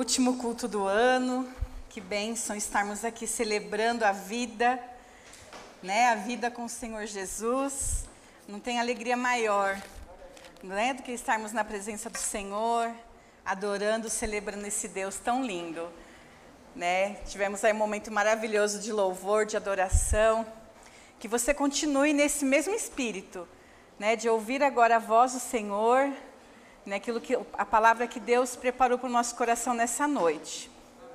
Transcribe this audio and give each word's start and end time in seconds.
Último 0.00 0.38
culto 0.38 0.66
do 0.66 0.86
ano. 0.86 1.46
Que 1.90 2.00
bênção 2.00 2.56
estarmos 2.56 3.04
aqui 3.04 3.26
celebrando 3.26 4.02
a 4.02 4.12
vida, 4.12 4.82
né? 5.82 6.08
A 6.08 6.14
vida 6.14 6.50
com 6.50 6.64
o 6.64 6.70
Senhor 6.70 7.04
Jesus. 7.04 8.08
Não 8.48 8.58
tem 8.58 8.80
alegria 8.80 9.14
maior, 9.14 9.78
né, 10.62 10.94
do 10.94 11.02
que 11.02 11.12
estarmos 11.12 11.52
na 11.52 11.62
presença 11.64 12.08
do 12.08 12.16
Senhor, 12.16 12.90
adorando, 13.44 14.08
celebrando 14.08 14.66
esse 14.66 14.88
Deus 14.88 15.16
tão 15.16 15.44
lindo, 15.44 15.86
né? 16.74 17.16
Tivemos 17.26 17.62
aí 17.62 17.74
um 17.74 17.76
momento 17.76 18.10
maravilhoso 18.10 18.78
de 18.78 18.90
louvor, 18.90 19.44
de 19.44 19.58
adoração. 19.58 20.46
Que 21.18 21.28
você 21.28 21.52
continue 21.52 22.14
nesse 22.14 22.46
mesmo 22.46 22.72
espírito, 22.74 23.46
né, 23.98 24.16
de 24.16 24.30
ouvir 24.30 24.62
agora 24.62 24.96
a 24.96 24.98
voz 24.98 25.34
do 25.34 25.40
Senhor, 25.40 26.10
né, 26.84 26.96
aquilo 26.96 27.20
que 27.20 27.38
a 27.52 27.64
palavra 27.64 28.06
que 28.06 28.18
Deus 28.18 28.56
preparou 28.56 28.98
para 28.98 29.08
o 29.08 29.12
nosso 29.12 29.34
coração 29.34 29.74
nessa 29.74 30.08
noite, 30.08 30.70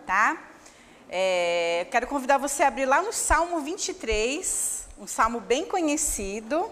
tá? 0.05 0.37
É, 1.09 1.87
quero 1.91 2.07
convidar 2.07 2.37
você 2.37 2.63
a 2.63 2.67
abrir 2.67 2.85
lá 2.85 3.01
no 3.01 3.11
Salmo 3.11 3.59
23, 3.61 4.87
um 4.99 5.07
salmo 5.07 5.39
bem 5.39 5.65
conhecido. 5.65 6.71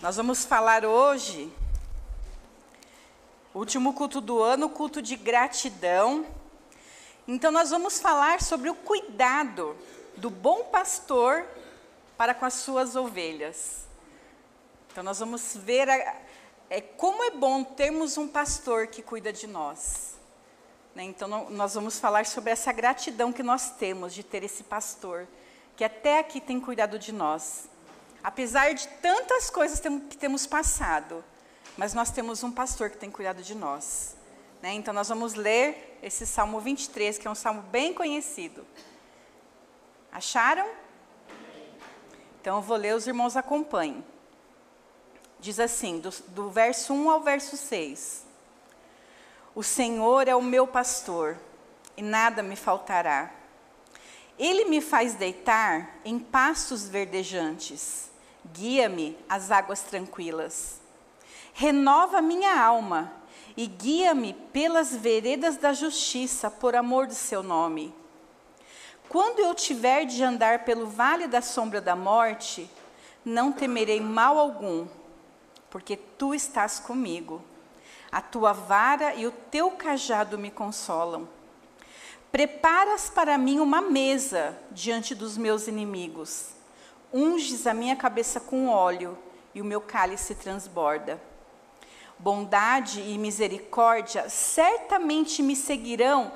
Nós 0.00 0.16
vamos 0.16 0.44
falar 0.44 0.84
hoje, 0.84 1.52
último 3.54 3.94
culto 3.94 4.20
do 4.20 4.42
ano, 4.42 4.68
culto 4.68 5.00
de 5.00 5.16
gratidão. 5.16 6.26
Então, 7.26 7.50
nós 7.50 7.70
vamos 7.70 7.98
falar 7.98 8.40
sobre 8.40 8.70
o 8.70 8.74
cuidado 8.74 9.76
do 10.16 10.30
bom 10.30 10.64
pastor 10.64 11.46
para 12.16 12.34
com 12.34 12.44
as 12.44 12.54
suas 12.54 12.94
ovelhas. 12.94 13.86
Então, 14.92 15.02
nós 15.02 15.18
vamos 15.18 15.56
ver 15.56 15.88
a, 15.88 16.25
é, 16.68 16.80
como 16.80 17.22
é 17.22 17.30
bom 17.30 17.62
termos 17.62 18.18
um 18.18 18.26
pastor 18.26 18.88
que 18.88 19.02
cuida 19.02 19.32
de 19.32 19.46
nós. 19.46 20.16
Né? 20.94 21.04
Então, 21.04 21.28
não, 21.28 21.50
nós 21.50 21.74
vamos 21.74 21.98
falar 21.98 22.26
sobre 22.26 22.50
essa 22.50 22.72
gratidão 22.72 23.32
que 23.32 23.42
nós 23.42 23.70
temos 23.70 24.12
de 24.12 24.22
ter 24.22 24.42
esse 24.42 24.64
pastor, 24.64 25.28
que 25.76 25.84
até 25.84 26.18
aqui 26.18 26.40
tem 26.40 26.58
cuidado 26.58 26.98
de 26.98 27.12
nós. 27.12 27.68
Apesar 28.22 28.74
de 28.74 28.88
tantas 29.00 29.50
coisas 29.50 29.78
que 29.78 30.16
temos 30.16 30.46
passado, 30.46 31.24
mas 31.76 31.94
nós 31.94 32.10
temos 32.10 32.42
um 32.42 32.50
pastor 32.50 32.90
que 32.90 32.96
tem 32.96 33.10
cuidado 33.10 33.42
de 33.42 33.54
nós. 33.54 34.16
Né? 34.60 34.72
Então, 34.72 34.92
nós 34.92 35.08
vamos 35.08 35.34
ler 35.34 35.98
esse 36.02 36.26
Salmo 36.26 36.60
23, 36.60 37.18
que 37.18 37.28
é 37.28 37.30
um 37.30 37.34
salmo 37.34 37.62
bem 37.62 37.94
conhecido. 37.94 38.66
Acharam? 40.10 40.66
Então, 42.40 42.56
eu 42.56 42.62
vou 42.62 42.76
ler, 42.76 42.94
os 42.94 43.06
irmãos 43.06 43.36
acompanhem. 43.36 44.04
Diz 45.46 45.60
assim, 45.60 46.00
do, 46.00 46.10
do 46.30 46.50
verso 46.50 46.92
1 46.92 47.08
ao 47.08 47.20
verso 47.20 47.56
6. 47.56 48.26
O 49.54 49.62
Senhor 49.62 50.26
é 50.26 50.34
o 50.34 50.42
meu 50.42 50.66
pastor, 50.66 51.38
e 51.96 52.02
nada 52.02 52.42
me 52.42 52.56
faltará. 52.56 53.30
Ele 54.36 54.64
me 54.64 54.80
faz 54.80 55.14
deitar 55.14 56.00
em 56.04 56.18
pastos 56.18 56.88
verdejantes, 56.88 58.10
guia-me 58.52 59.16
às 59.28 59.52
águas 59.52 59.82
tranquilas. 59.82 60.80
Renova 61.52 62.20
minha 62.20 62.60
alma 62.60 63.12
e 63.56 63.68
guia-me 63.68 64.32
pelas 64.52 64.96
veredas 64.96 65.56
da 65.56 65.72
justiça, 65.72 66.50
por 66.50 66.74
amor 66.74 67.06
do 67.06 67.14
seu 67.14 67.40
nome. 67.40 67.94
Quando 69.08 69.38
eu 69.38 69.54
tiver 69.54 70.06
de 70.06 70.24
andar 70.24 70.64
pelo 70.64 70.88
vale 70.88 71.28
da 71.28 71.40
sombra 71.40 71.80
da 71.80 71.94
morte, 71.94 72.68
não 73.24 73.52
temerei 73.52 74.00
mal 74.00 74.40
algum 74.40 74.88
porque 75.76 75.94
tu 75.94 76.32
estás 76.32 76.78
comigo. 76.78 77.42
A 78.10 78.22
tua 78.22 78.54
vara 78.54 79.14
e 79.14 79.26
o 79.26 79.30
teu 79.30 79.72
cajado 79.72 80.38
me 80.38 80.50
consolam. 80.50 81.28
Preparas 82.32 83.10
para 83.10 83.36
mim 83.36 83.60
uma 83.60 83.82
mesa 83.82 84.58
diante 84.70 85.14
dos 85.14 85.36
meus 85.36 85.68
inimigos. 85.68 86.52
Unges 87.12 87.66
a 87.66 87.74
minha 87.74 87.94
cabeça 87.94 88.40
com 88.40 88.68
óleo 88.68 89.18
e 89.54 89.60
o 89.60 89.66
meu 89.66 89.82
cálice 89.82 90.34
transborda. 90.34 91.20
Bondade 92.18 93.02
e 93.02 93.18
misericórdia 93.18 94.30
certamente 94.30 95.42
me 95.42 95.54
seguirão 95.54 96.32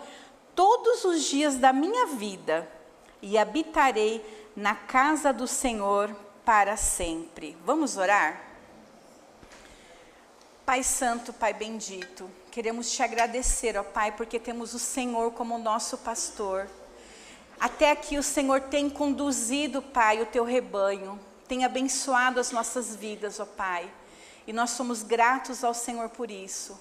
todos 0.54 1.02
os 1.06 1.22
dias 1.22 1.56
da 1.56 1.72
minha 1.72 2.08
vida 2.08 2.70
e 3.22 3.38
habitarei 3.38 4.22
na 4.54 4.74
casa 4.74 5.32
do 5.32 5.48
Senhor 5.48 6.14
para 6.44 6.76
sempre. 6.76 7.56
Vamos 7.64 7.96
orar? 7.96 8.49
Pai 10.70 10.84
Santo, 10.84 11.32
Pai 11.32 11.52
bendito, 11.52 12.30
queremos 12.48 12.92
te 12.92 13.02
agradecer, 13.02 13.76
ó 13.76 13.82
Pai, 13.82 14.12
porque 14.12 14.38
temos 14.38 14.72
o 14.72 14.78
Senhor 14.78 15.32
como 15.32 15.58
nosso 15.58 15.98
pastor. 15.98 16.68
Até 17.58 17.90
aqui 17.90 18.16
o 18.16 18.22
Senhor 18.22 18.60
tem 18.60 18.88
conduzido, 18.88 19.82
Pai, 19.82 20.22
o 20.22 20.26
teu 20.26 20.44
rebanho, 20.44 21.18
tem 21.48 21.64
abençoado 21.64 22.38
as 22.38 22.52
nossas 22.52 22.94
vidas, 22.94 23.40
ó 23.40 23.46
Pai. 23.46 23.90
E 24.46 24.52
nós 24.52 24.70
somos 24.70 25.02
gratos 25.02 25.64
ao 25.64 25.74
Senhor 25.74 26.08
por 26.08 26.30
isso. 26.30 26.80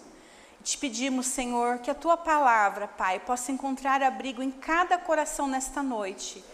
Te 0.64 0.78
pedimos, 0.78 1.26
Senhor, 1.26 1.80
que 1.80 1.90
a 1.90 1.96
tua 1.96 2.16
palavra, 2.16 2.88
Pai, 2.88 3.20
possa 3.20 3.52
encontrar 3.52 4.04
abrigo 4.04 4.44
em 4.44 4.52
cada 4.52 5.00
coração 5.00 5.48
nesta 5.48 5.82
noite. 5.82 6.46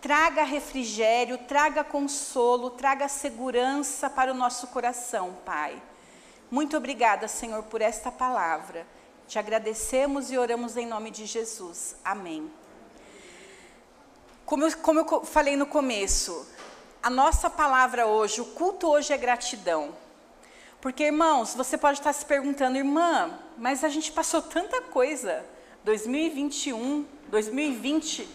Traga 0.00 0.42
refrigério, 0.42 1.36
traga 1.36 1.84
consolo, 1.84 2.70
traga 2.70 3.08
segurança 3.08 4.08
para 4.08 4.32
o 4.32 4.34
nosso 4.34 4.68
coração, 4.68 5.36
Pai. 5.44 5.82
Muito 6.50 6.76
obrigada, 6.76 7.28
Senhor, 7.28 7.62
por 7.64 7.82
esta 7.82 8.10
palavra. 8.10 8.86
Te 9.26 9.38
agradecemos 9.38 10.30
e 10.30 10.38
oramos 10.38 10.78
em 10.78 10.86
nome 10.86 11.10
de 11.10 11.26
Jesus. 11.26 11.94
Amém. 12.02 12.50
Como 14.46 14.64
eu, 14.64 14.76
como 14.78 15.00
eu 15.00 15.24
falei 15.26 15.56
no 15.56 15.66
começo, 15.66 16.46
a 17.02 17.10
nossa 17.10 17.50
palavra 17.50 18.06
hoje, 18.06 18.40
o 18.40 18.46
culto 18.46 18.88
hoje 18.88 19.12
é 19.12 19.18
gratidão. 19.18 19.94
Porque, 20.80 21.04
irmãos, 21.04 21.54
você 21.54 21.76
pode 21.76 21.98
estar 21.98 22.14
se 22.14 22.24
perguntando, 22.24 22.78
irmã, 22.78 23.38
mas 23.58 23.84
a 23.84 23.90
gente 23.90 24.10
passou 24.10 24.40
tanta 24.40 24.80
coisa. 24.80 25.44
2021, 25.84 27.04
2020 27.28 28.26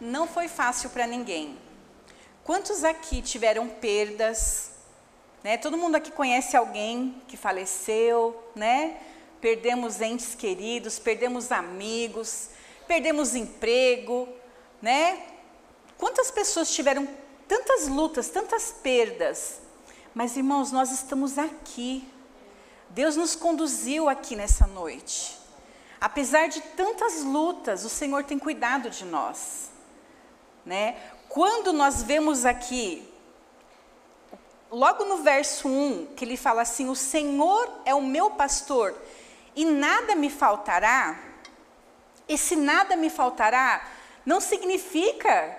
não 0.00 0.26
foi 0.26 0.48
fácil 0.48 0.88
para 0.88 1.06
ninguém. 1.06 1.58
Quantos 2.44 2.82
aqui 2.82 3.20
tiveram 3.20 3.68
perdas, 3.68 4.70
né? 5.42 5.56
Todo 5.56 5.76
mundo 5.76 5.96
aqui 5.96 6.10
conhece 6.10 6.56
alguém 6.56 7.22
que 7.28 7.36
faleceu, 7.36 8.36
né? 8.54 8.96
Perdemos 9.40 10.00
entes 10.00 10.34
queridos, 10.34 10.98
perdemos 10.98 11.52
amigos, 11.52 12.50
perdemos 12.86 13.34
emprego, 13.34 14.28
né? 14.82 15.22
Quantas 15.96 16.30
pessoas 16.30 16.70
tiveram 16.72 17.08
tantas 17.46 17.88
lutas, 17.88 18.28
tantas 18.28 18.72
perdas? 18.72 19.60
Mas 20.14 20.36
irmãos, 20.36 20.72
nós 20.72 20.90
estamos 20.90 21.38
aqui. 21.38 22.06
Deus 22.90 23.16
nos 23.16 23.34
conduziu 23.34 24.08
aqui 24.08 24.34
nessa 24.34 24.66
noite. 24.66 25.38
Apesar 26.00 26.48
de 26.48 26.60
tantas 26.60 27.22
lutas, 27.22 27.84
o 27.84 27.88
Senhor 27.88 28.24
tem 28.24 28.38
cuidado 28.38 28.90
de 28.90 29.04
nós, 29.04 29.70
né? 30.64 30.96
Quando 31.28 31.72
nós 31.72 32.02
vemos 32.02 32.44
aqui 32.44 33.07
logo 34.70 35.04
no 35.04 35.18
verso 35.18 35.68
1, 35.68 36.14
que 36.16 36.24
ele 36.24 36.36
fala 36.36 36.62
assim: 36.62 36.88
O 36.88 36.94
Senhor 36.94 37.70
é 37.84 37.94
o 37.94 38.02
meu 38.02 38.30
pastor 38.30 38.94
e 39.54 39.64
nada 39.64 40.14
me 40.14 40.30
faltará. 40.30 41.18
Esse 42.28 42.54
nada 42.54 42.96
me 42.96 43.08
faltará 43.08 43.86
não 44.24 44.40
significa 44.40 45.56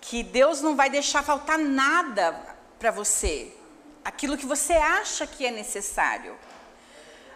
que 0.00 0.22
Deus 0.22 0.60
não 0.60 0.74
vai 0.74 0.90
deixar 0.90 1.22
faltar 1.22 1.58
nada 1.58 2.32
para 2.78 2.90
você, 2.90 3.54
aquilo 4.04 4.36
que 4.36 4.44
você 4.44 4.72
acha 4.72 5.26
que 5.26 5.46
é 5.46 5.50
necessário. 5.50 6.36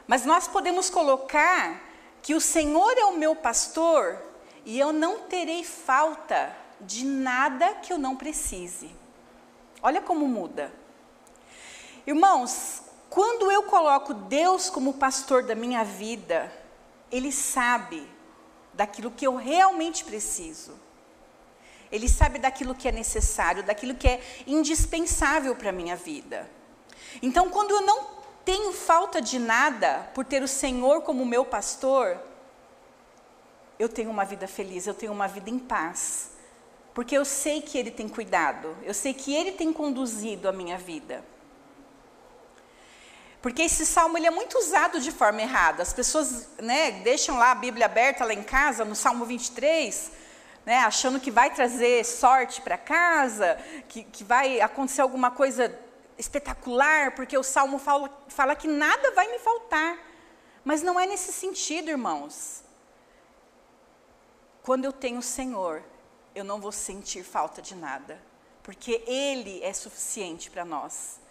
Mas 0.06 0.25
nós 0.25 0.49
podemos 0.49 0.91
colocar 0.91 1.81
que 2.21 2.34
o 2.34 2.41
Senhor 2.41 2.98
é 2.98 3.04
o 3.04 3.16
meu 3.16 3.36
pastor 3.36 4.21
e 4.65 4.78
eu 4.78 4.92
não 4.92 5.21
terei 5.21 5.63
falta 5.63 6.54
de 6.81 7.04
nada 7.04 7.75
que 7.75 7.92
eu 7.92 7.98
não 7.98 8.16
precise. 8.16 8.91
Olha 9.81 10.01
como 10.01 10.27
muda. 10.27 10.72
Irmãos, 12.07 12.83
quando 13.11 13.51
eu 13.51 13.65
coloco 13.65 14.15
Deus 14.15 14.71
como 14.71 14.95
pastor 14.95 15.43
da 15.43 15.57
minha 15.57 15.83
vida, 15.83 16.53
Ele 17.11 17.33
sabe 17.33 18.09
daquilo 18.73 19.11
que 19.11 19.27
eu 19.27 19.35
realmente 19.35 20.05
preciso. 20.05 20.79
Ele 21.91 22.09
sabe 22.09 22.39
daquilo 22.39 22.75
que 22.75 22.87
é 22.87 22.93
necessário, 22.93 23.63
daquilo 23.65 23.95
que 23.95 24.07
é 24.07 24.21
indispensável 24.47 25.57
para 25.57 25.71
a 25.71 25.73
minha 25.73 25.97
vida. 25.97 26.49
Então, 27.21 27.51
quando 27.51 27.73
eu 27.73 27.81
não 27.83 28.07
tenho 28.45 28.73
falta 28.73 29.21
de 29.21 29.39
nada 29.39 30.09
por 30.15 30.25
ter 30.25 30.43
o 30.43 30.49
Senhor 30.49 31.03
como 31.03 31.27
meu 31.27 31.45
pastor, 31.45 32.21
eu 33.79 33.89
tenho 33.89 34.11
uma 34.11 34.25
vida 34.25 34.47
feliz, 34.47 34.87
eu 34.87 34.95
tenho 34.95 35.13
uma 35.13 35.27
vida 35.27 35.51
em 35.51 35.59
paz. 35.59 36.31
Porque 36.95 37.17
eu 37.17 37.25
sei 37.25 37.61
que 37.61 37.77
Ele 37.77 37.91
tem 37.91 38.09
cuidado, 38.09 38.77
eu 38.85 38.95
sei 38.95 39.13
que 39.13 39.35
Ele 39.35 39.53
tem 39.53 39.73
conduzido 39.73 40.49
a 40.49 40.53
minha 40.53 40.79
vida. 40.79 41.25
Porque 43.47 43.63
esse 43.63 43.87
salmo 43.87 44.19
ele 44.19 44.27
é 44.27 44.31
muito 44.31 44.59
usado 44.59 44.98
de 44.98 45.13
forma 45.13 45.41
errada. 45.41 45.81
As 45.81 45.93
pessoas 45.93 46.48
né, 46.59 46.91
deixam 46.91 47.39
lá 47.39 47.53
a 47.53 47.54
Bíblia 47.54 47.87
aberta 47.87 48.25
lá 48.25 48.34
em 48.34 48.43
casa, 48.43 48.84
no 48.84 48.97
Salmo 48.97 49.25
23, 49.25 50.10
né, 50.65 50.78
achando 50.78 51.21
que 51.21 51.31
vai 51.31 51.54
trazer 51.54 52.04
sorte 52.04 52.60
para 52.60 52.77
casa, 52.77 53.57
que, 53.87 54.03
que 54.03 54.25
vai 54.25 54.60
acontecer 54.60 55.01
alguma 55.01 55.31
coisa 55.31 55.72
espetacular, 56.19 57.15
porque 57.15 57.39
o 57.39 57.45
Salmo 57.45 57.78
fala, 57.78 58.10
fala 58.27 58.57
que 58.57 58.66
nada 58.66 59.13
vai 59.13 59.31
me 59.31 59.39
faltar. 59.39 59.97
Mas 60.65 60.83
não 60.83 60.98
é 60.98 61.07
nesse 61.07 61.33
sentido, 61.33 61.89
irmãos. 61.89 62.65
Quando 64.65 64.87
eu 64.87 64.93
tenho 64.93 65.21
o 65.21 65.22
Senhor, 65.22 65.84
eu 66.34 66.43
não 66.43 66.60
vou 66.60 66.72
sentir 66.72 67.22
falta 67.22 67.63
de 67.63 67.77
nada, 67.77 68.21
porque 68.65 69.04
Ele 69.07 69.63
é 69.63 69.72
suficiente 69.72 70.51
para 70.51 70.65
nós. 70.65 71.25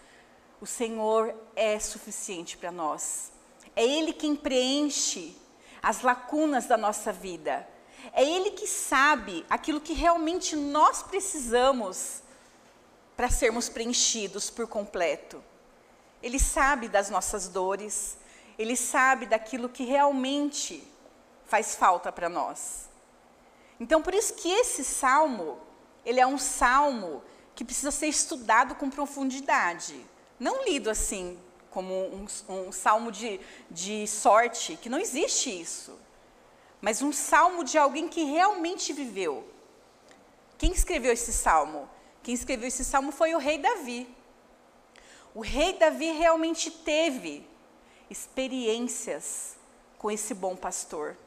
O 0.60 0.66
Senhor 0.66 1.36
é 1.56 1.80
suficiente 1.80 2.58
para 2.58 2.72
nós. 2.72 3.32
É 3.76 3.84
Ele 3.84 4.14
quem 4.14 4.36
preenche 4.36 5.36
as 5.82 6.02
lacunas 6.02 6.66
da 6.66 6.78
nossa 6.78 7.12
vida. 7.12 7.68
É 8.14 8.24
Ele 8.24 8.52
que 8.52 8.68
sabe 8.68 9.46
aquilo 9.50 9.82
que 9.82 9.94
realmente 9.94 10.56
nós 10.56 11.04
precisamos 11.04 12.24
para 13.16 13.30
sermos 13.30 13.70
preenchidos 13.70 14.50
por 14.50 14.68
completo. 14.68 15.44
Ele 16.22 16.40
sabe 16.40 16.88
das 16.88 17.10
nossas 17.10 17.48
dores, 17.48 18.18
Ele 18.58 18.76
sabe 18.76 19.26
daquilo 19.26 19.70
que 19.70 19.84
realmente 19.84 20.86
faz 21.46 21.76
falta 21.76 22.12
para 22.12 22.30
nós. 22.30 22.90
Então, 23.80 24.02
por 24.02 24.14
isso 24.14 24.34
que 24.34 24.50
esse 24.50 24.84
salmo, 24.84 25.60
ele 26.06 26.20
é 26.20 26.26
um 26.26 26.38
salmo 26.38 27.22
que 27.54 27.66
precisa 27.66 27.92
ser 27.92 28.08
estudado 28.08 28.76
com 28.76 28.90
profundidade. 28.90 30.06
Não 30.40 30.66
lido 30.66 30.90
assim, 30.90 31.40
como 31.70 31.94
um, 31.94 32.26
um 32.50 32.72
salmo 32.72 33.12
de, 33.12 33.40
de 33.70 34.08
sorte, 34.08 34.78
que 34.78 34.90
não 34.90 35.00
existe 35.00 35.50
isso. 35.50 35.98
Mas 36.82 37.02
um 37.02 37.12
salmo 37.12 37.64
de 37.64 37.78
alguém 37.78 38.08
que 38.08 38.24
realmente 38.24 38.94
viveu. 38.94 39.48
Quem 40.58 40.72
escreveu 40.72 41.12
esse 41.12 41.34
salmo? 41.34 41.90
Quem 42.24 42.34
escreveu 42.34 42.68
esse 42.68 42.84
salmo 42.84 43.12
foi 43.12 43.36
o 43.36 43.38
rei 43.38 43.58
Davi. 43.58 44.08
O 45.34 45.42
rei 45.42 45.74
Davi 45.74 46.12
realmente 46.12 46.72
teve 46.72 47.46
experiências 48.10 49.58
com 49.98 50.10
esse 50.10 50.34
bom 50.34 50.56
pastor. 50.56 51.18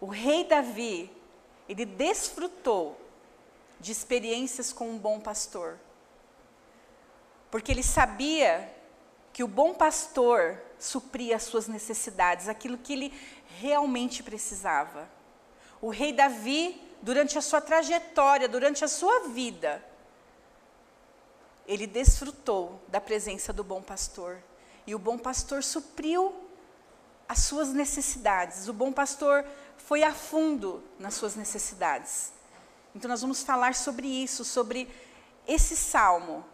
O 0.00 0.06
rei 0.06 0.44
Davi, 0.44 1.10
ele 1.68 1.84
desfrutou 1.84 3.00
de 3.78 3.92
experiências 3.92 4.72
com 4.72 4.90
um 4.90 4.98
bom 4.98 5.20
pastor. 5.20 5.78
Porque 7.50 7.72
ele 7.72 7.82
sabia 7.82 8.72
que 9.32 9.42
o 9.42 9.48
bom 9.48 9.74
pastor 9.74 10.60
supria 10.78 11.36
as 11.36 11.44
suas 11.44 11.66
necessidades, 11.66 12.48
aquilo 12.48 12.78
que 12.78 12.92
ele 12.92 13.14
realmente 13.58 14.22
precisava. 14.22 15.08
O 15.80 15.90
rei 15.90 16.12
Davi 16.12 16.80
durante 17.00 17.38
a 17.38 17.40
sua 17.40 17.60
trajetória, 17.60 18.48
durante 18.48 18.84
a 18.84 18.88
sua 18.88 19.28
vida, 19.28 19.84
ele 21.66 21.86
desfrutou 21.86 22.80
da 22.88 23.00
presença 23.00 23.52
do 23.52 23.62
bom 23.62 23.82
pastor. 23.82 24.42
E 24.86 24.94
o 24.94 24.98
bom 24.98 25.18
pastor 25.18 25.62
supriu 25.62 26.34
as 27.28 27.40
suas 27.40 27.68
necessidades. 27.68 28.68
O 28.68 28.72
bom 28.72 28.90
pastor 28.90 29.44
foi 29.76 30.02
a 30.02 30.12
fundo 30.12 30.82
nas 30.98 31.14
suas 31.14 31.36
necessidades. 31.36 32.32
Então, 32.94 33.08
nós 33.08 33.20
vamos 33.20 33.42
falar 33.42 33.74
sobre 33.74 34.06
isso, 34.06 34.44
sobre 34.44 34.88
esse 35.46 35.76
salmo 35.76 36.44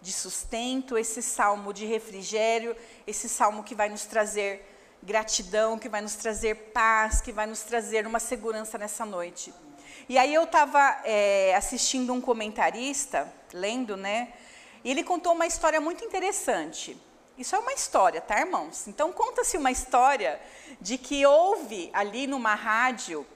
de 0.00 0.12
sustento, 0.12 0.96
esse 0.96 1.22
salmo 1.22 1.72
de 1.72 1.84
refrigério, 1.86 2.76
esse 3.06 3.28
salmo 3.28 3.62
que 3.62 3.74
vai 3.74 3.88
nos 3.88 4.04
trazer 4.04 4.66
gratidão, 5.02 5.78
que 5.78 5.88
vai 5.88 6.00
nos 6.00 6.14
trazer 6.14 6.54
paz, 6.72 7.20
que 7.20 7.32
vai 7.32 7.46
nos 7.46 7.62
trazer 7.62 8.06
uma 8.06 8.20
segurança 8.20 8.76
nessa 8.78 9.04
noite. 9.04 9.52
E 10.08 10.18
aí 10.18 10.32
eu 10.34 10.44
estava 10.44 11.00
é, 11.04 11.54
assistindo 11.54 12.12
um 12.12 12.20
comentarista, 12.20 13.32
lendo, 13.52 13.96
né? 13.96 14.32
E 14.82 14.90
ele 14.90 15.04
contou 15.04 15.34
uma 15.34 15.46
história 15.46 15.80
muito 15.80 16.04
interessante. 16.04 16.96
Isso 17.36 17.54
é 17.54 17.58
uma 17.58 17.72
história, 17.72 18.20
tá, 18.20 18.38
irmãos? 18.40 18.86
Então 18.88 19.12
conta-se 19.12 19.56
uma 19.56 19.70
história 19.70 20.40
de 20.80 20.98
que 20.98 21.24
houve 21.24 21.90
ali 21.92 22.26
numa 22.26 22.54
rádio 22.54 23.26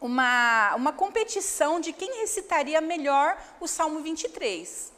uma, 0.00 0.74
uma 0.74 0.92
competição 0.92 1.80
de 1.80 1.92
quem 1.92 2.20
recitaria 2.20 2.80
melhor 2.80 3.38
o 3.60 3.66
Salmo 3.66 4.00
23. 4.00 4.92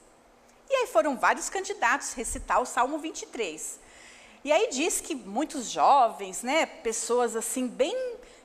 E 0.71 0.75
aí 0.75 0.87
foram 0.87 1.17
vários 1.17 1.49
candidatos 1.49 2.13
recitar 2.13 2.61
o 2.61 2.67
Salmo 2.67 2.99
23. 2.99 3.81
E 4.45 4.53
aí 4.53 4.69
diz 4.71 5.01
que 5.01 5.15
muitos 5.15 5.71
jovens, 5.71 6.43
né, 6.43 6.67
pessoas 6.67 7.35
assim 7.35 7.67
bem 7.67 7.95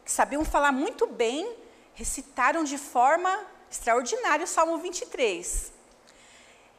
que 0.03 0.11
sabiam 0.11 0.43
falar 0.43 0.71
muito 0.71 1.07
bem, 1.07 1.55
recitaram 1.93 2.63
de 2.63 2.77
forma 2.77 3.45
extraordinária 3.69 4.43
o 4.43 4.47
Salmo 4.47 4.77
23. 4.77 5.71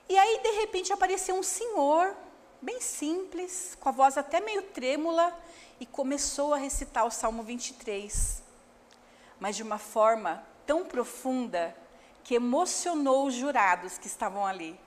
E 0.08 0.19
aí, 0.19 0.41
de 0.43 0.50
repente, 0.61 0.93
apareceu 0.93 1.35
um 1.35 1.43
senhor, 1.43 2.14
bem 2.61 2.81
simples, 2.81 3.76
com 3.81 3.88
a 3.88 3.93
voz 3.93 4.19
até 4.19 4.41
meio 4.41 4.62
trêmula, 4.62 5.37
e 5.81 5.87
começou 5.87 6.52
a 6.52 6.58
recitar 6.58 7.06
o 7.06 7.11
Salmo 7.11 7.43
23. 7.43 8.43
Mas 9.41 9.56
de 9.56 9.62
uma 9.62 9.79
forma 9.79 10.44
tão 10.67 10.85
profunda 10.85 11.75
que 12.23 12.35
emocionou 12.35 13.26
os 13.26 13.35
jurados 13.35 13.99
que 13.99 14.06
estavam 14.06 14.46
ali. 14.46 14.79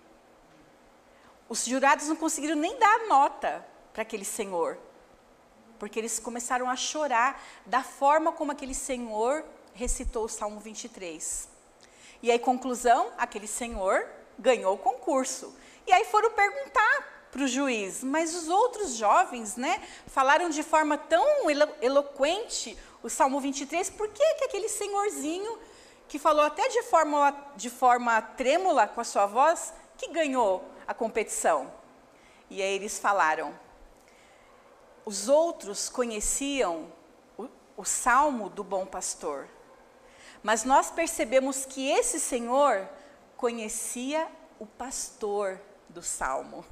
Os 1.50 1.66
jurados 1.66 2.08
não 2.08 2.16
conseguiram 2.16 2.56
nem 2.56 2.78
dar 2.78 3.08
nota 3.08 3.66
para 3.94 4.02
aquele 4.02 4.26
senhor, 4.26 4.78
porque 5.80 5.98
eles 5.98 6.20
começaram 6.20 6.70
a 6.70 6.76
chorar 6.76 7.42
da 7.66 7.82
forma 7.82 8.32
como 8.32 8.52
aquele 8.52 8.74
senhor 8.74 9.44
recitou 9.74 10.26
o 10.26 10.30
Salmo 10.30 10.60
23. 10.60 11.48
E 12.22 12.32
aí, 12.32 12.40
conclusão, 12.40 13.12
aquele 13.18 13.48
senhor 13.48 14.08
ganhou 14.38 14.74
o 14.74 14.78
concurso. 14.78 15.56
E 15.86 15.92
aí 15.94 16.04
foram 16.06 16.32
perguntar 16.32 17.28
para 17.32 17.44
o 17.44 17.48
juiz, 17.48 18.04
mas 18.04 18.36
os 18.36 18.48
outros 18.48 18.96
jovens, 18.96 19.56
né, 19.56 19.82
falaram 20.08 20.50
de 20.50 20.64
forma 20.64 20.98
tão 20.98 21.50
elo 21.50 21.70
eloquente 21.82 22.78
o 23.04 23.10
Salmo 23.10 23.40
23, 23.40 23.90
por 23.92 24.10
que, 24.10 24.34
que 24.36 24.46
aquele 24.46 24.68
senhorzinho, 24.68 25.58
que 26.08 26.18
falou 26.18 26.44
até 26.44 26.68
de 26.68 26.84
forma, 26.84 27.36
de 27.56 27.70
forma 27.70 28.22
trêmula 28.22 28.88
com 28.88 29.00
a 29.00 29.04
sua 29.04 29.26
voz, 29.26 29.74
que 29.98 30.08
ganhou 30.08 30.64
a 30.88 30.94
competição? 30.94 31.72
E 32.50 32.62
aí 32.62 32.74
eles 32.74 32.98
falaram, 32.98 33.54
os 35.06 35.28
outros 35.28 35.90
conheciam 35.90 36.92
o, 37.38 37.48
o 37.76 37.84
Salmo 37.84 38.50
do 38.50 38.64
Bom 38.64 38.86
Pastor, 38.86 39.48
mas 40.42 40.64
nós 40.64 40.90
percebemos 40.90 41.66
que 41.66 41.90
esse 41.90 42.20
Senhor 42.20 42.88
conhecia 43.36 44.28
o 44.60 44.66
pastor 44.66 45.60
do 45.90 46.02
salmo. 46.02 46.66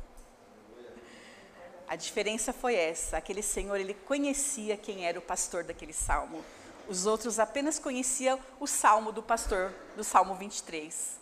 A 1.87 1.95
diferença 1.95 2.51
foi 2.51 2.75
essa, 2.75 3.17
aquele 3.17 3.43
Senhor, 3.43 3.79
ele 3.79 3.93
conhecia 3.93 4.75
quem 4.75 5.05
era 5.05 5.19
o 5.19 5.21
pastor 5.21 5.63
daquele 5.63 5.93
salmo. 5.93 6.43
Os 6.87 7.05
outros 7.05 7.39
apenas 7.39 7.77
conheciam 7.77 8.39
o 8.59 8.67
salmo 8.67 9.11
do 9.11 9.21
pastor, 9.21 9.73
do 9.95 10.03
Salmo 10.03 10.35
23. 10.35 11.19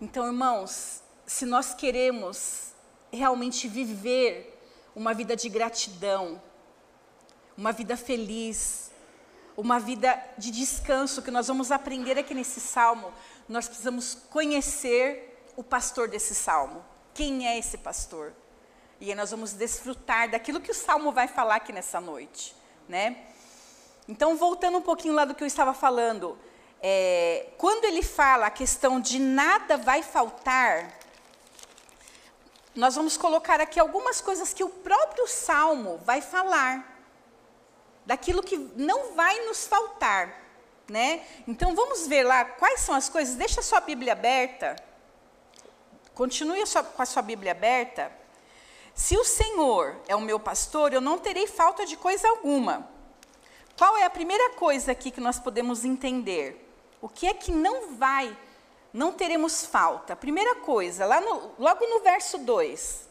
Então, 0.00 0.26
irmãos, 0.26 1.02
se 1.26 1.44
nós 1.44 1.74
queremos 1.74 2.72
realmente 3.12 3.66
viver 3.66 4.56
uma 4.94 5.12
vida 5.12 5.34
de 5.34 5.48
gratidão, 5.48 6.40
uma 7.56 7.72
vida 7.72 7.96
feliz, 7.96 8.90
uma 9.56 9.80
vida 9.80 10.22
de 10.38 10.50
descanso 10.50 11.22
que 11.22 11.30
nós 11.30 11.48
vamos 11.48 11.72
aprender 11.72 12.18
aqui 12.18 12.34
nesse 12.34 12.60
salmo, 12.60 13.12
nós 13.48 13.66
precisamos 13.66 14.16
conhecer 14.30 15.36
o 15.56 15.64
pastor 15.64 16.08
desse 16.08 16.34
salmo. 16.34 16.84
Quem 17.14 17.48
é 17.48 17.58
esse 17.58 17.78
pastor? 17.78 18.32
E 19.00 19.10
aí 19.10 19.14
nós 19.14 19.30
vamos 19.30 19.52
desfrutar 19.52 20.30
daquilo 20.30 20.60
que 20.60 20.70
o 20.70 20.74
salmo 20.74 21.12
vai 21.12 21.26
falar 21.26 21.56
aqui 21.56 21.72
nessa 21.72 22.00
noite, 22.00 22.54
né? 22.88 23.16
Então, 24.08 24.36
voltando 24.36 24.78
um 24.78 24.82
pouquinho 24.82 25.14
lá 25.14 25.24
do 25.24 25.34
que 25.34 25.42
eu 25.42 25.46
estava 25.46 25.74
falando, 25.74 26.38
é, 26.80 27.48
quando 27.58 27.84
ele 27.84 28.02
fala 28.02 28.46
a 28.46 28.50
questão 28.50 29.00
de 29.00 29.18
nada 29.18 29.76
vai 29.76 30.02
faltar, 30.02 30.95
nós 32.76 32.94
vamos 32.94 33.16
colocar 33.16 33.60
aqui 33.60 33.80
algumas 33.80 34.20
coisas 34.20 34.52
que 34.52 34.62
o 34.62 34.68
próprio 34.68 35.26
salmo 35.26 35.98
vai 36.04 36.20
falar 36.20 36.94
daquilo 38.04 38.42
que 38.42 38.56
não 38.76 39.14
vai 39.14 39.46
nos 39.46 39.66
faltar, 39.66 40.42
né? 40.88 41.26
Então 41.48 41.74
vamos 41.74 42.06
ver 42.06 42.22
lá 42.22 42.44
quais 42.44 42.80
são 42.80 42.94
as 42.94 43.08
coisas. 43.08 43.34
Deixa 43.34 43.60
a 43.60 43.62
sua 43.62 43.80
Bíblia 43.80 44.12
aberta. 44.12 44.76
Continue 46.14 46.62
a 46.62 46.66
sua, 46.66 46.84
com 46.84 47.02
a 47.02 47.06
sua 47.06 47.22
Bíblia 47.22 47.52
aberta. 47.52 48.12
Se 48.94 49.16
o 49.16 49.24
Senhor 49.24 49.96
é 50.06 50.14
o 50.14 50.20
meu 50.20 50.38
pastor, 50.38 50.92
eu 50.92 51.00
não 51.00 51.18
terei 51.18 51.46
falta 51.46 51.84
de 51.84 51.96
coisa 51.96 52.28
alguma. 52.28 52.88
Qual 53.76 53.96
é 53.96 54.04
a 54.04 54.10
primeira 54.10 54.50
coisa 54.50 54.92
aqui 54.92 55.10
que 55.10 55.20
nós 55.20 55.38
podemos 55.38 55.84
entender? 55.84 56.66
O 57.00 57.08
que 57.08 57.26
é 57.26 57.34
que 57.34 57.52
não 57.52 57.94
vai, 57.96 58.34
não 58.96 59.12
teremos 59.12 59.66
falta? 59.66 60.16
Primeira 60.16 60.54
coisa, 60.56 61.04
lá 61.04 61.20
no, 61.20 61.52
logo 61.58 61.86
no 61.86 62.00
verso 62.00 62.38
2. 62.38 63.06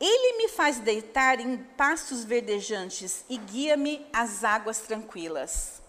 Ele 0.00 0.36
me 0.36 0.48
faz 0.48 0.80
deitar 0.80 1.38
em 1.38 1.58
pastos 1.58 2.24
verdejantes 2.24 3.24
e 3.28 3.36
guia-me 3.36 4.04
às 4.12 4.42
águas 4.42 4.80
tranquilas. 4.80 5.80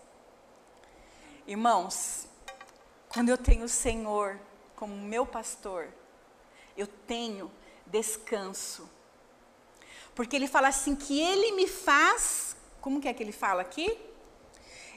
Irmãos, 1.48 2.27
quando 3.10 3.29
eu 3.29 3.39
tenho 3.39 3.65
o 3.65 3.67
Senhor 3.69 4.39
como 4.75 4.95
meu 4.95 5.25
pastor, 5.25 5.88
eu 6.77 6.86
tenho 6.86 7.51
descanso. 7.88 8.88
Porque 10.13 10.36
ele 10.36 10.48
fala 10.48 10.67
assim 10.67 10.95
que 10.95 11.19
ele 11.19 11.53
me 11.53 11.67
faz, 11.67 12.55
como 12.79 13.01
que 13.01 13.07
é 13.07 13.13
que 13.15 13.24
ele 13.24 13.31
fala 13.31 13.63
aqui? 13.63 14.00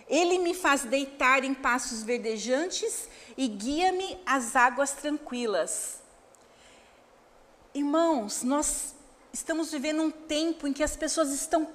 Ele 0.08 0.38
me 0.38 0.54
faz 0.54 0.82
deitar 0.84 1.42
em 1.42 1.52
pastos 1.52 2.02
verdejantes 2.02 3.08
e 3.36 3.48
guia-me 3.48 4.18
às 4.24 4.54
águas 4.54 4.92
tranquilas. 4.92 6.00
Irmãos, 7.74 8.42
nós 8.42 8.94
estamos 9.32 9.70
vivendo 9.70 10.02
um 10.02 10.10
tempo 10.10 10.66
em 10.66 10.72
que 10.72 10.82
as 10.82 10.96
pessoas 10.96 11.30
estão 11.30 11.68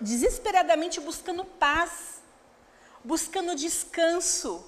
desesperadamente 0.00 1.00
buscando 1.00 1.44
paz, 1.44 2.20
buscando 3.02 3.54
descanso. 3.54 4.64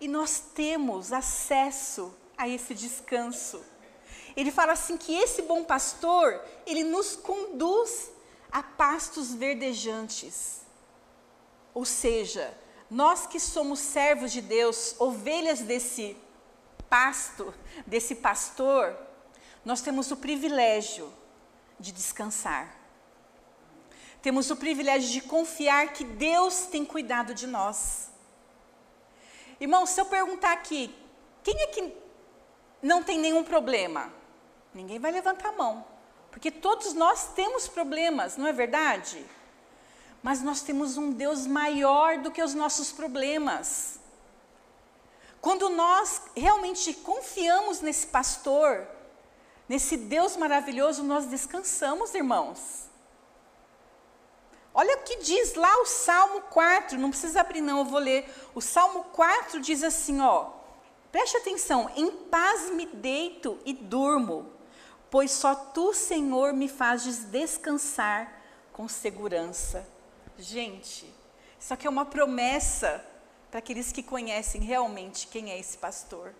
E 0.00 0.06
nós 0.06 0.42
temos 0.54 1.12
acesso 1.12 2.14
a 2.36 2.48
esse 2.48 2.74
descanso. 2.74 3.64
Ele 4.36 4.50
fala 4.50 4.72
assim 4.72 4.96
que 4.96 5.14
esse 5.14 5.42
bom 5.42 5.64
pastor, 5.64 6.40
ele 6.66 6.84
nos 6.84 7.16
conduz 7.16 8.10
a 8.50 8.62
pastos 8.62 9.34
verdejantes. 9.34 10.61
Ou 11.74 11.84
seja, 11.84 12.52
nós 12.90 13.26
que 13.26 13.40
somos 13.40 13.78
servos 13.78 14.32
de 14.32 14.40
Deus, 14.40 14.94
ovelhas 14.98 15.60
desse 15.60 16.16
pasto, 16.88 17.54
desse 17.86 18.16
pastor, 18.16 18.94
nós 19.64 19.80
temos 19.80 20.10
o 20.10 20.16
privilégio 20.16 21.12
de 21.80 21.90
descansar. 21.90 22.76
Temos 24.20 24.50
o 24.50 24.56
privilégio 24.56 25.10
de 25.10 25.20
confiar 25.22 25.92
que 25.92 26.04
Deus 26.04 26.66
tem 26.66 26.84
cuidado 26.84 27.34
de 27.34 27.46
nós. 27.46 28.10
Irmão, 29.58 29.86
se 29.86 30.00
eu 30.00 30.04
perguntar 30.04 30.52
aqui, 30.52 30.94
quem 31.42 31.60
é 31.62 31.66
que 31.68 31.96
não 32.82 33.02
tem 33.02 33.18
nenhum 33.18 33.42
problema? 33.42 34.12
Ninguém 34.74 34.98
vai 34.98 35.10
levantar 35.10 35.48
a 35.48 35.52
mão, 35.52 35.84
porque 36.30 36.50
todos 36.50 36.94
nós 36.94 37.32
temos 37.34 37.68
problemas, 37.68 38.36
não 38.36 38.46
é 38.46 38.52
verdade? 38.52 39.24
Mas 40.22 40.42
nós 40.42 40.62
temos 40.62 40.96
um 40.96 41.10
Deus 41.10 41.46
maior 41.46 42.18
do 42.18 42.30
que 42.30 42.42
os 42.42 42.54
nossos 42.54 42.92
problemas. 42.92 43.98
Quando 45.40 45.68
nós 45.68 46.22
realmente 46.36 46.94
confiamos 46.94 47.80
nesse 47.80 48.06
pastor, 48.06 48.86
Nesse 49.72 49.96
Deus 49.96 50.36
maravilhoso 50.36 51.02
nós 51.02 51.24
descansamos, 51.24 52.14
irmãos. 52.14 52.90
Olha 54.74 54.96
o 54.96 55.02
que 55.02 55.16
diz 55.16 55.54
lá 55.54 55.74
o 55.80 55.86
Salmo 55.86 56.42
4, 56.42 56.98
não 56.98 57.08
precisa 57.08 57.40
abrir 57.40 57.62
não, 57.62 57.78
eu 57.78 57.84
vou 57.86 57.98
ler. 57.98 58.28
O 58.54 58.60
Salmo 58.60 59.04
4 59.04 59.60
diz 59.60 59.82
assim, 59.82 60.20
ó: 60.20 60.50
Preste 61.10 61.38
atenção, 61.38 61.90
em 61.96 62.10
paz 62.10 62.70
me 62.70 62.84
deito 62.84 63.58
e 63.64 63.72
durmo, 63.72 64.50
pois 65.10 65.30
só 65.30 65.54
tu, 65.54 65.94
Senhor, 65.94 66.52
me 66.52 66.68
fazes 66.68 67.24
descansar 67.24 68.42
com 68.74 68.86
segurança. 68.88 69.86
Gente, 70.42 71.06
isso 71.56 71.72
aqui 71.72 71.86
é 71.86 71.90
uma 71.90 72.04
promessa 72.04 73.00
para 73.48 73.60
aqueles 73.60 73.92
que 73.92 74.02
conhecem 74.02 74.60
realmente 74.60 75.28
quem 75.28 75.52
é 75.52 75.58
esse 75.58 75.78
pastor. 75.78 76.34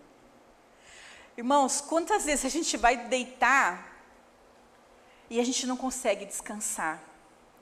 Irmãos, 1.37 1.79
quantas 1.79 2.25
vezes 2.25 2.43
a 2.43 2.49
gente 2.49 2.75
vai 2.75 2.97
deitar 3.07 3.97
e 5.29 5.39
a 5.39 5.43
gente 5.45 5.65
não 5.65 5.77
consegue 5.77 6.25
descansar? 6.25 7.01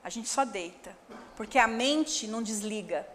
A 0.02 0.10
gente 0.10 0.28
só 0.28 0.44
deita, 0.44 0.98
porque 1.36 1.60
a 1.60 1.68
mente 1.68 2.26
não 2.26 2.42
desliga. 2.42 3.06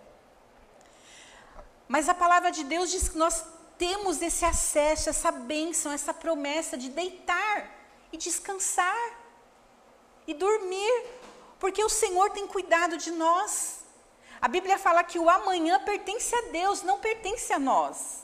Mas 1.86 2.08
a 2.08 2.14
palavra 2.14 2.50
de 2.50 2.64
Deus 2.64 2.90
diz 2.90 3.10
que 3.10 3.18
nós 3.18 3.44
temos 3.78 4.22
esse 4.22 4.46
acesso, 4.46 5.10
essa 5.10 5.34
bênção, 5.34 5.92
essa 5.92 6.14
promessa 6.14 6.78
de 6.78 6.88
deitar 6.90 7.76
e 8.10 8.16
descansar 8.16 9.18
e 10.26 10.34
dormir, 10.34 11.06
porque 11.60 11.84
o 11.84 11.90
Senhor 11.90 12.30
tem 12.32 12.48
cuidado 12.48 12.98
de 12.98 13.12
nós. 13.12 13.82
A 14.40 14.48
Bíblia 14.48 14.78
fala 14.78 15.04
que 15.04 15.18
o 15.18 15.30
amanhã 15.30 15.80
pertence 15.84 16.34
a 16.36 16.42
Deus, 16.52 16.84
não 16.84 17.00
pertence 17.00 17.52
a 17.52 17.60
nós. 17.60 18.24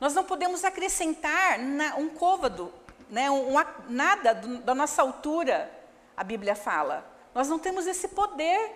Nós 0.00 0.14
não 0.14 0.24
podemos 0.24 0.64
acrescentar 0.64 1.58
na, 1.58 1.96
um 1.96 2.08
côvado, 2.08 2.72
né, 3.10 3.30
um, 3.30 3.54
um, 3.54 3.64
nada 3.88 4.34
do, 4.34 4.58
da 4.58 4.74
nossa 4.74 5.02
altura, 5.02 5.70
a 6.16 6.24
Bíblia 6.24 6.54
fala. 6.54 7.06
Nós 7.34 7.48
não 7.48 7.58
temos 7.58 7.86
esse 7.86 8.08
poder, 8.08 8.72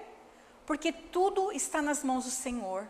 porque 0.66 0.92
tudo 0.92 1.50
está 1.52 1.80
nas 1.80 2.04
mãos 2.04 2.24
do 2.24 2.30
Senhor. 2.30 2.86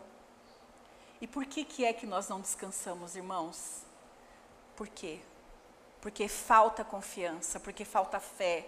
E 1.20 1.26
por 1.28 1.46
que, 1.46 1.64
que 1.64 1.84
é 1.84 1.92
que 1.92 2.06
nós 2.06 2.28
não 2.28 2.40
descansamos, 2.40 3.14
irmãos? 3.14 3.82
Por 4.74 4.88
quê? 4.88 5.20
Porque 6.00 6.26
falta 6.28 6.84
confiança, 6.84 7.60
porque 7.60 7.84
falta 7.84 8.18
fé, 8.18 8.66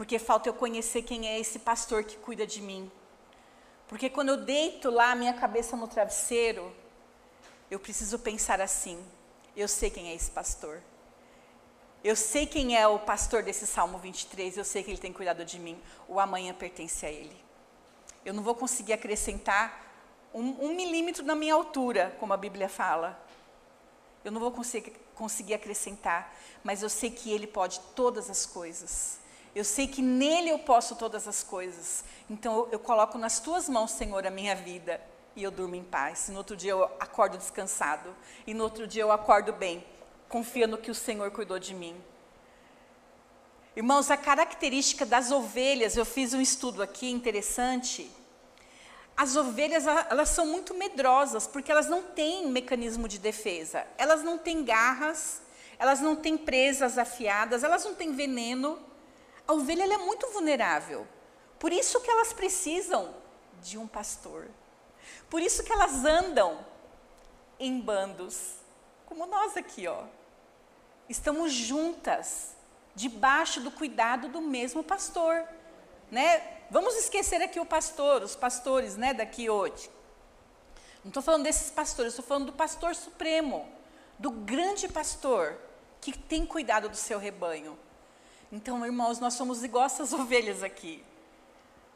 porque 0.00 0.18
falta 0.18 0.48
eu 0.48 0.54
conhecer 0.54 1.02
quem 1.02 1.28
é 1.28 1.38
esse 1.38 1.58
pastor 1.58 2.04
que 2.04 2.16
cuida 2.16 2.46
de 2.46 2.62
mim. 2.62 2.90
Porque 3.86 4.08
quando 4.08 4.30
eu 4.30 4.38
deito 4.38 4.88
lá 4.88 5.10
a 5.10 5.14
minha 5.14 5.34
cabeça 5.34 5.76
no 5.76 5.86
travesseiro, 5.86 6.74
eu 7.70 7.78
preciso 7.78 8.18
pensar 8.18 8.62
assim: 8.62 8.98
eu 9.54 9.68
sei 9.68 9.90
quem 9.90 10.08
é 10.08 10.14
esse 10.14 10.30
pastor. 10.30 10.80
Eu 12.02 12.16
sei 12.16 12.46
quem 12.46 12.78
é 12.78 12.88
o 12.88 12.98
pastor 12.98 13.42
desse 13.42 13.66
Salmo 13.66 13.98
23, 13.98 14.56
eu 14.56 14.64
sei 14.64 14.82
que 14.82 14.90
ele 14.90 14.96
tem 14.96 15.12
cuidado 15.12 15.44
de 15.44 15.58
mim. 15.58 15.78
O 16.08 16.18
amanhã 16.18 16.54
pertence 16.54 17.04
a 17.04 17.10
ele. 17.10 17.36
Eu 18.24 18.32
não 18.32 18.42
vou 18.42 18.54
conseguir 18.54 18.94
acrescentar 18.94 19.84
um, 20.32 20.64
um 20.64 20.74
milímetro 20.74 21.22
na 21.26 21.34
minha 21.34 21.52
altura, 21.52 22.16
como 22.18 22.32
a 22.32 22.38
Bíblia 22.38 22.70
fala. 22.70 23.22
Eu 24.24 24.32
não 24.32 24.40
vou 24.40 24.50
conseguir, 24.50 24.94
conseguir 25.14 25.52
acrescentar, 25.52 26.34
mas 26.64 26.82
eu 26.82 26.88
sei 26.88 27.10
que 27.10 27.30
ele 27.30 27.46
pode 27.46 27.80
todas 27.94 28.30
as 28.30 28.46
coisas. 28.46 29.20
Eu 29.54 29.64
sei 29.64 29.86
que 29.86 30.00
nele 30.00 30.50
eu 30.50 30.58
posso 30.60 30.94
todas 30.96 31.26
as 31.26 31.42
coisas. 31.42 32.04
Então 32.28 32.68
eu, 32.70 32.78
coloco 32.78 33.18
nas 33.18 33.40
tuas 33.40 33.68
mãos, 33.68 33.90
Senhor, 33.90 34.26
a 34.26 34.30
minha 34.30 34.54
vida 34.54 35.00
e 35.34 35.42
eu 35.42 35.50
durmo 35.50 35.74
em 35.74 35.82
paz. 35.82 36.28
E 36.28 36.32
no 36.32 36.38
outro 36.38 36.56
dia 36.56 36.70
eu 36.72 36.84
acordo 37.00 37.36
descansado. 37.36 38.14
E 38.46 38.54
no 38.54 38.64
outro 38.64 38.86
dia 38.86 39.02
eu 39.02 39.10
acordo 39.10 39.52
bem, 39.52 39.84
confiando 40.28 40.78
que 40.78 40.90
o 40.90 40.94
Senhor 40.94 41.30
cuidou 41.30 41.58
de 41.58 41.74
mim. 41.74 42.00
Irmãos, 43.74 44.10
a 44.10 44.16
característica 44.16 45.06
das 45.06 45.30
ovelhas, 45.30 45.96
eu 45.96 46.04
fiz 46.04 46.34
um 46.34 46.40
estudo 46.40 46.82
aqui 46.82 47.10
interessante. 47.10 48.10
As 49.16 49.36
ovelhas, 49.36 49.86
elas 49.86 50.30
são 50.30 50.46
muito 50.46 50.74
medrosas, 50.74 51.46
porque 51.46 51.70
elas 51.70 51.88
não 51.88 52.02
têm 52.02 52.48
mecanismo 52.48 53.06
de 53.06 53.18
defesa. 53.18 53.86
Elas 53.98 54.22
não 54.22 54.38
têm 54.38 54.64
garras, 54.64 55.40
elas 55.78 56.00
não 56.00 56.16
têm 56.16 56.36
presas 56.36 56.98
afiadas, 56.98 57.62
elas 57.62 57.84
não 57.84 57.94
têm 57.94 58.12
veneno. 58.12 58.78
A 59.50 59.52
ovelha 59.52 59.82
é 59.82 59.98
muito 59.98 60.28
vulnerável. 60.28 61.08
Por 61.58 61.72
isso 61.72 62.00
que 62.00 62.08
elas 62.08 62.32
precisam 62.32 63.12
de 63.60 63.76
um 63.76 63.84
pastor. 63.84 64.46
Por 65.28 65.42
isso 65.42 65.64
que 65.64 65.72
elas 65.72 66.04
andam 66.04 66.64
em 67.58 67.80
bandos, 67.80 68.52
como 69.06 69.26
nós 69.26 69.56
aqui, 69.56 69.88
ó. 69.88 70.04
Estamos 71.08 71.52
juntas, 71.52 72.54
debaixo 72.94 73.60
do 73.60 73.72
cuidado 73.72 74.28
do 74.28 74.40
mesmo 74.40 74.84
pastor, 74.84 75.44
né? 76.12 76.60
Vamos 76.70 76.94
esquecer 76.94 77.42
aqui 77.42 77.58
o 77.58 77.66
pastor, 77.66 78.22
os 78.22 78.36
pastores, 78.36 78.96
né, 78.96 79.12
daqui 79.12 79.50
hoje. 79.50 79.90
Não 81.02 81.08
estou 81.08 81.24
falando 81.24 81.42
desses 81.42 81.72
pastores, 81.72 82.12
estou 82.12 82.24
falando 82.24 82.46
do 82.46 82.52
pastor 82.52 82.94
supremo, 82.94 83.68
do 84.16 84.30
grande 84.30 84.86
pastor 84.86 85.58
que 86.00 86.16
tem 86.16 86.46
cuidado 86.46 86.88
do 86.88 86.96
seu 86.96 87.18
rebanho. 87.18 87.76
Então, 88.52 88.84
irmãos, 88.84 89.18
nós 89.18 89.34
somos 89.34 89.62
igual 89.62 89.84
essas 89.84 90.12
ovelhas 90.14 90.62
aqui 90.62 91.04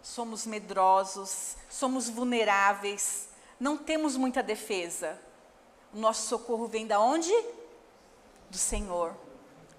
somos 0.04 0.44
medrosos, 0.44 1.56
somos 1.68 2.11
vulneráveis, 2.11 3.28
não 3.58 3.76
temos 3.76 4.16
muita 4.18 4.42
defesa. 4.42 5.18
O 5.94 5.99
nosso 5.99 6.28
socorro 6.28 6.66
vem 6.66 6.87
da 6.87 7.00
onde? 7.00 7.32
Do 8.50 8.58
Senhor. 8.58 9.16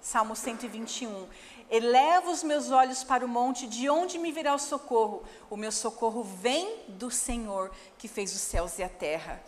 Salmo 0.00 0.34
121. 0.34 1.28
Eleva 1.70 2.30
os 2.30 2.42
meus 2.42 2.70
olhos 2.70 3.04
para 3.04 3.24
o 3.24 3.28
monte, 3.28 3.68
de 3.68 3.88
onde 3.88 4.18
me 4.18 4.32
virá 4.32 4.52
o 4.54 4.58
socorro? 4.58 5.22
O 5.48 5.56
meu 5.56 5.70
socorro 5.70 6.24
vem 6.24 6.84
do 6.88 7.10
Senhor, 7.10 7.70
que 7.96 8.08
fez 8.08 8.34
os 8.34 8.40
céus 8.40 8.78
e 8.78 8.82
a 8.82 8.88
terra. 8.88 9.40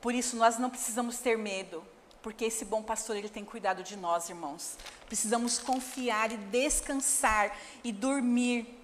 Por 0.00 0.14
isso 0.14 0.36
nós 0.36 0.56
não 0.56 0.70
precisamos 0.70 1.18
ter 1.18 1.36
medo, 1.36 1.84
porque 2.22 2.44
esse 2.44 2.64
bom 2.64 2.82
pastor 2.82 3.16
ele 3.16 3.28
tem 3.28 3.44
cuidado 3.44 3.82
de 3.82 3.96
nós, 3.96 4.28
irmãos. 4.28 4.76
Precisamos 5.06 5.58
confiar 5.58 6.32
e 6.32 6.36
descansar 6.36 7.56
e 7.82 7.92
dormir 7.92 8.80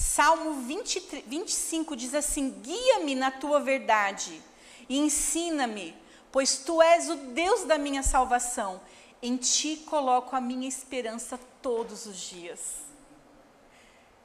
Salmo 0.00 0.62
20, 0.62 1.24
25 1.26 1.94
diz 1.94 2.14
assim: 2.14 2.50
Guia-me 2.62 3.14
na 3.14 3.30
tua 3.30 3.60
verdade 3.60 4.42
e 4.88 4.98
ensina-me, 4.98 5.94
pois 6.32 6.58
tu 6.58 6.80
és 6.80 7.10
o 7.10 7.16
Deus 7.16 7.64
da 7.64 7.76
minha 7.76 8.02
salvação. 8.02 8.80
Em 9.22 9.36
ti 9.36 9.76
coloco 9.76 10.34
a 10.34 10.40
minha 10.40 10.66
esperança 10.66 11.38
todos 11.60 12.06
os 12.06 12.16
dias. 12.16 12.76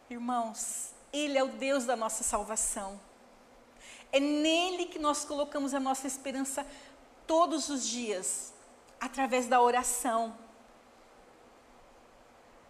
Irmãos, 0.10 0.92
Ele 1.12 1.38
é 1.38 1.44
o 1.44 1.50
Deus 1.50 1.84
da 1.84 1.98
nossa 1.98 2.24
salvação. 2.24 2.98
É 4.14 4.20
nele 4.20 4.86
que 4.86 4.98
nós 4.98 5.26
colocamos 5.26 5.74
a 5.74 5.80
nossa 5.80 6.08
esperança 6.08 6.66
todos 7.28 7.70
os 7.70 7.88
dias, 7.88 8.54
através 9.00 9.48
da 9.48 9.62
oração. 9.62 10.36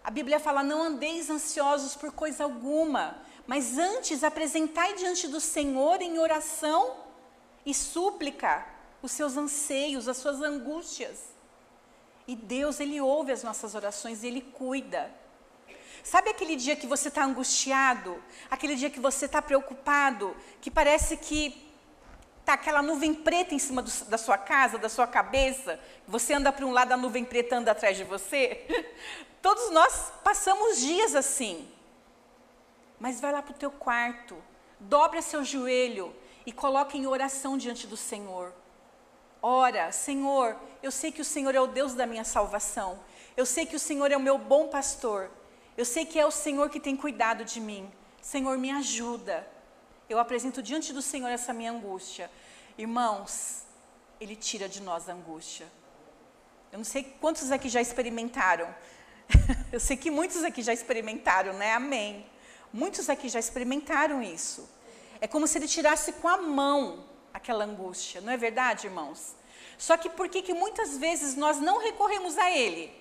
A 0.03 0.11
Bíblia 0.11 0.39
fala: 0.39 0.63
não 0.63 0.83
andeis 0.83 1.29
ansiosos 1.29 1.95
por 1.95 2.11
coisa 2.11 2.43
alguma, 2.43 3.17
mas 3.47 3.77
antes 3.77 4.23
apresentai 4.23 4.93
diante 4.93 5.27
do 5.27 5.39
Senhor 5.39 6.01
em 6.01 6.19
oração 6.19 6.95
e 7.65 7.73
súplica 7.73 8.65
os 9.01 9.11
seus 9.11 9.37
anseios, 9.37 10.07
as 10.07 10.17
suas 10.17 10.41
angústias. 10.41 11.35
E 12.27 12.35
Deus, 12.35 12.79
Ele 12.79 12.99
ouve 12.99 13.31
as 13.31 13.43
nossas 13.43 13.75
orações 13.75 14.23
Ele 14.23 14.41
cuida. 14.41 15.11
Sabe 16.03 16.29
aquele 16.29 16.55
dia 16.55 16.75
que 16.75 16.85
você 16.85 17.07
está 17.07 17.23
angustiado? 17.23 18.21
Aquele 18.49 18.75
dia 18.75 18.91
que 18.91 18.99
você 18.99 19.25
está 19.25 19.41
preocupado? 19.41 20.35
Que 20.61 20.69
parece 20.69 21.17
que 21.17 21.65
está 22.45 22.53
aquela 22.53 22.83
nuvem 22.83 23.11
preta 23.11 23.55
em 23.55 23.59
cima 23.59 23.81
do, 23.81 23.91
da 24.05 24.19
sua 24.19 24.37
casa, 24.37 24.77
da 24.77 24.87
sua 24.87 25.07
cabeça? 25.07 25.79
Você 26.07 26.31
anda 26.31 26.51
para 26.51 26.63
um 26.63 26.71
lado, 26.71 26.91
a 26.91 26.97
nuvem 26.97 27.25
preta 27.25 27.57
anda 27.57 27.71
atrás 27.71 27.97
de 27.97 28.03
você? 28.03 28.93
Todos 29.41 29.71
nós 29.71 30.13
passamos 30.23 30.79
dias 30.79 31.15
assim. 31.15 31.67
Mas 32.99 33.19
vai 33.19 33.31
lá 33.31 33.41
para 33.41 33.51
o 33.51 33.57
teu 33.57 33.71
quarto, 33.71 34.37
dobra 34.79 35.23
seu 35.23 35.43
joelho 35.43 36.15
e 36.45 36.51
coloca 36.51 36.95
em 36.95 37.07
oração 37.07 37.57
diante 37.57 37.87
do 37.87 37.97
Senhor. 37.97 38.53
Ora, 39.41 39.91
Senhor, 39.91 40.55
eu 40.83 40.91
sei 40.91 41.11
que 41.11 41.21
o 41.21 41.25
Senhor 41.25 41.55
é 41.55 41.59
o 41.59 41.67
Deus 41.67 41.95
da 41.95 42.05
minha 42.05 42.23
salvação. 42.23 42.99
Eu 43.35 43.45
sei 43.45 43.65
que 43.65 43.75
o 43.75 43.79
Senhor 43.79 44.11
é 44.11 44.17
o 44.17 44.19
meu 44.19 44.37
bom 44.37 44.67
pastor. 44.67 45.31
Eu 45.75 45.83
sei 45.83 46.05
que 46.05 46.19
é 46.19 46.25
o 46.25 46.31
Senhor 46.31 46.69
que 46.69 46.79
tem 46.79 46.95
cuidado 46.95 47.43
de 47.43 47.59
mim. 47.59 47.91
Senhor, 48.21 48.55
me 48.57 48.71
ajuda. 48.71 49.47
Eu 50.09 50.19
apresento 50.19 50.61
diante 50.61 50.93
do 50.93 51.01
Senhor 51.01 51.29
essa 51.29 51.53
minha 51.53 51.71
angústia. 51.71 52.29
Irmãos, 52.77 53.63
Ele 54.19 54.35
tira 54.35 54.69
de 54.69 54.81
nós 54.81 55.09
a 55.09 55.13
angústia. 55.13 55.67
Eu 56.71 56.77
não 56.77 56.85
sei 56.85 57.03
quantos 57.19 57.51
aqui 57.51 57.69
já 57.69 57.81
experimentaram. 57.81 58.73
Eu 59.71 59.79
sei 59.79 59.97
que 59.97 60.11
muitos 60.11 60.43
aqui 60.43 60.61
já 60.61 60.73
experimentaram, 60.73 61.53
né? 61.53 61.73
Amém. 61.73 62.25
Muitos 62.71 63.09
aqui 63.09 63.29
já 63.29 63.39
experimentaram 63.39 64.21
isso. 64.21 64.69
É 65.21 65.27
como 65.27 65.47
se 65.47 65.57
ele 65.57 65.67
tirasse 65.67 66.13
com 66.13 66.27
a 66.27 66.37
mão 66.37 67.05
aquela 67.33 67.65
angústia, 67.65 68.21
não 68.21 68.31
é 68.31 68.37
verdade, 68.37 68.87
irmãos? 68.87 69.35
Só 69.77 69.97
que 69.97 70.09
por 70.09 70.29
que, 70.29 70.41
que 70.41 70.53
muitas 70.53 70.97
vezes 70.97 71.35
nós 71.35 71.57
não 71.57 71.79
recorremos 71.79 72.37
a 72.37 72.51
ele? 72.51 72.93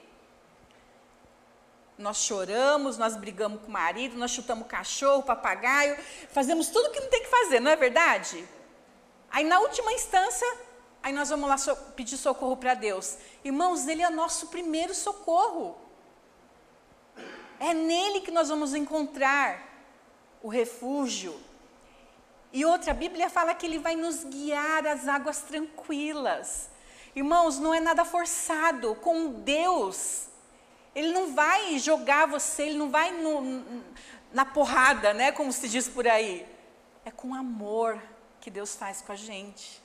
Nós 1.96 2.18
choramos, 2.18 2.98
nós 2.98 3.16
brigamos 3.16 3.60
com 3.60 3.68
o 3.68 3.70
marido, 3.70 4.16
nós 4.16 4.30
chutamos 4.30 4.66
cachorro, 4.66 5.22
papagaio, 5.22 5.96
fazemos 6.30 6.68
tudo 6.68 6.90
que 6.90 7.00
não 7.00 7.08
tem 7.08 7.22
que 7.22 7.28
fazer, 7.28 7.60
não 7.60 7.70
é 7.70 7.76
verdade? 7.76 8.46
Aí 9.30 9.44
na 9.44 9.60
última 9.60 9.92
instância, 9.92 10.46
aí 11.02 11.12
nós 11.12 11.30
vamos 11.30 11.48
lá 11.48 11.56
so 11.56 11.76
pedir 11.96 12.16
socorro 12.16 12.56
para 12.56 12.74
Deus. 12.74 13.16
Irmãos, 13.44 13.86
Ele 13.86 14.02
é 14.02 14.10
nosso 14.10 14.48
primeiro 14.48 14.94
socorro. 14.94 15.76
É 17.60 17.72
nele 17.72 18.20
que 18.20 18.30
nós 18.30 18.48
vamos 18.48 18.74
encontrar 18.74 19.74
o 20.42 20.48
refúgio. 20.48 21.40
E 22.52 22.64
outra, 22.64 22.92
a 22.92 22.94
Bíblia 22.94 23.30
fala 23.30 23.54
que 23.54 23.66
ele 23.66 23.78
vai 23.78 23.96
nos 23.96 24.22
guiar 24.22 24.86
às 24.86 25.08
águas 25.08 25.40
tranquilas. 25.40 26.68
Irmãos, 27.16 27.58
não 27.58 27.72
é 27.72 27.80
nada 27.80 28.04
forçado. 28.04 28.94
Com 28.96 29.40
Deus, 29.40 30.26
Ele 30.94 31.12
não 31.12 31.34
vai 31.34 31.78
jogar 31.78 32.26
você, 32.26 32.64
Ele 32.64 32.78
não 32.78 32.90
vai 32.90 33.10
no, 33.10 33.82
na 34.32 34.44
porrada, 34.44 35.12
né? 35.12 35.32
Como 35.32 35.52
se 35.52 35.68
diz 35.68 35.88
por 35.88 36.06
aí. 36.06 36.46
É 37.04 37.11
com 37.11 37.35
amor 37.35 38.00
que 38.40 38.50
Deus 38.50 38.74
faz 38.74 39.02
com 39.02 39.12
a 39.12 39.16
gente. 39.16 39.83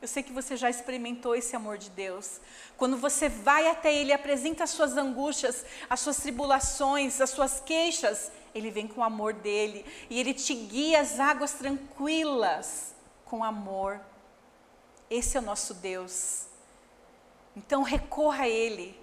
Eu 0.00 0.06
sei 0.06 0.22
que 0.22 0.32
você 0.32 0.56
já 0.56 0.70
experimentou 0.70 1.34
esse 1.34 1.56
amor 1.56 1.76
de 1.76 1.90
Deus. 1.90 2.40
Quando 2.76 2.96
você 2.96 3.28
vai 3.28 3.68
até 3.68 3.92
Ele, 3.92 4.12
apresenta 4.12 4.62
as 4.62 4.70
suas 4.70 4.96
angústias, 4.96 5.64
as 5.90 6.00
suas 6.00 6.18
tribulações, 6.18 7.20
as 7.20 7.30
suas 7.30 7.60
queixas, 7.60 8.30
Ele 8.54 8.70
vem 8.70 8.86
com 8.86 9.00
o 9.00 9.04
amor 9.04 9.32
dele 9.32 9.84
e 10.08 10.20
Ele 10.20 10.34
te 10.34 10.54
guia 10.54 11.00
às 11.00 11.18
águas 11.18 11.52
tranquilas 11.54 12.94
com 13.24 13.42
amor. 13.42 14.00
Esse 15.10 15.36
é 15.36 15.40
o 15.40 15.44
nosso 15.44 15.74
Deus. 15.74 16.46
Então 17.56 17.82
recorra 17.82 18.44
a 18.44 18.48
Ele. 18.48 18.97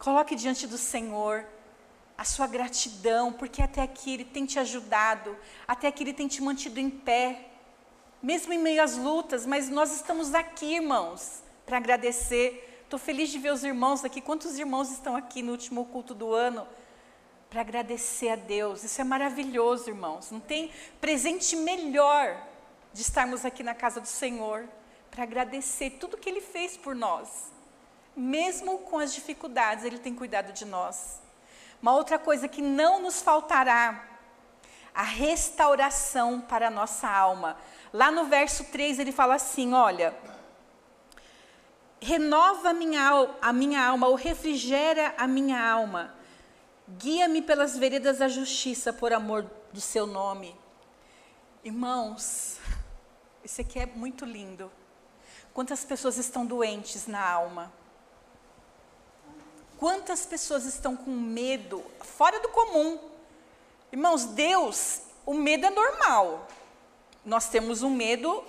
Coloque 0.00 0.34
diante 0.34 0.66
do 0.66 0.76
Senhor 0.76 1.46
a 2.18 2.24
sua 2.24 2.48
gratidão, 2.48 3.32
porque 3.32 3.62
até 3.62 3.82
aqui 3.82 4.14
Ele 4.14 4.24
tem 4.24 4.44
te 4.44 4.58
ajudado, 4.58 5.36
até 5.68 5.86
aqui 5.86 6.02
Ele 6.02 6.12
tem 6.12 6.26
te 6.26 6.42
mantido 6.42 6.80
em 6.80 6.90
pé 6.90 7.50
mesmo 8.22 8.52
em 8.52 8.58
meio 8.58 8.82
às 8.82 8.96
lutas, 8.96 9.46
mas 9.46 9.68
nós 9.68 9.94
estamos 9.94 10.34
aqui, 10.34 10.74
irmãos, 10.74 11.42
para 11.64 11.78
agradecer. 11.78 12.82
Estou 12.82 12.98
feliz 12.98 13.30
de 13.30 13.38
ver 13.38 13.52
os 13.52 13.64
irmãos 13.64 14.04
aqui. 14.04 14.20
Quantos 14.20 14.58
irmãos 14.58 14.90
estão 14.90 15.16
aqui 15.16 15.42
no 15.42 15.52
último 15.52 15.86
culto 15.86 16.14
do 16.14 16.34
ano? 16.34 16.66
Para 17.48 17.62
agradecer 17.62 18.28
a 18.28 18.36
Deus. 18.36 18.84
Isso 18.84 19.00
é 19.00 19.04
maravilhoso, 19.04 19.88
irmãos. 19.88 20.30
Não 20.30 20.40
tem 20.40 20.70
presente 21.00 21.56
melhor 21.56 22.46
de 22.92 23.00
estarmos 23.00 23.44
aqui 23.44 23.62
na 23.62 23.74
casa 23.74 24.00
do 24.00 24.08
Senhor 24.08 24.68
para 25.10 25.22
agradecer 25.22 25.90
tudo 25.98 26.18
que 26.18 26.28
Ele 26.28 26.40
fez 26.40 26.76
por 26.76 26.94
nós. 26.94 27.50
Mesmo 28.20 28.80
com 28.80 28.98
as 28.98 29.14
dificuldades, 29.14 29.82
Ele 29.82 29.98
tem 29.98 30.14
cuidado 30.14 30.52
de 30.52 30.66
nós. 30.66 31.22
Uma 31.80 31.94
outra 31.94 32.18
coisa 32.18 32.46
que 32.46 32.60
não 32.60 33.00
nos 33.00 33.22
faltará, 33.22 34.06
a 34.94 35.02
restauração 35.02 36.38
para 36.38 36.66
a 36.66 36.70
nossa 36.70 37.08
alma. 37.08 37.56
Lá 37.90 38.10
no 38.10 38.26
verso 38.26 38.64
3 38.64 38.98
ele 38.98 39.10
fala 39.10 39.36
assim: 39.36 39.72
olha, 39.72 40.14
renova 41.98 42.74
minha, 42.74 43.26
a 43.40 43.54
minha 43.54 43.82
alma, 43.82 44.06
ou 44.08 44.16
refrigera 44.16 45.14
a 45.16 45.26
minha 45.26 45.58
alma, 45.58 46.14
guia-me 46.86 47.40
pelas 47.40 47.78
veredas 47.78 48.18
da 48.18 48.28
justiça 48.28 48.92
por 48.92 49.14
amor 49.14 49.50
do 49.72 49.80
seu 49.80 50.06
nome. 50.06 50.54
Irmãos, 51.64 52.58
isso 53.42 53.62
aqui 53.62 53.78
é 53.78 53.86
muito 53.86 54.26
lindo. 54.26 54.70
Quantas 55.54 55.86
pessoas 55.86 56.18
estão 56.18 56.44
doentes 56.44 57.06
na 57.06 57.26
alma? 57.26 57.79
Quantas 59.80 60.24
pessoas 60.24 60.64
estão 60.64 60.94
com 60.94 61.10
medo 61.10 61.84
fora 62.00 62.38
do 62.38 62.50
comum? 62.50 63.00
Irmãos, 63.90 64.26
Deus, 64.26 65.00
o 65.26 65.34
medo 65.34 65.66
é 65.66 65.70
normal 65.70 66.46
nós 67.24 67.48
temos 67.48 67.82
um 67.82 67.90
medo 67.90 68.42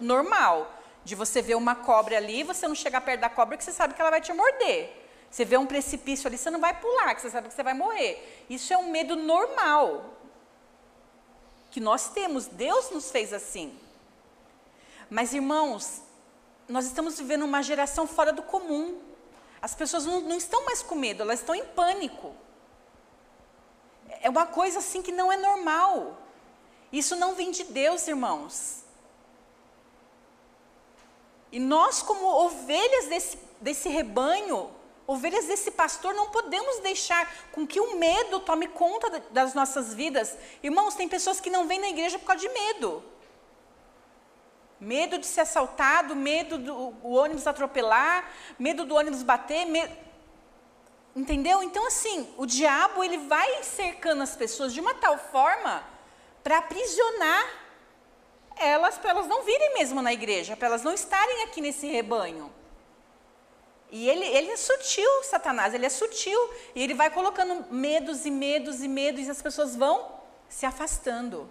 normal 0.00 0.72
de 1.04 1.14
você 1.14 1.40
ver 1.40 1.54
uma 1.54 1.74
cobra 1.74 2.16
ali, 2.16 2.42
você 2.42 2.66
não 2.66 2.74
chegar 2.74 3.00
perto 3.00 3.20
da 3.20 3.30
cobra 3.30 3.56
que 3.56 3.64
você 3.64 3.72
sabe 3.72 3.94
que 3.94 4.00
ela 4.00 4.10
vai 4.10 4.20
te 4.20 4.32
morder. 4.32 5.04
Você 5.30 5.44
vê 5.44 5.56
um 5.56 5.66
precipício 5.66 6.26
ali, 6.26 6.38
você 6.38 6.50
não 6.50 6.60
vai 6.60 6.78
pular, 6.80 7.14
que 7.14 7.20
você 7.20 7.30
sabe 7.30 7.48
que 7.48 7.54
você 7.54 7.62
vai 7.62 7.74
morrer. 7.74 8.44
Isso 8.48 8.72
é 8.72 8.76
um 8.76 8.90
medo 8.90 9.14
normal 9.16 10.04
que 11.70 11.78
nós 11.78 12.08
temos. 12.08 12.46
Deus 12.46 12.90
nos 12.90 13.10
fez 13.10 13.32
assim. 13.32 13.78
Mas 15.10 15.34
irmãos, 15.34 16.02
nós 16.68 16.86
estamos 16.86 17.18
vivendo 17.18 17.44
uma 17.44 17.62
geração 17.62 18.06
fora 18.06 18.32
do 18.32 18.42
comum. 18.42 19.00
As 19.60 19.74
pessoas 19.74 20.04
não, 20.04 20.20
não 20.20 20.36
estão 20.36 20.64
mais 20.64 20.82
com 20.82 20.94
medo, 20.94 21.22
elas 21.22 21.40
estão 21.40 21.54
em 21.54 21.64
pânico. 21.64 22.34
É 24.20 24.28
uma 24.28 24.46
coisa 24.46 24.78
assim 24.78 25.02
que 25.02 25.12
não 25.12 25.32
é 25.32 25.36
normal. 25.36 26.18
Isso 26.92 27.16
não 27.16 27.34
vem 27.34 27.50
de 27.50 27.64
Deus, 27.64 28.06
irmãos. 28.06 28.84
E 31.50 31.58
nós, 31.58 32.02
como 32.02 32.26
ovelhas 32.26 33.06
desse, 33.06 33.38
desse 33.60 33.88
rebanho, 33.88 34.70
ovelhas 35.06 35.46
desse 35.46 35.70
pastor, 35.70 36.14
não 36.14 36.28
podemos 36.30 36.80
deixar 36.80 37.32
com 37.52 37.66
que 37.66 37.80
o 37.80 37.96
medo 37.96 38.40
tome 38.40 38.68
conta 38.68 39.20
das 39.30 39.54
nossas 39.54 39.94
vidas. 39.94 40.36
Irmãos, 40.62 40.94
tem 40.94 41.08
pessoas 41.08 41.40
que 41.40 41.50
não 41.50 41.66
vêm 41.66 41.78
na 41.78 41.88
igreja 41.88 42.18
por 42.18 42.26
causa 42.26 42.42
de 42.42 42.48
medo. 42.48 43.02
Medo 44.78 45.18
de 45.18 45.26
ser 45.26 45.42
assaltado, 45.42 46.14
medo 46.14 46.58
do 46.58 47.08
ônibus 47.08 47.46
atropelar, 47.46 48.30
medo 48.58 48.84
do 48.84 48.94
ônibus 48.94 49.22
bater, 49.22 49.66
entendeu? 51.14 51.62
Então 51.62 51.86
assim, 51.86 52.32
o 52.36 52.44
diabo 52.44 53.02
ele 53.02 53.18
vai 53.18 53.62
cercando 53.62 54.22
as 54.22 54.36
pessoas 54.36 54.74
de 54.74 54.80
uma 54.80 54.94
tal 54.94 55.16
forma 55.16 55.82
para 56.44 56.58
aprisionar 56.58 57.44
elas, 58.56 58.98
para 58.98 59.10
elas 59.10 59.26
não 59.26 59.42
virem 59.42 59.74
mesmo 59.74 60.02
na 60.02 60.12
igreja, 60.12 60.56
para 60.56 60.68
elas 60.68 60.82
não 60.82 60.92
estarem 60.92 61.44
aqui 61.44 61.60
nesse 61.60 61.86
rebanho. 61.86 62.52
E 63.90 64.08
ele, 64.08 64.24
ele 64.24 64.50
é 64.50 64.56
sutil, 64.56 65.08
Satanás, 65.22 65.72
ele 65.72 65.86
é 65.86 65.88
sutil. 65.88 66.38
E 66.74 66.82
ele 66.82 66.94
vai 66.94 67.10
colocando 67.10 67.72
medos 67.72 68.26
e 68.26 68.30
medos 68.30 68.82
e 68.82 68.88
medos, 68.88 69.26
e 69.26 69.30
as 69.30 69.40
pessoas 69.40 69.76
vão 69.76 70.20
se 70.48 70.66
afastando. 70.66 71.48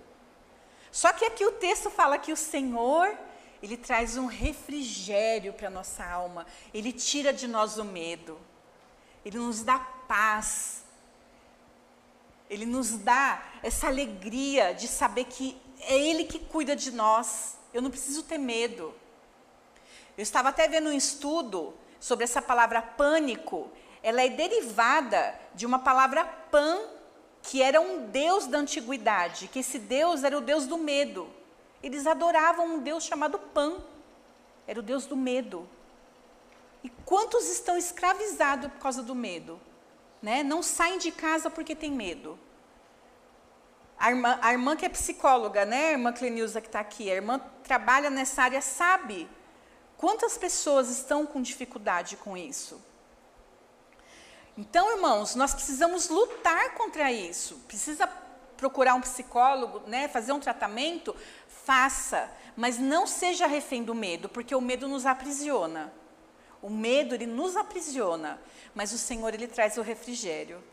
Só 0.96 1.12
que 1.12 1.26
aqui 1.26 1.46
o 1.46 1.52
texto 1.52 1.90
fala 1.90 2.18
que 2.18 2.32
o 2.32 2.38
Senhor, 2.38 3.14
ele 3.62 3.76
traz 3.76 4.16
um 4.16 4.28
refrigério 4.28 5.52
para 5.52 5.68
a 5.68 5.70
nossa 5.70 6.06
alma, 6.06 6.48
ele 6.74 6.94
tira 6.94 7.34
de 7.34 7.50
nós 7.50 7.78
o 7.78 7.84
medo, 7.84 8.40
ele 9.26 9.38
nos 9.38 9.62
dá 9.62 9.78
paz, 9.78 10.86
ele 12.50 12.66
nos 12.66 12.92
dá 12.92 13.44
essa 13.62 13.88
alegria 13.88 14.74
de 14.74 14.88
saber 14.88 15.26
que 15.26 15.62
é 15.82 15.98
Ele 15.98 16.24
que 16.24 16.40
cuida 16.40 16.78
de 16.78 16.92
nós, 16.92 17.58
eu 17.74 17.82
não 17.82 17.90
preciso 17.90 18.24
ter 18.24 18.38
medo. 18.38 18.96
Eu 20.18 20.24
estava 20.24 20.48
até 20.48 20.66
vendo 20.66 20.88
um 20.88 20.94
estudo 20.94 21.74
sobre 22.00 22.24
essa 22.24 22.42
palavra 22.42 22.82
pânico, 22.82 23.70
ela 24.02 24.22
é 24.22 24.30
derivada 24.30 25.38
de 25.54 25.66
uma 25.66 25.80
palavra 25.80 26.24
pan, 26.24 26.80
que 27.46 27.62
era 27.62 27.80
um 27.80 28.08
deus 28.08 28.48
da 28.48 28.58
antiguidade, 28.58 29.48
que 29.48 29.60
esse 29.60 29.78
deus 29.78 30.24
era 30.24 30.38
o 30.38 30.42
deus 30.42 30.66
do 30.66 30.78
medo. 30.78 31.30
Eles 31.82 32.08
adoravam 32.08 32.76
um 32.76 32.80
Deus 32.80 33.04
chamado 33.04 33.38
Pan. 33.38 33.78
Era 34.66 34.80
o 34.80 34.84
Deus 34.84 35.06
do 35.06 35.16
medo. 35.16 35.70
E 36.84 36.90
quantos 37.06 37.48
estão 37.48 37.78
escravizados 37.78 38.72
por 38.72 38.80
causa 38.80 39.04
do 39.04 39.14
medo? 39.14 39.62
Né? 40.22 40.42
Não 40.42 40.64
saem 40.64 40.98
de 40.98 41.12
casa 41.12 41.50
porque 41.50 41.76
tem 41.76 41.92
medo. 41.92 42.40
A 43.98 44.10
irmã, 44.10 44.40
a 44.42 44.52
irmã 44.52 44.76
que 44.76 44.86
é 44.86 44.90
psicóloga, 44.90 45.66
né? 45.66 45.90
a 45.90 45.92
irmã 45.92 46.12
Clenilza 46.12 46.60
que 46.60 46.68
está 46.68 46.80
aqui, 46.80 47.12
a 47.12 47.16
irmã 47.16 47.40
trabalha 47.64 48.10
nessa 48.10 48.42
área, 48.42 48.62
sabe 48.62 49.30
quantas 49.98 50.36
pessoas 50.36 50.90
estão 50.90 51.28
com 51.28 51.42
dificuldade 51.42 52.18
com 52.18 52.36
isso. 52.36 52.82
Então, 54.58 54.92
irmãos, 54.92 55.36
nós 55.36 55.54
precisamos 55.54 56.08
lutar 56.08 56.76
contra 56.76 57.12
isso. 57.12 57.56
Precisa 57.68 58.08
procurar 58.56 58.96
um 58.96 59.02
psicólogo, 59.02 59.82
né, 59.88 60.08
fazer 60.08 60.32
um 60.32 60.40
tratamento, 60.40 61.16
faça, 61.48 62.32
mas 62.56 62.80
não 62.80 63.06
seja 63.06 63.48
refém 63.48 63.84
do 63.84 63.94
medo, 63.94 64.30
porque 64.30 64.56
o 64.56 64.62
medo 64.62 64.88
nos 64.88 65.06
aprisiona. 65.06 65.94
O 66.62 66.70
medo 66.70 67.14
ele 67.14 67.26
nos 67.26 67.58
aprisiona, 67.58 68.40
mas 68.74 68.94
o 68.94 68.98
Senhor 68.98 69.34
ele 69.34 69.48
traz 69.48 69.78
o 69.78 69.82
refrigério 69.82 70.64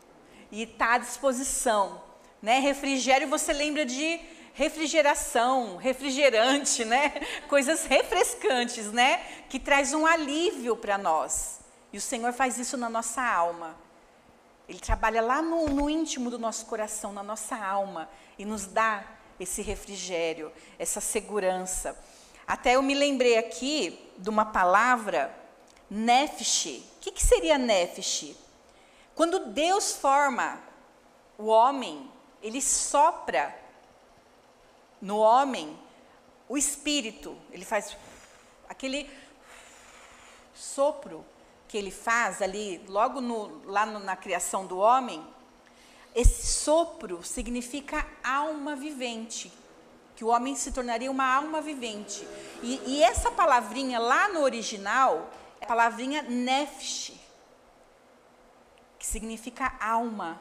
e 0.49 0.63
está 0.63 0.93
à 0.93 0.97
disposição, 0.97 2.01
né? 2.41 2.59
Refrigério 2.59 3.27
você 3.27 3.51
lembra 3.51 3.85
de 3.85 4.19
refrigeração, 4.53 5.77
refrigerante, 5.77 6.85
né? 6.85 7.13
Coisas 7.49 7.85
refrescantes, 7.85 8.91
né? 8.91 9.17
Que 9.49 9.59
traz 9.59 9.93
um 9.93 10.05
alívio 10.05 10.77
para 10.77 10.97
nós. 10.97 11.62
E 11.93 11.97
o 11.97 12.01
Senhor 12.01 12.33
faz 12.33 12.57
isso 12.57 12.75
na 12.75 12.89
nossa 12.89 13.21
alma. 13.21 13.77
Ele 14.67 14.79
trabalha 14.79 15.21
lá 15.21 15.43
no, 15.43 15.67
no 15.69 15.87
íntimo 15.87 16.31
do 16.31 16.39
nosso 16.39 16.65
coração, 16.65 17.13
na 17.13 17.21
nossa 17.21 17.55
alma, 17.55 18.09
e 18.37 18.43
nos 18.43 18.65
dá 18.65 19.05
esse 19.39 19.61
refrigério, 19.61 20.51
essa 20.79 20.99
segurança. 20.99 21.95
Até 22.47 22.75
eu 22.75 22.81
me 22.81 22.95
lembrei 22.95 23.37
aqui 23.37 24.11
de 24.17 24.27
uma 24.27 24.43
palavra, 24.43 25.37
nefesh. 25.87 26.83
O 26.97 26.99
que, 26.99 27.11
que 27.11 27.23
seria 27.23 27.59
nefesh? 27.59 28.35
Quando 29.13 29.51
Deus 29.51 29.93
forma 29.93 30.59
o 31.37 31.45
homem, 31.45 32.09
ele 32.41 32.61
sopra 32.61 33.55
no 34.99 35.19
homem 35.19 35.77
o 36.49 36.57
espírito, 36.57 37.37
ele 37.51 37.65
faz 37.65 37.95
aquele 38.67 39.09
sopro 40.55 41.23
que 41.73 41.77
ele 41.79 41.89
faz 41.89 42.39
ali, 42.39 42.85
logo 42.87 43.19
no, 43.19 43.65
lá 43.65 43.83
no, 43.83 43.97
na 43.97 44.15
criação 44.15 44.67
do 44.67 44.77
homem, 44.77 45.25
esse 46.13 46.45
sopro 46.45 47.23
significa 47.23 48.05
alma 48.23 48.75
vivente, 48.75 49.51
que 50.15 50.23
o 50.23 50.27
homem 50.27 50.55
se 50.55 50.71
tornaria 50.71 51.09
uma 51.09 51.25
alma 51.25 51.61
vivente. 51.61 52.27
E, 52.61 52.79
e 52.85 53.03
essa 53.03 53.31
palavrinha 53.31 53.97
lá 53.97 54.29
no 54.29 54.41
original 54.41 55.31
é 55.59 55.65
a 55.65 55.67
palavrinha 55.67 56.21
nefesh, 56.21 57.13
que 58.99 59.07
significa 59.07 59.75
alma. 59.79 60.39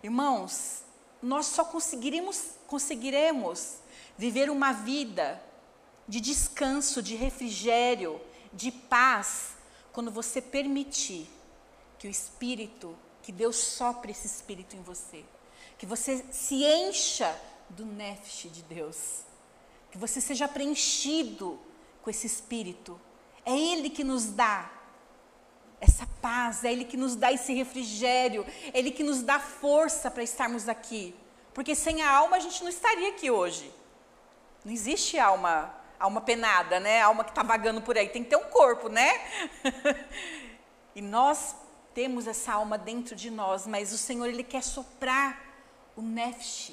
Irmãos, 0.00 0.84
nós 1.20 1.46
só 1.46 1.64
conseguiremos, 1.64 2.50
conseguiremos 2.68 3.78
viver 4.16 4.48
uma 4.48 4.70
vida 4.70 5.42
de 6.06 6.20
descanso, 6.20 7.02
de 7.02 7.16
refrigério, 7.16 8.20
de 8.52 8.70
paz, 8.70 9.55
quando 9.96 10.10
você 10.10 10.42
permitir 10.42 11.26
que 11.98 12.06
o 12.06 12.10
Espírito, 12.10 12.94
que 13.22 13.32
Deus 13.32 13.56
sopre 13.56 14.12
esse 14.12 14.26
Espírito 14.26 14.76
em 14.76 14.82
você, 14.82 15.24
que 15.78 15.86
você 15.86 16.22
se 16.30 16.62
encha 16.62 17.34
do 17.70 17.86
nefesh 17.86 18.52
de 18.52 18.62
Deus, 18.64 19.22
que 19.90 19.96
você 19.96 20.20
seja 20.20 20.46
preenchido 20.46 21.58
com 22.02 22.10
esse 22.10 22.26
Espírito. 22.26 23.00
É 23.42 23.58
Ele 23.58 23.88
que 23.88 24.04
nos 24.04 24.26
dá 24.26 24.70
essa 25.80 26.06
paz, 26.20 26.62
é 26.62 26.70
Ele 26.70 26.84
que 26.84 26.98
nos 26.98 27.16
dá 27.16 27.32
esse 27.32 27.54
refrigério, 27.54 28.44
é 28.74 28.78
Ele 28.78 28.90
que 28.90 29.02
nos 29.02 29.22
dá 29.22 29.40
força 29.40 30.10
para 30.10 30.22
estarmos 30.22 30.68
aqui. 30.68 31.14
Porque 31.54 31.74
sem 31.74 32.02
a 32.02 32.10
alma 32.10 32.36
a 32.36 32.40
gente 32.40 32.62
não 32.62 32.68
estaria 32.68 33.08
aqui 33.08 33.30
hoje. 33.30 33.72
Não 34.62 34.70
existe 34.70 35.18
alma 35.18 35.74
alma 35.98 36.20
penada, 36.20 36.80
né? 36.80 37.00
Alma 37.00 37.24
que 37.24 37.30
está 37.30 37.42
vagando 37.42 37.80
por 37.82 37.96
aí. 37.96 38.08
Tem 38.08 38.22
que 38.22 38.30
ter 38.30 38.36
um 38.36 38.50
corpo, 38.50 38.88
né? 38.88 39.10
e 40.94 41.02
nós 41.02 41.54
temos 41.94 42.26
essa 42.26 42.52
alma 42.52 42.76
dentro 42.76 43.16
de 43.16 43.30
nós, 43.30 43.66
mas 43.66 43.92
o 43.92 43.98
Senhor 43.98 44.26
ele 44.26 44.44
quer 44.44 44.62
soprar 44.62 45.42
o 45.96 46.02
nefesh 46.02 46.72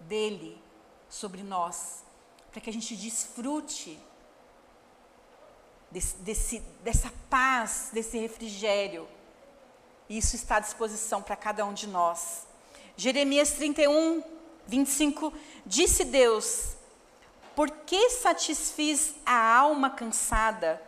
dele 0.00 0.60
sobre 1.08 1.42
nós, 1.42 2.04
para 2.50 2.60
que 2.60 2.68
a 2.68 2.72
gente 2.72 2.94
desfrute 2.94 3.98
desse, 5.90 6.16
desse, 6.16 6.60
dessa 6.82 7.12
paz, 7.28 7.90
desse 7.92 8.18
refrigério. 8.18 9.08
E 10.08 10.18
isso 10.18 10.36
está 10.36 10.56
à 10.56 10.60
disposição 10.60 11.22
para 11.22 11.36
cada 11.36 11.64
um 11.64 11.72
de 11.72 11.86
nós. 11.86 12.46
Jeremias 12.96 13.52
31, 13.52 14.22
25, 14.66 15.32
disse 15.64 16.04
Deus: 16.04 16.76
por 17.54 17.70
que 17.70 18.10
satisfiz 18.10 19.14
a 19.24 19.56
alma 19.56 19.90
cansada 19.90 20.80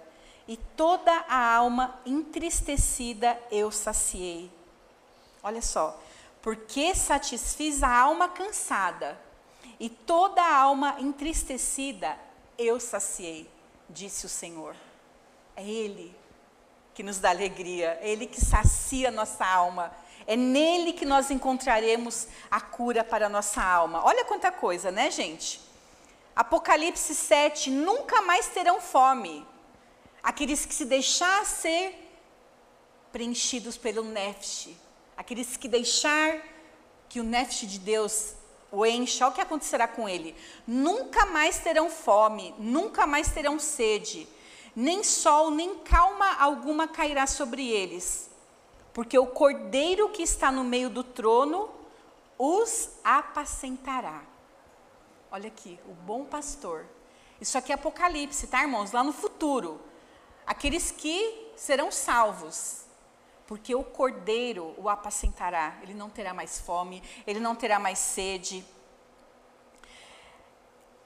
e 0.46 0.56
toda 0.56 1.12
a 1.28 1.54
alma 1.54 2.00
entristecida 2.06 3.38
eu 3.50 3.70
saciei? 3.70 4.50
Olha 5.42 5.62
só, 5.62 6.00
porque 6.40 6.94
satisfiz 6.94 7.82
a 7.82 7.94
alma 7.94 8.28
cansada 8.28 9.18
e 9.78 9.88
toda 9.88 10.40
a 10.40 10.56
alma 10.56 10.96
entristecida 10.98 12.16
eu 12.58 12.78
saciei, 12.78 13.50
disse 13.88 14.26
o 14.26 14.28
Senhor. 14.28 14.76
É 15.56 15.64
Ele 15.64 16.14
que 16.94 17.02
nos 17.02 17.18
dá 17.18 17.30
alegria, 17.30 17.98
é 18.00 18.10
Ele 18.10 18.26
que 18.26 18.40
sacia 18.40 19.10
nossa 19.10 19.44
alma. 19.44 19.92
É 20.24 20.36
nele 20.36 20.92
que 20.92 21.04
nós 21.04 21.32
encontraremos 21.32 22.28
a 22.48 22.60
cura 22.60 23.02
para 23.02 23.26
a 23.26 23.28
nossa 23.28 23.60
alma. 23.60 24.04
Olha 24.04 24.24
quanta 24.24 24.52
coisa, 24.52 24.92
né, 24.92 25.10
gente? 25.10 25.71
Apocalipse 26.34 27.14
7, 27.14 27.70
nunca 27.70 28.22
mais 28.22 28.48
terão 28.48 28.80
fome. 28.80 29.46
Aqueles 30.22 30.64
que 30.64 30.74
se 30.74 30.84
deixar 30.84 31.44
ser 31.44 31.94
preenchidos 33.12 33.76
pelo 33.76 34.02
nefesh, 34.02 34.70
aqueles 35.16 35.56
que 35.56 35.68
deixar 35.68 36.40
que 37.08 37.20
o 37.20 37.24
nefesh 37.24 37.68
de 37.68 37.78
Deus 37.78 38.34
o 38.70 38.86
encha, 38.86 39.28
o 39.28 39.32
que 39.32 39.40
acontecerá 39.42 39.86
com 39.86 40.08
ele? 40.08 40.34
Nunca 40.66 41.26
mais 41.26 41.58
terão 41.58 41.90
fome, 41.90 42.54
nunca 42.58 43.06
mais 43.06 43.30
terão 43.30 43.58
sede, 43.58 44.26
nem 44.74 45.04
sol, 45.04 45.50
nem 45.50 45.80
calma 45.80 46.36
alguma 46.38 46.88
cairá 46.88 47.26
sobre 47.26 47.68
eles, 47.68 48.30
porque 48.94 49.18
o 49.18 49.26
cordeiro 49.26 50.08
que 50.08 50.22
está 50.22 50.50
no 50.50 50.64
meio 50.64 50.88
do 50.88 51.04
trono 51.04 51.68
os 52.38 52.88
apacentará. 53.04 54.31
Olha 55.34 55.48
aqui, 55.48 55.80
o 55.86 55.94
bom 55.94 56.26
pastor. 56.26 56.84
Isso 57.40 57.56
aqui 57.56 57.72
é 57.72 57.74
Apocalipse, 57.74 58.46
tá, 58.48 58.60
irmãos? 58.60 58.92
Lá 58.92 59.02
no 59.02 59.14
futuro. 59.14 59.80
Aqueles 60.46 60.90
que 60.90 61.50
serão 61.56 61.90
salvos. 61.90 62.84
Porque 63.46 63.74
o 63.74 63.82
cordeiro 63.82 64.74
o 64.76 64.90
apacentará. 64.90 65.78
Ele 65.82 65.94
não 65.94 66.10
terá 66.10 66.34
mais 66.34 66.60
fome, 66.60 67.02
ele 67.26 67.40
não 67.40 67.54
terá 67.56 67.78
mais 67.78 67.98
sede. 67.98 68.62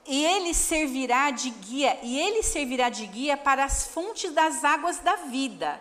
E 0.05 0.25
ele 0.25 0.53
servirá 0.55 1.31
de 1.31 1.51
guia, 1.51 1.97
e 2.03 2.19
ele 2.19 2.43
servirá 2.43 2.89
de 2.89 3.07
guia 3.07 3.37
para 3.37 3.65
as 3.65 3.87
fontes 3.87 4.33
das 4.33 4.65
águas 4.65 4.99
da 4.99 5.15
vida. 5.15 5.81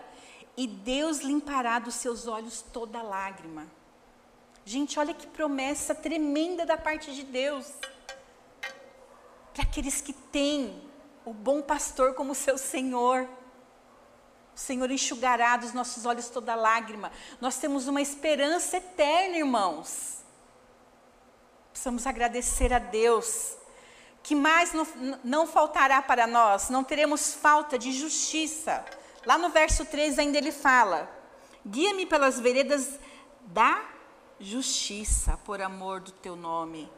E 0.56 0.68
Deus 0.68 1.22
limpará 1.22 1.80
dos 1.80 1.96
seus 1.96 2.28
olhos 2.28 2.64
toda 2.72 3.02
lágrima. 3.02 3.66
Gente, 4.64 5.00
olha 5.00 5.16
que 5.16 5.26
promessa 5.26 5.96
tremenda 5.96 6.64
da 6.64 6.78
parte 6.78 7.12
de 7.12 7.24
Deus 7.24 7.74
para 9.56 9.63
aqueles 9.63 10.02
que 10.02 10.12
têm 10.12 10.84
o 11.24 11.34
bom 11.34 11.62
pastor 11.62 12.13
como 12.13 12.36
seu 12.36 12.58
Senhor. 12.58 13.26
O 14.54 14.60
Senhor 14.60 14.91
enxugará 14.91 15.56
dos 15.56 15.72
nossos 15.72 16.06
olhos 16.06 16.28
toda 16.30 16.54
lágrima. 16.56 17.10
Nós 17.39 17.58
temos 17.58 17.88
uma 17.88 18.02
esperança 18.02 18.76
eterna, 18.76 19.38
irmãos. 19.38 20.26
Precisamos 21.72 22.06
agradecer 22.06 22.74
a 22.74 22.80
Deus 22.80 23.56
que 24.22 24.36
mais 24.36 24.74
não, 24.74 24.88
não 25.24 25.48
faltará 25.48 26.02
para 26.02 26.28
nós, 26.28 26.70
não 26.70 26.84
teremos 26.84 27.34
falta 27.34 27.80
de 27.80 27.94
justiça. 27.94 28.84
Lá 29.26 29.38
no 29.38 29.50
verso 29.50 29.86
3 29.86 30.20
ainda 30.20 30.38
ele 30.38 30.52
fala: 30.52 31.10
Guia-me 31.65 32.06
pelas 32.06 32.41
veredas 32.41 33.00
da 33.41 33.86
justiça, 34.38 35.38
por 35.46 35.62
amor 35.62 36.02
do 36.02 36.12
teu 36.12 36.36
nome. 36.36 36.91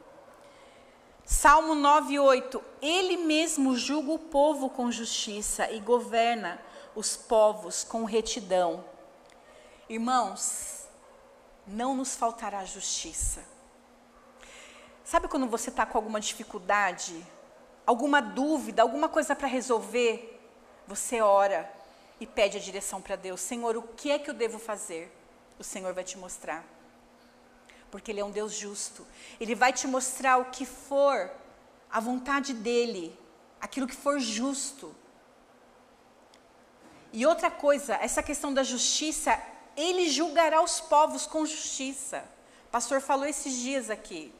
Salmo 1.27 1.75
9:8 1.75 2.63
Ele 2.81 3.17
mesmo 3.17 3.75
julga 3.75 4.13
o 4.13 4.17
povo 4.17 4.69
com 4.69 4.89
justiça 4.89 5.69
e 5.69 5.77
governa 5.81 6.57
os 6.95 7.17
povos 7.17 7.83
com 7.83 8.05
retidão. 8.05 8.85
Irmãos, 9.89 10.87
não 11.67 11.93
nos 11.93 12.15
faltará 12.15 12.63
justiça. 12.63 13.43
Sabe 15.03 15.27
quando 15.27 15.47
você 15.47 15.69
está 15.69 15.85
com 15.85 15.97
alguma 15.97 16.21
dificuldade, 16.21 17.27
alguma 17.85 18.21
dúvida, 18.21 18.81
alguma 18.81 19.09
coisa 19.09 19.35
para 19.35 19.49
resolver? 19.49 20.41
Você 20.87 21.19
ora 21.19 21.69
e 22.21 22.25
pede 22.25 22.55
a 22.55 22.61
direção 22.61 23.01
para 23.01 23.17
Deus: 23.17 23.41
Senhor, 23.41 23.75
o 23.75 23.81
que 23.81 24.11
é 24.11 24.17
que 24.17 24.29
eu 24.29 24.33
devo 24.33 24.57
fazer? 24.57 25.13
O 25.59 25.63
Senhor 25.63 25.93
vai 25.93 26.05
te 26.05 26.17
mostrar 26.17 26.76
porque 27.91 28.11
Ele 28.11 28.19
é 28.19 28.25
um 28.25 28.31
Deus 28.31 28.53
justo. 28.53 29.05
Ele 29.39 29.55
vai 29.55 29.71
te 29.73 29.87
mostrar 29.87 30.37
o 30.37 30.45
que 30.45 30.65
for 30.65 31.31
a 31.89 31.99
vontade 31.99 32.53
dEle, 32.53 33.17
aquilo 33.59 33.87
que 33.87 33.95
for 33.95 34.19
justo. 34.19 34.95
E 37.11 37.25
outra 37.25 37.49
coisa, 37.49 37.95
essa 37.95 38.21
questão 38.21 38.53
da 38.53 38.63
justiça, 38.63 39.41
Ele 39.75 40.09
julgará 40.09 40.61
os 40.61 40.79
povos 40.79 41.25
com 41.25 41.45
justiça. 41.45 42.23
O 42.67 42.69
pastor 42.69 43.01
falou 43.01 43.25
esses 43.25 43.53
dias 43.53 43.89
aqui. 43.89 44.33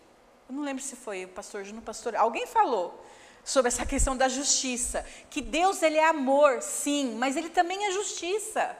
Eu 0.49 0.55
não 0.55 0.63
lembro 0.63 0.83
se 0.83 0.95
foi 0.95 1.25
o 1.25 1.29
pastor 1.29 1.63
Juno, 1.63 1.81
pastor. 1.81 2.15
Alguém 2.15 2.45
falou 2.45 3.03
sobre 3.43 3.69
essa 3.69 3.85
questão 3.85 4.15
da 4.15 4.27
justiça, 4.27 5.05
que 5.29 5.41
Deus 5.41 5.81
ele 5.81 5.95
é 5.95 6.05
amor, 6.05 6.61
sim, 6.61 7.15
mas 7.15 7.37
ele 7.37 7.49
também 7.49 7.85
é 7.85 7.91
justiça. 7.91 8.77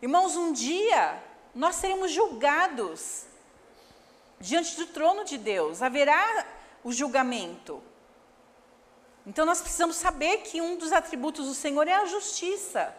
Irmãos, 0.00 0.36
um 0.36 0.52
dia 0.52 1.20
nós 1.52 1.74
seremos 1.74 2.12
julgados 2.12 3.24
diante 4.40 4.76
do 4.76 4.86
trono 4.86 5.24
de 5.24 5.36
Deus, 5.36 5.82
haverá 5.82 6.46
o 6.82 6.92
julgamento. 6.92 7.82
Então 9.26 9.44
nós 9.44 9.60
precisamos 9.60 9.96
saber 9.96 10.38
que 10.38 10.60
um 10.60 10.76
dos 10.76 10.92
atributos 10.92 11.46
do 11.46 11.54
Senhor 11.54 11.86
é 11.86 11.94
a 11.94 12.06
justiça. 12.06 12.94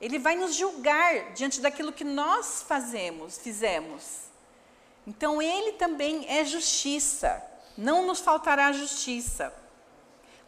Ele 0.00 0.18
vai 0.18 0.36
nos 0.36 0.54
julgar 0.54 1.32
diante 1.32 1.60
daquilo 1.60 1.92
que 1.92 2.04
nós 2.04 2.62
fazemos, 2.62 3.38
fizemos. 3.38 4.24
Então 5.06 5.40
ele 5.40 5.72
também 5.72 6.28
é 6.28 6.44
justiça. 6.44 7.42
Não 7.76 8.06
nos 8.06 8.20
faltará 8.20 8.70
justiça. 8.72 9.52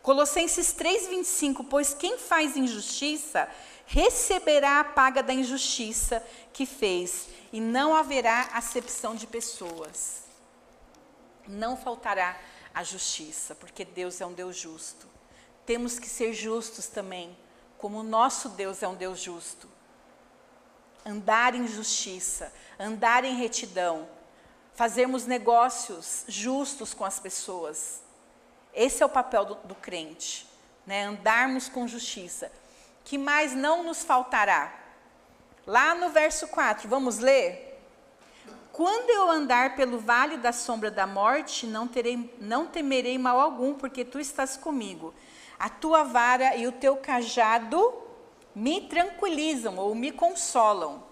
Colossenses 0.02 0.74
3:25, 0.74 1.64
pois 1.64 1.94
quem 1.94 2.18
faz 2.18 2.56
injustiça 2.56 3.48
receberá 3.86 4.80
a 4.80 4.84
paga 4.84 5.22
da 5.22 5.32
injustiça 5.32 6.24
que 6.52 6.66
fez, 6.66 7.28
e 7.52 7.60
não 7.60 7.94
haverá 7.94 8.50
acepção 8.54 9.14
de 9.14 9.26
pessoas. 9.26 10.22
Não 11.46 11.76
faltará 11.76 12.36
a 12.74 12.82
justiça, 12.82 13.54
porque 13.54 13.84
Deus 13.84 14.20
é 14.20 14.26
um 14.26 14.32
Deus 14.32 14.56
justo. 14.56 15.06
Temos 15.64 15.98
que 15.98 16.08
ser 16.08 16.32
justos 16.32 16.86
também, 16.88 17.36
como 17.78 18.00
o 18.00 18.02
nosso 18.02 18.48
Deus 18.50 18.82
é 18.82 18.88
um 18.88 18.94
Deus 18.94 19.20
justo. 19.20 19.68
Andar 21.06 21.54
em 21.54 21.68
justiça, 21.68 22.52
andar 22.78 23.24
em 23.24 23.36
retidão, 23.36 24.08
fazermos 24.74 25.26
negócios 25.26 26.24
justos 26.26 26.92
com 26.92 27.04
as 27.04 27.20
pessoas. 27.20 28.02
Esse 28.72 29.02
é 29.02 29.06
o 29.06 29.10
papel 29.10 29.44
do, 29.44 29.54
do 29.56 29.74
crente, 29.74 30.48
né? 30.86 31.04
andarmos 31.04 31.68
com 31.68 31.86
justiça. 31.86 32.50
Que 33.04 33.18
mais 33.18 33.54
não 33.54 33.84
nos 33.84 34.02
faltará? 34.02 34.72
Lá 35.66 35.94
no 35.94 36.10
verso 36.10 36.48
4, 36.48 36.88
vamos 36.88 37.18
ler? 37.18 37.74
Quando 38.72 39.08
eu 39.10 39.30
andar 39.30 39.76
pelo 39.76 40.00
vale 40.00 40.36
da 40.36 40.52
sombra 40.52 40.90
da 40.90 41.06
morte, 41.06 41.64
não, 41.64 41.86
terei, 41.86 42.34
não 42.40 42.66
temerei 42.66 43.16
mal 43.16 43.38
algum, 43.38 43.74
porque 43.74 44.04
tu 44.04 44.18
estás 44.18 44.56
comigo. 44.56 45.14
A 45.56 45.68
tua 45.68 46.02
vara 46.02 46.56
e 46.56 46.66
o 46.66 46.72
teu 46.72 46.96
cajado 46.96 47.94
me 48.54 48.80
tranquilizam 48.88 49.76
ou 49.76 49.94
me 49.94 50.10
consolam. 50.10 51.04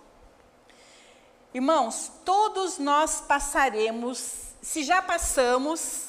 Irmãos, 1.55 2.11
todos 2.25 2.79
nós 2.79 3.21
passaremos, 3.21 4.55
se 4.61 4.83
já 4.83 5.01
passamos, 5.01 6.09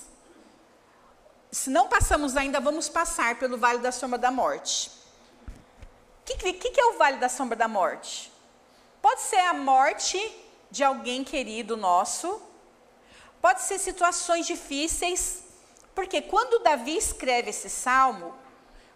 se 1.52 1.70
não 1.70 1.88
passamos 1.88 2.36
ainda, 2.36 2.60
vamos 2.60 2.90
passar 2.90 3.38
pelo 3.38 3.58
vale 3.58 3.80
da 3.80 3.92
sombra 3.92 4.18
da 4.18 4.32
morte. 4.32 4.90
O 6.24 6.26
que, 6.26 6.54
que, 6.54 6.70
que 6.72 6.80
é 6.80 6.86
o 6.86 6.98
vale 6.98 7.18
da 7.18 7.28
sombra 7.28 7.58
da 7.58 7.68
morte? 7.68 8.32
Pode 9.02 9.20
ser 9.20 9.40
a 9.40 9.54
morte 9.54 10.18
de 10.72 10.82
alguém 10.82 11.22
querido 11.22 11.76
nosso, 11.76 12.42
pode 13.42 13.62
ser 13.62 13.78
situações 13.78 14.48
difíceis, 14.48 15.44
porque 15.94 16.22
quando 16.22 16.64
Davi 16.64 16.96
escreve 16.96 17.50
esse 17.50 17.70
salmo, 17.70 18.34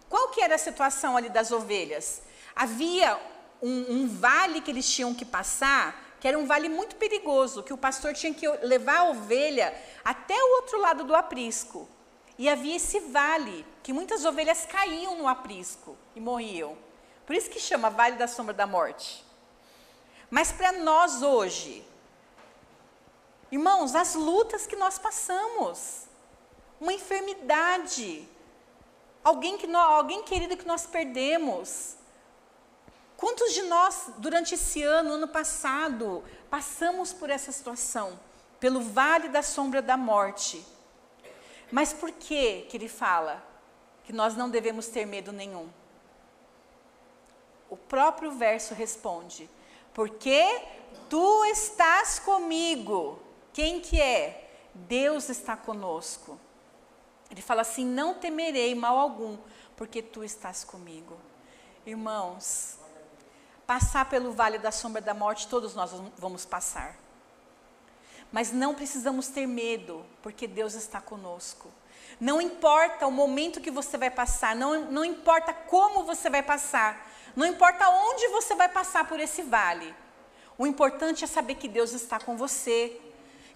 qual 0.08 0.30
que 0.30 0.42
era 0.42 0.56
a 0.56 0.58
situação 0.58 1.18
ali 1.18 1.28
das 1.28 1.52
ovelhas? 1.52 2.22
Havia 2.56 3.20
um, 3.62 3.86
um 3.90 4.08
vale 4.08 4.62
que 4.62 4.72
eles 4.72 4.90
tinham 4.90 5.14
que 5.14 5.26
passar, 5.26 6.16
que 6.22 6.30
era 6.30 6.40
um 6.40 6.46
vale 6.46 6.70
muito 6.70 6.96
perigoso, 6.96 7.62
que 7.62 7.74
o 7.74 7.78
pastor 7.78 8.14
tinha 8.14 8.34
que 8.34 8.48
levar 8.66 9.00
a 9.00 9.10
ovelha 9.10 9.78
até 10.04 10.34
o 10.34 10.56
outro 10.56 10.80
lado 10.80 11.04
do 11.04 11.14
aprisco. 11.14 11.90
E 12.38 12.48
havia 12.48 12.78
esse 12.78 13.02
vale, 13.02 13.66
que 13.84 13.92
muitas 13.92 14.24
ovelhas 14.24 14.66
caíam 14.66 15.18
no 15.18 15.28
aprisco 15.28 15.98
e 16.16 16.22
morriam. 16.22 16.87
Por 17.28 17.36
isso 17.36 17.50
que 17.50 17.60
chama 17.60 17.90
Vale 17.90 18.16
da 18.16 18.26
Sombra 18.26 18.54
da 18.54 18.66
Morte. 18.66 19.24
Mas 20.32 20.50
para 20.50 20.72
nós 20.72 21.22
hoje, 21.22 21.86
irmãos, 23.52 23.96
as 23.96 24.16
lutas 24.16 24.66
que 24.66 24.78
nós 24.78 24.98
passamos, 24.98 26.06
uma 26.80 26.94
enfermidade, 26.94 28.26
alguém, 29.22 29.58
que 29.58 29.68
nós, 29.68 29.90
alguém 29.90 30.24
querido 30.24 30.56
que 30.56 30.66
nós 30.66 30.86
perdemos. 30.86 31.98
Quantos 33.18 33.54
de 33.54 33.64
nós, 33.64 34.06
durante 34.20 34.56
esse 34.56 34.82
ano, 34.82 35.16
ano 35.16 35.28
passado, 35.28 36.24
passamos 36.50 37.12
por 37.12 37.30
essa 37.30 37.52
situação, 37.52 38.18
pelo 38.58 38.80
vale 38.80 39.28
da 39.28 39.44
sombra 39.44 39.82
da 39.82 39.98
morte? 39.98 40.66
Mas 41.70 41.92
por 41.92 42.10
que 42.10 42.62
que 42.70 42.78
ele 42.78 42.88
fala 42.88 43.46
que 44.06 44.14
nós 44.14 44.34
não 44.38 44.50
devemos 44.50 44.88
ter 44.88 45.06
medo 45.06 45.34
nenhum? 45.34 45.70
O 47.70 47.78
próprio 47.78 48.32
verso 48.32 48.74
responde: 48.74 49.50
porque 49.94 50.46
tu 51.10 51.46
estás 51.46 52.20
comigo. 52.20 53.20
Quem 53.52 53.82
que 53.82 54.00
é? 54.00 54.52
Deus 54.74 55.30
está 55.30 55.58
conosco. 55.58 56.40
Ele 57.32 57.42
fala 57.42 57.62
assim: 57.62 57.86
não 57.86 58.14
temerei 58.14 58.76
mal 58.76 58.98
algum, 58.98 59.38
porque 59.76 60.02
tu 60.02 60.24
estás 60.24 60.64
comigo. 60.64 61.18
Irmãos, 61.86 62.78
passar 63.66 64.10
pelo 64.10 64.32
vale 64.34 64.60
da 64.60 64.72
sombra 64.72 65.02
da 65.02 65.14
morte, 65.14 65.48
todos 65.48 65.74
nós 65.74 65.92
vamos 66.18 66.46
passar. 66.46 66.98
Mas 68.32 68.52
não 68.52 68.76
precisamos 68.76 69.30
ter 69.30 69.48
medo, 69.48 70.06
porque 70.22 70.48
Deus 70.48 70.74
está 70.74 71.00
conosco. 71.00 71.72
Não 72.20 72.42
importa 72.42 73.08
o 73.08 73.12
momento 73.12 73.62
que 73.62 73.72
você 73.72 73.98
vai 73.98 74.10
passar, 74.10 74.56
não, 74.56 74.92
não 74.92 75.06
importa 75.06 75.54
como 75.54 76.04
você 76.04 76.30
vai 76.30 76.44
passar, 76.44 77.07
não 77.38 77.46
importa 77.46 77.88
onde 77.88 78.28
você 78.30 78.56
vai 78.56 78.68
passar 78.68 79.08
por 79.08 79.20
esse 79.20 79.44
vale. 79.44 79.94
O 80.58 80.66
importante 80.66 81.24
é 81.24 81.28
saber 81.28 81.54
que 81.54 81.68
Deus 81.68 81.94
está 81.94 82.20
com 82.20 82.36
você, 82.36 83.00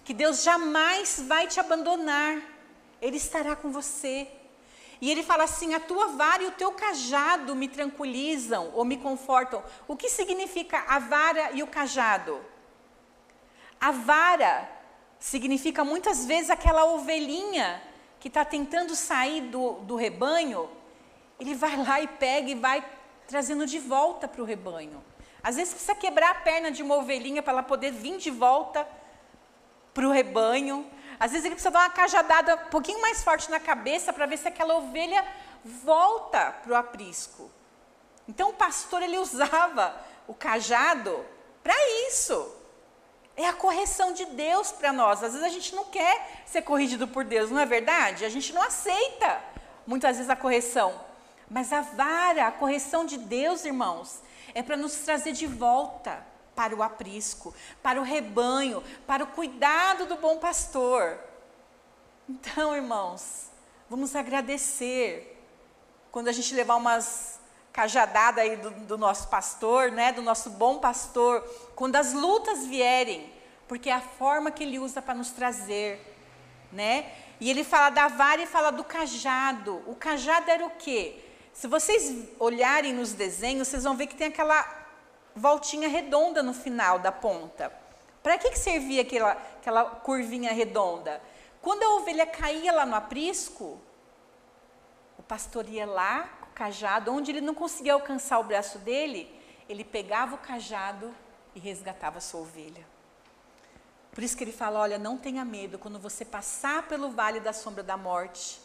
que 0.04 0.14
Deus 0.14 0.44
jamais 0.44 1.20
vai 1.26 1.48
te 1.48 1.58
abandonar. 1.58 2.40
Ele 3.00 3.16
estará 3.16 3.56
com 3.56 3.72
você. 3.72 4.28
E 5.00 5.10
ele 5.10 5.24
fala 5.24 5.42
assim: 5.42 5.74
a 5.74 5.80
tua 5.80 6.06
vara 6.06 6.44
e 6.44 6.46
o 6.46 6.52
teu 6.52 6.70
cajado 6.70 7.56
me 7.56 7.66
tranquilizam 7.66 8.70
ou 8.72 8.84
me 8.84 8.98
confortam. 8.98 9.60
O 9.88 9.96
que 9.96 10.08
significa 10.08 10.84
a 10.86 11.00
vara 11.00 11.50
e 11.50 11.60
o 11.60 11.66
cajado? 11.66 12.40
A 13.80 13.90
vara 13.90 14.70
significa 15.18 15.82
muitas 15.82 16.24
vezes 16.24 16.50
aquela 16.50 16.84
ovelhinha 16.84 17.82
que 18.20 18.28
está 18.28 18.44
tentando 18.44 18.94
sair 18.94 19.40
do, 19.40 19.72
do 19.80 19.96
rebanho, 19.96 20.70
ele 21.40 21.56
vai 21.56 21.76
lá 21.76 22.00
e 22.00 22.06
pega 22.06 22.48
e 22.48 22.54
vai 22.54 23.01
trazendo 23.26 23.66
de 23.66 23.78
volta 23.78 24.26
para 24.28 24.42
o 24.42 24.44
rebanho. 24.44 25.02
Às 25.42 25.56
vezes 25.56 25.74
precisa 25.74 25.94
quebrar 25.94 26.30
a 26.30 26.34
perna 26.36 26.70
de 26.70 26.82
uma 26.82 26.96
ovelhinha 26.96 27.42
para 27.42 27.52
ela 27.52 27.62
poder 27.62 27.90
vir 27.90 28.18
de 28.18 28.30
volta 28.30 28.86
para 29.92 30.06
o 30.06 30.12
rebanho. 30.12 30.88
Às 31.18 31.32
vezes 31.32 31.44
ele 31.44 31.54
precisa 31.54 31.70
dar 31.70 31.80
uma 31.80 31.90
cajadada 31.90 32.54
um 32.54 32.70
pouquinho 32.70 33.00
mais 33.00 33.22
forte 33.22 33.50
na 33.50 33.58
cabeça 33.58 34.12
para 34.12 34.26
ver 34.26 34.36
se 34.36 34.48
aquela 34.48 34.76
ovelha 34.76 35.24
volta 35.64 36.52
para 36.62 36.72
o 36.72 36.76
aprisco. 36.76 37.50
Então 38.28 38.50
o 38.50 38.54
pastor 38.54 39.02
ele 39.02 39.18
usava 39.18 39.94
o 40.26 40.34
cajado 40.34 41.24
para 41.62 41.74
isso. 42.08 42.56
É 43.36 43.46
a 43.46 43.52
correção 43.52 44.12
de 44.12 44.26
Deus 44.26 44.70
para 44.70 44.92
nós. 44.92 45.22
Às 45.22 45.32
vezes 45.32 45.46
a 45.46 45.50
gente 45.50 45.74
não 45.74 45.84
quer 45.84 46.42
ser 46.46 46.62
corrigido 46.62 47.08
por 47.08 47.24
Deus, 47.24 47.50
não 47.50 47.60
é 47.60 47.66
verdade? 47.66 48.24
A 48.24 48.28
gente 48.28 48.52
não 48.52 48.62
aceita 48.62 49.40
muitas 49.86 50.16
vezes 50.16 50.30
a 50.30 50.36
correção. 50.36 51.11
Mas 51.52 51.70
a 51.70 51.82
vara, 51.82 52.46
a 52.46 52.50
correção 52.50 53.04
de 53.04 53.18
Deus, 53.18 53.66
irmãos, 53.66 54.22
é 54.54 54.62
para 54.62 54.74
nos 54.74 54.94
trazer 54.94 55.32
de 55.32 55.46
volta 55.46 56.26
para 56.56 56.74
o 56.74 56.82
aprisco, 56.82 57.54
para 57.82 58.00
o 58.00 58.02
rebanho, 58.02 58.82
para 59.06 59.22
o 59.22 59.26
cuidado 59.26 60.06
do 60.06 60.16
bom 60.16 60.38
pastor. 60.38 61.18
Então, 62.26 62.74
irmãos, 62.74 63.50
vamos 63.90 64.16
agradecer 64.16 65.44
quando 66.10 66.28
a 66.28 66.32
gente 66.32 66.54
levar 66.54 66.76
umas 66.76 67.38
cajadadas 67.70 68.42
aí 68.42 68.56
do, 68.56 68.70
do, 68.70 68.96
nosso 68.96 69.28
pastor, 69.28 69.92
né, 69.92 70.10
do 70.10 70.22
nosso 70.22 70.48
bom 70.48 70.78
pastor, 70.78 71.42
quando 71.76 71.96
as 71.96 72.14
lutas 72.14 72.64
vierem, 72.64 73.30
porque 73.68 73.90
é 73.90 73.94
a 73.94 74.00
forma 74.00 74.50
que 74.50 74.62
ele 74.62 74.78
usa 74.78 75.02
para 75.02 75.14
nos 75.14 75.30
trazer, 75.30 76.16
né? 76.72 77.12
E 77.38 77.50
ele 77.50 77.62
fala 77.62 77.90
da 77.90 78.08
vara 78.08 78.40
e 78.40 78.46
fala 78.46 78.70
do 78.70 78.84
cajado. 78.84 79.82
O 79.86 79.94
cajado 79.94 80.50
era 80.50 80.64
o 80.64 80.70
quê? 80.70 81.21
Se 81.52 81.66
vocês 81.66 82.28
olharem 82.38 82.92
nos 82.92 83.12
desenhos, 83.12 83.68
vocês 83.68 83.84
vão 83.84 83.96
ver 83.96 84.06
que 84.06 84.16
tem 84.16 84.28
aquela 84.28 84.66
voltinha 85.34 85.88
redonda 85.88 86.42
no 86.42 86.54
final 86.54 86.98
da 86.98 87.12
ponta. 87.12 87.72
Para 88.22 88.38
que, 88.38 88.50
que 88.50 88.58
servia 88.58 89.02
aquela, 89.02 89.32
aquela 89.32 89.84
curvinha 89.84 90.52
redonda? 90.52 91.20
Quando 91.60 91.82
a 91.82 91.96
ovelha 91.96 92.26
caía 92.26 92.72
lá 92.72 92.86
no 92.86 92.94
aprisco, 92.94 93.80
o 95.18 95.22
pastor 95.22 95.68
ia 95.68 95.86
lá 95.86 96.28
com 96.40 96.46
o 96.46 96.52
cajado, 96.52 97.12
onde 97.12 97.30
ele 97.30 97.40
não 97.40 97.54
conseguia 97.54 97.94
alcançar 97.94 98.38
o 98.38 98.44
braço 98.44 98.78
dele, 98.78 99.32
ele 99.68 99.84
pegava 99.84 100.34
o 100.34 100.38
cajado 100.38 101.14
e 101.54 101.60
resgatava 101.60 102.18
a 102.18 102.20
sua 102.20 102.40
ovelha. 102.40 102.84
Por 104.12 104.22
isso 104.22 104.36
que 104.36 104.44
ele 104.44 104.52
fala: 104.52 104.80
olha, 104.80 104.98
não 104.98 105.16
tenha 105.16 105.44
medo, 105.44 105.78
quando 105.78 105.98
você 105.98 106.24
passar 106.24 106.86
pelo 106.88 107.10
vale 107.10 107.40
da 107.40 107.52
sombra 107.52 107.82
da 107.82 107.96
morte, 107.96 108.60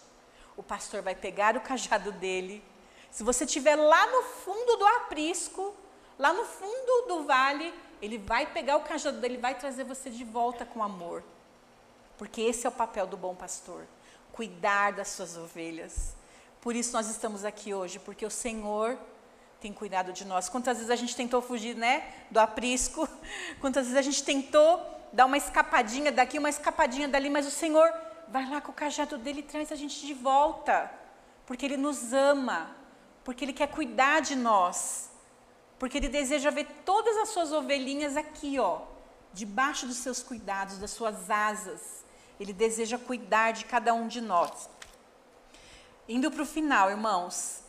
o 0.56 0.64
pastor 0.64 1.02
vai 1.02 1.16
pegar 1.16 1.56
o 1.56 1.62
cajado 1.62 2.12
dele. 2.12 2.64
Se 3.12 3.24
você 3.24 3.46
estiver 3.46 3.76
lá 3.76 4.08
no 4.08 4.24
fundo 4.24 4.76
do 4.78 4.86
aprisco, 4.86 5.74
lá 6.18 6.34
no 6.34 6.46
fundo 6.46 7.08
do 7.08 7.24
vale, 7.24 7.74
ele 8.02 8.18
vai 8.18 8.46
pegar 8.46 8.78
o 8.78 8.82
cajado 8.82 9.20
dele, 9.20 9.38
vai 9.38 9.56
trazer 9.56 9.84
você 9.84 10.10
de 10.10 10.24
volta 10.24 10.66
com 10.66 10.84
amor. 10.84 11.24
Porque 12.18 12.42
esse 12.42 12.66
é 12.66 12.70
o 12.70 12.74
papel 12.74 13.08
do 13.08 13.18
bom 13.18 13.36
pastor, 13.36 13.86
cuidar 14.32 14.92
das 14.94 15.10
suas 15.10 15.38
ovelhas. 15.38 16.16
Por 16.62 16.76
isso 16.76 16.94
nós 16.94 17.10
estamos 17.10 17.46
aqui 17.46 17.74
hoje, 17.74 18.00
porque 18.00 18.26
o 18.26 18.32
Senhor 18.32 18.98
tem 19.60 19.74
cuidado 19.74 20.12
de 20.14 20.26
nós. 20.26 20.50
Quantas 20.50 20.78
vezes 20.78 20.92
a 20.92 20.96
gente 20.96 21.16
tentou 21.16 21.42
fugir, 21.42 21.76
né, 21.76 22.14
do 22.30 22.40
aprisco? 22.40 23.08
Quantas 23.62 23.86
vezes 23.86 23.98
a 23.98 24.02
gente 24.02 24.24
tentou 24.24 24.80
dar 25.14 25.26
uma 25.26 25.38
escapadinha 25.38 26.12
daqui, 26.12 26.38
uma 26.38 26.50
escapadinha 26.50 27.08
dali, 27.08 27.30
mas 27.30 27.48
o 27.48 27.52
Senhor 27.52 27.92
vai 28.28 28.48
lá 28.50 28.60
com 28.60 28.72
o 28.72 28.76
cajado 28.76 29.18
dele 29.18 29.40
e 29.40 29.44
traz 29.44 29.72
a 29.72 29.76
gente 29.76 30.06
de 30.06 30.14
volta, 30.14 30.92
porque 31.46 31.66
ele 31.66 31.78
nos 31.78 32.14
ama, 32.14 32.76
porque 33.28 33.44
ele 33.44 33.52
quer 33.52 33.68
cuidar 33.68 34.22
de 34.22 34.38
nós. 34.38 35.10
Porque 35.78 35.98
ele 35.98 36.08
deseja 36.08 36.50
ver 36.50 36.66
todas 36.86 37.18
as 37.18 37.28
suas 37.28 37.52
ovelhinhas 37.52 38.16
aqui, 38.16 38.58
ó, 38.58 38.84
debaixo 39.34 39.86
dos 39.86 39.98
seus 39.98 40.24
cuidados, 40.24 40.78
das 40.78 40.92
suas 40.92 41.30
asas. 41.30 42.06
Ele 42.40 42.54
deseja 42.54 42.98
cuidar 42.98 43.52
de 43.52 43.66
cada 43.66 43.94
um 43.94 44.08
de 44.08 44.22
nós. 44.22 44.70
Indo 46.08 46.32
para 46.32 46.42
o 46.42 46.46
final, 46.46 46.90
irmãos, 46.90 47.64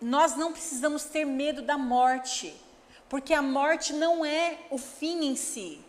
nós 0.00 0.34
não 0.34 0.52
precisamos 0.52 1.04
ter 1.04 1.24
medo 1.24 1.62
da 1.62 1.78
morte, 1.78 2.52
porque 3.08 3.32
a 3.32 3.42
morte 3.42 3.92
não 3.92 4.24
é 4.24 4.58
o 4.70 4.76
fim 4.76 5.24
em 5.24 5.36
si, 5.36 5.80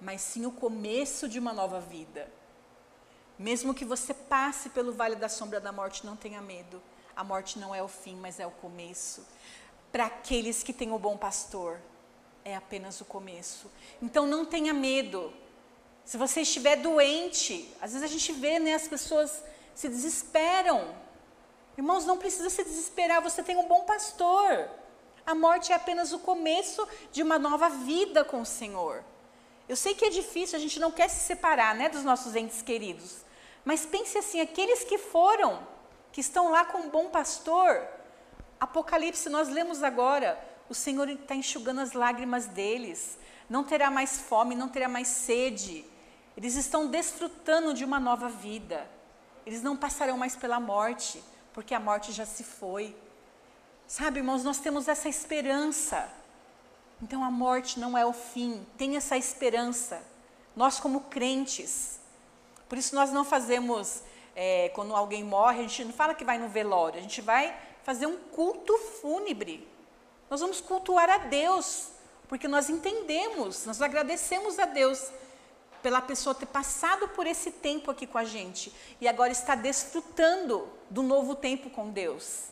mas 0.00 0.22
sim 0.22 0.44
o 0.44 0.50
começo 0.50 1.28
de 1.28 1.38
uma 1.38 1.52
nova 1.52 1.78
vida. 1.78 2.28
Mesmo 3.38 3.72
que 3.72 3.84
você 3.84 4.12
passe 4.12 4.70
pelo 4.70 4.92
vale 4.92 5.14
da 5.14 5.28
sombra 5.28 5.60
da 5.60 5.70
morte, 5.70 6.04
não 6.04 6.16
tenha 6.16 6.42
medo. 6.42 6.82
A 7.20 7.24
morte 7.24 7.58
não 7.58 7.74
é 7.74 7.82
o 7.82 7.86
fim, 7.86 8.16
mas 8.16 8.40
é 8.40 8.46
o 8.46 8.50
começo 8.50 9.26
para 9.92 10.06
aqueles 10.06 10.62
que 10.62 10.72
têm 10.72 10.90
o 10.90 10.98
bom 10.98 11.18
pastor. 11.18 11.78
É 12.42 12.56
apenas 12.56 12.98
o 13.02 13.04
começo. 13.04 13.70
Então 14.00 14.26
não 14.26 14.46
tenha 14.46 14.72
medo. 14.72 15.30
Se 16.02 16.16
você 16.16 16.40
estiver 16.40 16.76
doente, 16.76 17.70
às 17.78 17.92
vezes 17.92 18.02
a 18.02 18.10
gente 18.10 18.32
vê, 18.32 18.58
né, 18.58 18.72
as 18.72 18.88
pessoas 18.88 19.44
se 19.74 19.86
desesperam. 19.86 20.94
Irmãos, 21.76 22.06
não 22.06 22.16
precisa 22.16 22.48
se 22.48 22.64
desesperar, 22.64 23.20
você 23.20 23.42
tem 23.42 23.58
um 23.58 23.68
bom 23.68 23.82
pastor. 23.82 24.70
A 25.26 25.34
morte 25.34 25.72
é 25.72 25.74
apenas 25.74 26.14
o 26.14 26.20
começo 26.20 26.88
de 27.12 27.22
uma 27.22 27.38
nova 27.38 27.68
vida 27.68 28.24
com 28.24 28.40
o 28.40 28.46
Senhor. 28.46 29.04
Eu 29.68 29.76
sei 29.76 29.94
que 29.94 30.06
é 30.06 30.08
difícil, 30.08 30.56
a 30.56 30.62
gente 30.62 30.80
não 30.80 30.90
quer 30.90 31.10
se 31.10 31.20
separar, 31.26 31.74
né, 31.74 31.90
dos 31.90 32.02
nossos 32.02 32.34
entes 32.34 32.62
queridos. 32.62 33.16
Mas 33.62 33.84
pense 33.84 34.16
assim, 34.16 34.40
aqueles 34.40 34.84
que 34.84 34.96
foram, 34.96 35.68
que 36.12 36.20
estão 36.20 36.50
lá 36.50 36.64
com 36.64 36.78
um 36.78 36.90
bom 36.90 37.08
pastor, 37.08 37.86
Apocalipse, 38.60 39.28
nós 39.28 39.48
lemos 39.48 39.82
agora, 39.82 40.38
o 40.68 40.74
Senhor 40.74 41.08
está 41.08 41.34
enxugando 41.34 41.80
as 41.80 41.92
lágrimas 41.92 42.46
deles. 42.46 43.18
Não 43.48 43.64
terá 43.64 43.90
mais 43.90 44.18
fome, 44.18 44.54
não 44.54 44.68
terá 44.68 44.88
mais 44.88 45.08
sede. 45.08 45.84
Eles 46.36 46.54
estão 46.54 46.86
desfrutando 46.86 47.72
de 47.72 47.84
uma 47.84 47.98
nova 47.98 48.28
vida. 48.28 48.88
Eles 49.46 49.62
não 49.62 49.76
passarão 49.76 50.18
mais 50.18 50.36
pela 50.36 50.60
morte, 50.60 51.22
porque 51.52 51.74
a 51.74 51.80
morte 51.80 52.12
já 52.12 52.26
se 52.26 52.44
foi. 52.44 52.94
Sabe, 53.86 54.20
irmãos, 54.20 54.44
nós 54.44 54.58
temos 54.58 54.86
essa 54.86 55.08
esperança. 55.08 56.08
Então 57.02 57.24
a 57.24 57.30
morte 57.30 57.80
não 57.80 57.96
é 57.96 58.04
o 58.04 58.12
fim, 58.12 58.64
tem 58.76 58.96
essa 58.96 59.16
esperança. 59.16 60.02
Nós, 60.54 60.78
como 60.78 61.00
crentes, 61.02 61.98
por 62.68 62.76
isso 62.76 62.94
nós 62.94 63.10
não 63.10 63.24
fazemos, 63.24 64.02
é, 64.34 64.70
quando 64.70 64.94
alguém 64.94 65.24
morre, 65.24 65.60
a 65.60 65.62
gente 65.62 65.84
não 65.84 65.92
fala 65.92 66.14
que 66.14 66.24
vai 66.24 66.38
no 66.38 66.48
velório, 66.48 66.98
a 66.98 67.02
gente 67.02 67.20
vai 67.20 67.56
fazer 67.82 68.06
um 68.06 68.16
culto 68.16 68.76
fúnebre. 68.78 69.66
Nós 70.28 70.40
vamos 70.40 70.60
cultuar 70.60 71.08
a 71.10 71.18
Deus, 71.18 71.88
porque 72.28 72.46
nós 72.46 72.70
entendemos, 72.70 73.66
nós 73.66 73.82
agradecemos 73.82 74.58
a 74.58 74.66
Deus 74.66 75.10
pela 75.82 76.00
pessoa 76.00 76.34
ter 76.34 76.46
passado 76.46 77.08
por 77.08 77.26
esse 77.26 77.50
tempo 77.50 77.90
aqui 77.90 78.06
com 78.06 78.18
a 78.18 78.24
gente 78.24 78.72
e 79.00 79.08
agora 79.08 79.32
está 79.32 79.54
desfrutando 79.54 80.68
do 80.88 81.02
novo 81.02 81.34
tempo 81.34 81.70
com 81.70 81.90
Deus. 81.90 82.44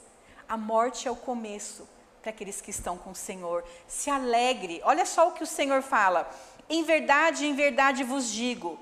A 0.49 0.57
morte 0.57 1.07
é 1.07 1.11
o 1.11 1.17
começo 1.17 1.87
para 2.23 2.31
aqueles 2.31 2.61
que 2.61 2.71
estão 2.71 2.97
com 2.97 3.11
o 3.11 3.15
Senhor. 3.15 3.65
Se 3.87 4.11
alegre. 4.11 4.81
Olha 4.85 5.05
só 5.05 5.29
o 5.29 5.33
que 5.33 5.43
o 5.43 5.47
Senhor 5.47 5.83
fala. 5.83 6.31
Em 6.69 6.83
verdade, 6.83 7.47
em 7.47 7.55
verdade 7.55 8.03
vos 8.03 8.31
digo: 8.31 8.79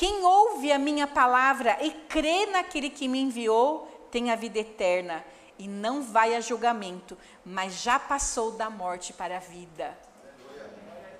quem 0.00 0.24
ouve 0.24 0.72
a 0.72 0.78
minha 0.78 1.06
palavra 1.06 1.76
e 1.82 1.90
crê 1.90 2.46
naquele 2.46 2.88
que 2.88 3.06
me 3.06 3.20
enviou, 3.20 3.86
tem 4.10 4.30
a 4.30 4.34
vida 4.34 4.58
eterna 4.58 5.22
e 5.58 5.68
não 5.68 6.02
vai 6.02 6.34
a 6.34 6.40
julgamento, 6.40 7.18
mas 7.44 7.82
já 7.82 7.98
passou 7.98 8.52
da 8.52 8.70
morte 8.70 9.12
para 9.12 9.36
a 9.36 9.40
vida. 9.40 9.94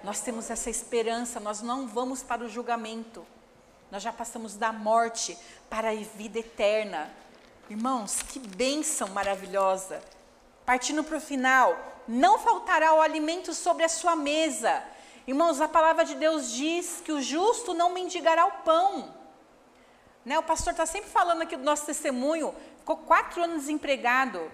Nós 0.03 0.23
temos 0.23 0.49
essa 0.49 0.71
esperança, 0.71 1.39
nós 1.39 1.61
não 1.61 1.87
vamos 1.87 2.23
para 2.23 2.43
o 2.43 2.49
julgamento. 2.49 3.27
Nós 3.91 4.03
já 4.03 4.15
passamos 4.15 4.57
da 4.57 4.73
morte 4.73 5.37
para 5.69 5.91
a 5.91 5.95
vida 5.95 6.39
eterna. 6.39 7.11
Irmãos, 7.69 8.23
que 8.23 8.39
bênção 8.39 9.09
maravilhosa. 9.09 10.01
Partindo 10.65 11.05
para 11.05 11.19
o 11.19 11.21
final, 11.21 11.79
não 12.09 12.39
faltará 12.39 12.95
o 12.95 13.03
alimento 13.03 13.53
sobre 13.53 13.85
a 13.85 13.91
sua 13.91 14.17
mesa. 14.17 14.83
Irmãos, 15.31 15.61
a 15.61 15.69
palavra 15.69 16.05
de 16.05 16.17
Deus 16.17 16.51
diz 16.51 17.01
que 17.05 17.13
o 17.13 17.23
justo 17.23 17.73
não 17.73 17.91
mendigará 17.91 18.47
o 18.47 18.51
pão. 18.65 19.15
Né? 20.25 20.37
O 20.37 20.43
pastor 20.43 20.73
está 20.73 20.85
sempre 20.85 21.09
falando 21.09 21.43
aqui 21.43 21.57
do 21.57 21.63
nosso 21.63 21.87
testemunho, 21.87 22.53
ficou 22.79 22.97
quatro 22.97 23.41
anos 23.41 23.59
desempregado. 23.61 24.51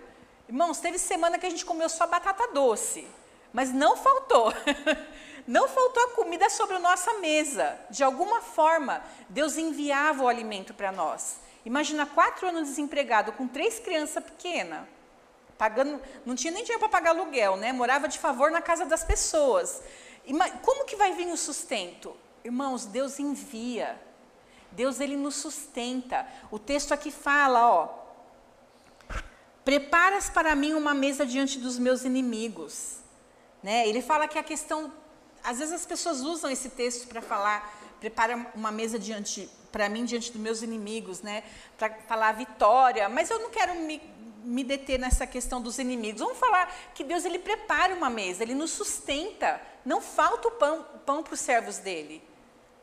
Irmãos, 0.46 0.78
teve 0.78 0.98
semana 0.98 1.38
que 1.38 1.46
a 1.46 1.48
gente 1.48 1.64
comeu 1.64 1.88
só 1.88 2.06
batata 2.06 2.48
doce, 2.48 3.08
mas 3.54 3.72
não 3.72 3.96
faltou. 3.96 4.52
não 5.48 5.66
faltou 5.66 6.02
a 6.04 6.10
comida 6.10 6.50
sobre 6.50 6.76
a 6.76 6.78
nossa 6.78 7.14
mesa. 7.20 7.80
De 7.88 8.04
alguma 8.04 8.42
forma, 8.42 9.02
Deus 9.30 9.56
enviava 9.56 10.24
o 10.24 10.28
alimento 10.28 10.74
para 10.74 10.92
nós. 10.92 11.40
Imagina 11.64 12.04
quatro 12.04 12.48
anos 12.48 12.68
desempregado 12.68 13.32
com 13.32 13.48
três 13.48 13.78
crianças 13.78 14.22
pequenas. 14.22 14.86
Pagando, 15.56 16.02
não 16.26 16.34
tinha 16.34 16.52
nem 16.52 16.64
dinheiro 16.64 16.80
para 16.80 16.90
pagar 16.90 17.10
aluguel, 17.12 17.56
né? 17.56 17.72
Morava 17.72 18.06
de 18.06 18.18
favor 18.18 18.50
na 18.50 18.60
casa 18.60 18.84
das 18.84 19.02
pessoas. 19.02 19.82
Como 20.62 20.84
que 20.84 20.96
vai 20.96 21.12
vir 21.12 21.28
o 21.28 21.36
sustento? 21.36 22.16
Irmãos, 22.44 22.86
Deus 22.86 23.18
envia. 23.18 24.00
Deus 24.72 25.00
ele 25.00 25.16
nos 25.16 25.36
sustenta. 25.36 26.26
O 26.50 26.58
texto 26.58 26.92
aqui 26.92 27.10
fala, 27.10 27.70
ó, 27.70 28.06
Preparas 29.66 30.30
para 30.30 30.54
mim 30.54 30.74
uma 30.74 30.94
mesa 30.94 31.26
diante 31.26 31.58
dos 31.58 31.76
meus 31.76 32.04
inimigos. 32.04 32.98
Né? 33.60 33.88
Ele 33.88 34.00
fala 34.00 34.28
que 34.28 34.38
a 34.38 34.42
questão, 34.44 34.92
às 35.42 35.58
vezes 35.58 35.74
as 35.74 35.84
pessoas 35.84 36.20
usam 36.20 36.48
esse 36.48 36.68
texto 36.68 37.08
para 37.08 37.20
falar, 37.20 37.76
prepara 37.98 38.48
uma 38.54 38.70
mesa 38.70 38.96
diante 38.96 39.50
para 39.72 39.88
mim 39.88 40.04
diante 40.04 40.30
dos 40.30 40.40
meus 40.40 40.62
inimigos, 40.62 41.20
né? 41.20 41.42
Para 41.76 41.92
falar 42.06 42.30
vitória, 42.34 43.08
mas 43.08 43.28
eu 43.28 43.40
não 43.40 43.50
quero 43.50 43.74
me, 43.74 44.00
me 44.46 44.62
deter 44.62 44.98
nessa 44.98 45.26
questão 45.26 45.60
dos 45.60 45.78
inimigos. 45.78 46.20
Vamos 46.20 46.38
falar 46.38 46.72
que 46.94 47.02
Deus 47.02 47.24
ele 47.24 47.38
prepara 47.38 47.92
uma 47.94 48.08
mesa, 48.08 48.44
ele 48.44 48.54
nos 48.54 48.70
sustenta. 48.70 49.60
Não 49.84 50.00
falta 50.00 50.48
o 50.48 50.52
pão, 50.52 50.86
para 51.04 51.34
os 51.34 51.40
servos 51.40 51.78
dele. 51.78 52.22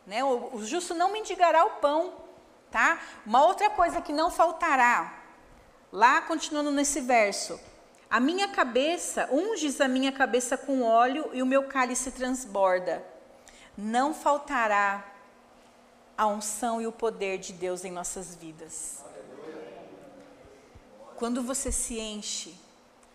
Né? 0.05 0.23
O, 0.23 0.57
o 0.57 0.65
justo 0.65 0.93
não 0.93 1.11
mendigará 1.11 1.65
o 1.65 1.71
pão. 1.77 2.13
Tá? 2.69 2.99
Uma 3.25 3.45
outra 3.45 3.69
coisa 3.69 4.01
que 4.01 4.11
não 4.11 4.31
faltará, 4.31 5.23
lá 5.91 6.21
continuando 6.21 6.71
nesse 6.71 7.01
verso, 7.01 7.59
a 8.09 8.19
minha 8.19 8.47
cabeça, 8.47 9.29
unges 9.31 9.79
a 9.79 9.87
minha 9.87 10.11
cabeça 10.11 10.57
com 10.57 10.81
óleo 10.81 11.29
e 11.33 11.41
o 11.41 11.45
meu 11.45 11.67
cálice 11.67 12.11
transborda. 12.11 13.05
Não 13.77 14.13
faltará 14.13 15.05
a 16.17 16.27
unção 16.27 16.81
e 16.81 16.87
o 16.87 16.91
poder 16.91 17.37
de 17.37 17.53
Deus 17.53 17.85
em 17.85 17.91
nossas 17.91 18.35
vidas. 18.35 19.03
Quando 21.23 21.41
você 21.41 21.71
se 21.71 21.97
enche 21.97 22.53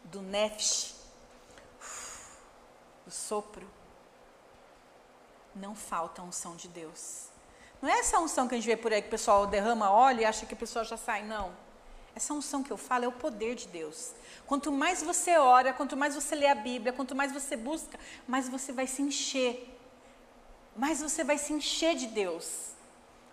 do 0.05 0.23
nefsh, 0.23 0.95
do 3.05 3.11
sopro, 3.11 3.69
não 5.55 5.75
falta 5.75 6.23
a 6.23 6.25
unção 6.25 6.57
de 6.57 6.69
Deus. 6.69 7.27
Não 7.83 7.89
é 7.91 7.99
essa 7.99 8.19
unção 8.19 8.49
que 8.49 8.55
a 8.55 8.57
gente 8.57 8.67
vê 8.67 8.79
por 8.79 8.95
aí 8.95 9.03
que 9.03 9.09
o 9.09 9.11
pessoal 9.11 9.47
derrama 9.47 9.91
óleo 9.91 10.23
e 10.23 10.25
acha 10.25 10.47
que 10.47 10.55
a 10.55 10.57
pessoa 10.57 10.87
já 10.87 10.97
sai, 10.97 11.23
não. 11.23 11.55
Essa 12.17 12.33
unção 12.33 12.63
que 12.63 12.71
eu 12.71 12.79
falo 12.79 13.05
é 13.05 13.09
o 13.09 13.13
poder 13.13 13.55
de 13.55 13.69
Deus. 13.69 14.13
Quanto 14.47 14.73
mais 14.73 15.03
você 15.03 15.37
ora, 15.37 15.75
quanto 15.75 15.95
mais 15.95 16.15
você 16.15 16.35
lê 16.35 16.47
a 16.47 16.55
Bíblia, 16.55 16.95
quanto 16.95 17.15
mais 17.15 17.31
você 17.31 17.59
busca, 17.59 18.01
mais 18.27 18.49
você 18.49 18.73
vai 18.73 18.87
se 18.87 19.03
encher. 19.03 19.79
Mais 20.75 21.03
você 21.03 21.23
vai 21.23 21.37
se 21.37 21.53
encher 21.53 21.95
de 21.95 22.07
Deus. 22.07 22.69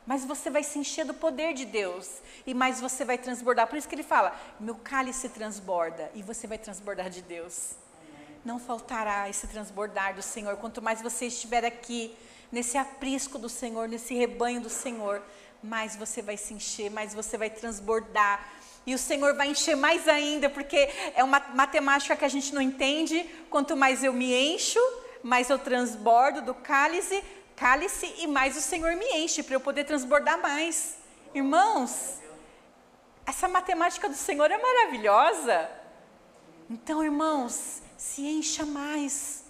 Mais 0.06 0.24
você 0.24 0.50
vai 0.50 0.64
se 0.64 0.78
encher 0.78 1.06
do 1.06 1.14
poder 1.14 1.54
de 1.54 1.66
Deus. 1.66 2.22
E 2.46 2.54
mais 2.54 2.80
você 2.80 3.04
vai 3.04 3.18
transbordar. 3.18 3.68
Por 3.68 3.78
isso 3.78 3.88
que 3.88 3.96
ele 3.96 4.04
fala: 4.04 4.36
meu 4.60 4.76
cálice 4.76 5.30
transborda. 5.30 6.12
E 6.14 6.22
você 6.22 6.46
vai 6.46 6.58
transbordar 6.58 7.10
de 7.10 7.22
Deus. 7.22 7.72
Não 8.44 8.60
faltará 8.60 9.28
esse 9.30 9.48
transbordar 9.48 10.14
do 10.14 10.22
Senhor. 10.22 10.56
Quanto 10.58 10.82
mais 10.82 11.02
você 11.02 11.26
estiver 11.26 11.66
aqui, 11.66 12.16
nesse 12.52 12.78
aprisco 12.78 13.40
do 13.40 13.50
Senhor, 13.50 13.88
nesse 13.88 14.14
rebanho 14.14 14.62
do 14.62 14.70
Senhor, 14.70 15.22
mais 15.64 15.96
você 15.96 16.22
vai 16.22 16.38
se 16.38 16.54
encher, 16.54 16.92
mais 16.92 17.14
você 17.14 17.38
vai 17.38 17.50
transbordar. 17.50 18.48
E 18.86 18.94
o 18.94 19.00
Senhor 19.00 19.36
vai 19.36 19.48
encher 19.48 19.76
mais 19.76 20.08
ainda, 20.08 20.48
porque 20.48 20.78
é 21.16 21.24
uma 21.24 21.40
matemática 21.56 22.16
que 22.16 22.24
a 22.24 22.30
gente 22.30 22.54
não 22.54 22.62
entende. 22.62 23.28
Quanto 23.50 23.76
mais 23.76 24.04
eu 24.04 24.14
me 24.14 24.32
encho, 24.34 24.80
mais 25.24 25.50
eu 25.50 25.58
transbordo 25.58 26.44
do 26.44 26.54
cálice, 26.54 27.24
cálice 27.56 28.14
e 28.18 28.28
mais 28.28 28.58
o 28.58 28.62
Senhor 28.62 28.96
me 28.96 29.06
enche 29.18 29.44
para 29.44 29.56
eu 29.56 29.60
poder 29.60 29.84
transbordar 29.84 30.42
mais. 30.42 30.98
Irmãos, 31.34 32.20
essa 33.26 33.48
matemática 33.48 34.08
do 34.08 34.16
Senhor 34.16 34.50
é 34.52 34.58
maravilhosa. 34.58 35.70
Então, 36.70 37.04
irmãos, 37.04 37.82
se 37.98 38.22
encha 38.26 38.66
mais 38.66 39.44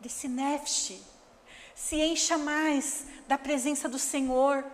desse 0.00 0.28
nefte 0.28 1.02
se 1.78 1.94
encha 1.94 2.36
mais 2.36 3.06
da 3.28 3.38
presença 3.38 3.88
do 3.88 4.00
Senhor, 4.00 4.64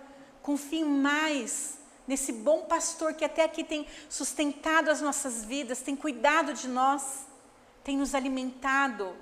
confie 0.43 0.85
mais 0.85 1.79
nesse 2.09 2.33
bom 2.33 2.63
pastor 2.63 3.13
que 3.13 3.27
até 3.27 3.45
aqui 3.45 3.63
tem 3.63 3.87
sustentado 4.09 4.91
as 4.91 5.03
nossas 5.03 5.45
vidas, 5.45 5.83
tem 5.83 5.95
cuidado 5.95 6.55
de 6.55 6.67
nós, 6.67 7.27
tem 7.85 7.99
nos 7.99 8.15
alimentado, 8.15 9.15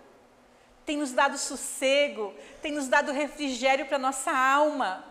tem 0.85 0.97
nos 0.97 1.13
dado 1.13 1.39
sossego, 1.39 2.35
tem 2.61 2.73
nos 2.73 2.89
dado 2.89 3.13
refrigério 3.13 3.87
para 3.87 3.99
nossa 3.99 4.31
alma. 4.31 5.05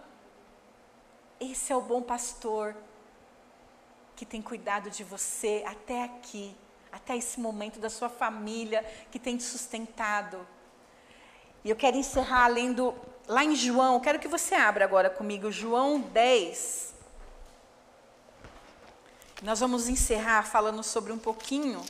Esse 1.39 1.72
é 1.72 1.76
o 1.76 1.82
bom 1.82 2.01
pastor 2.01 2.76
que 4.15 4.26
tem 4.26 4.41
cuidado 4.41 4.89
de 4.89 5.03
você 5.03 5.63
até 5.65 6.03
aqui, 6.03 6.55
até 6.91 7.17
esse 7.17 7.39
momento 7.39 7.80
da 7.80 7.89
sua 7.89 8.09
família, 8.09 8.86
que 9.09 9.17
tem 9.17 9.38
te 9.38 9.43
sustentado. 9.43 10.45
E 11.63 11.69
eu 11.69 11.76
quero 11.76 11.97
encerrar 11.97 12.47
lendo 12.47 12.93
lá 13.28 13.43
em 13.43 13.55
João, 13.55 13.99
quero 13.99 14.19
que 14.19 14.28
você 14.28 14.55
abra 14.55 14.86
agora 14.86 15.09
comigo, 15.09 15.51
João 15.51 15.99
10. 15.99 16.93
Nós 19.41 19.59
vamos 19.59 19.88
encerrar 19.88 20.43
falando 20.43 20.84
sobre 20.84 21.11
um 21.11 21.17
pouquinho 21.17 21.84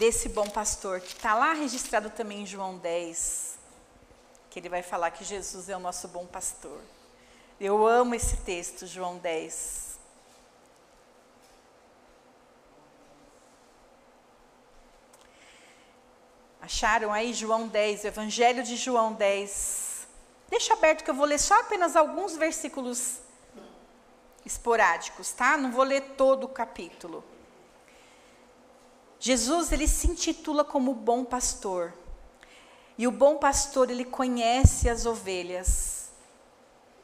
desse 0.00 0.30
bom 0.30 0.48
pastor, 0.48 0.98
que 0.98 1.12
está 1.12 1.34
lá 1.34 1.52
registrado 1.52 2.08
também 2.08 2.40
em 2.40 2.46
João 2.46 2.78
10, 2.78 3.58
que 4.48 4.58
ele 4.58 4.70
vai 4.70 4.82
falar 4.82 5.10
que 5.10 5.22
Jesus 5.22 5.68
é 5.68 5.76
o 5.76 5.78
nosso 5.78 6.08
bom 6.08 6.24
pastor. 6.24 6.80
Eu 7.60 7.86
amo 7.86 8.14
esse 8.14 8.38
texto, 8.38 8.86
João 8.86 9.18
10. 9.18 9.98
Acharam 16.62 17.12
aí 17.12 17.34
João 17.34 17.68
10, 17.68 18.04
o 18.04 18.06
Evangelho 18.06 18.62
de 18.62 18.76
João 18.76 19.12
10. 19.12 20.08
Deixa 20.48 20.72
aberto 20.72 21.04
que 21.04 21.10
eu 21.10 21.14
vou 21.14 21.26
ler 21.26 21.38
só 21.38 21.60
apenas 21.60 21.94
alguns 21.94 22.36
versículos 22.36 23.18
esporádicos, 24.46 25.30
tá? 25.32 25.58
Não 25.58 25.70
vou 25.70 25.84
ler 25.84 26.14
todo 26.16 26.44
o 26.44 26.48
capítulo. 26.48 27.22
Jesus, 29.22 29.70
ele 29.70 29.86
se 29.86 30.08
intitula 30.08 30.64
como 30.64 30.94
bom 30.94 31.26
pastor. 31.26 31.92
E 32.96 33.06
o 33.06 33.12
bom 33.12 33.36
pastor, 33.36 33.90
ele 33.90 34.04
conhece 34.04 34.88
as 34.88 35.04
ovelhas. 35.04 36.08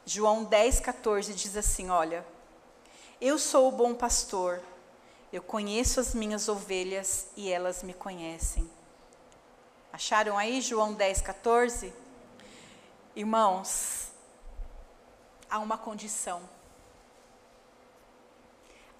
João 0.03 0.43
10, 0.43 0.79
14 0.79 1.31
diz 1.35 1.55
assim: 1.55 1.91
Olha, 1.91 2.25
eu 3.21 3.37
sou 3.37 3.67
o 3.67 3.71
bom 3.71 3.93
pastor, 3.93 4.63
eu 5.31 5.43
conheço 5.43 5.99
as 5.99 6.15
minhas 6.15 6.49
ovelhas 6.49 7.27
e 7.37 7.51
elas 7.51 7.83
me 7.83 7.93
conhecem. 7.93 8.67
Acharam 9.93 10.37
aí 10.39 10.59
João 10.59 10.93
10, 10.93 11.21
14? 11.21 11.93
Irmãos, 13.15 14.11
há 15.47 15.59
uma 15.59 15.77
condição. 15.77 16.41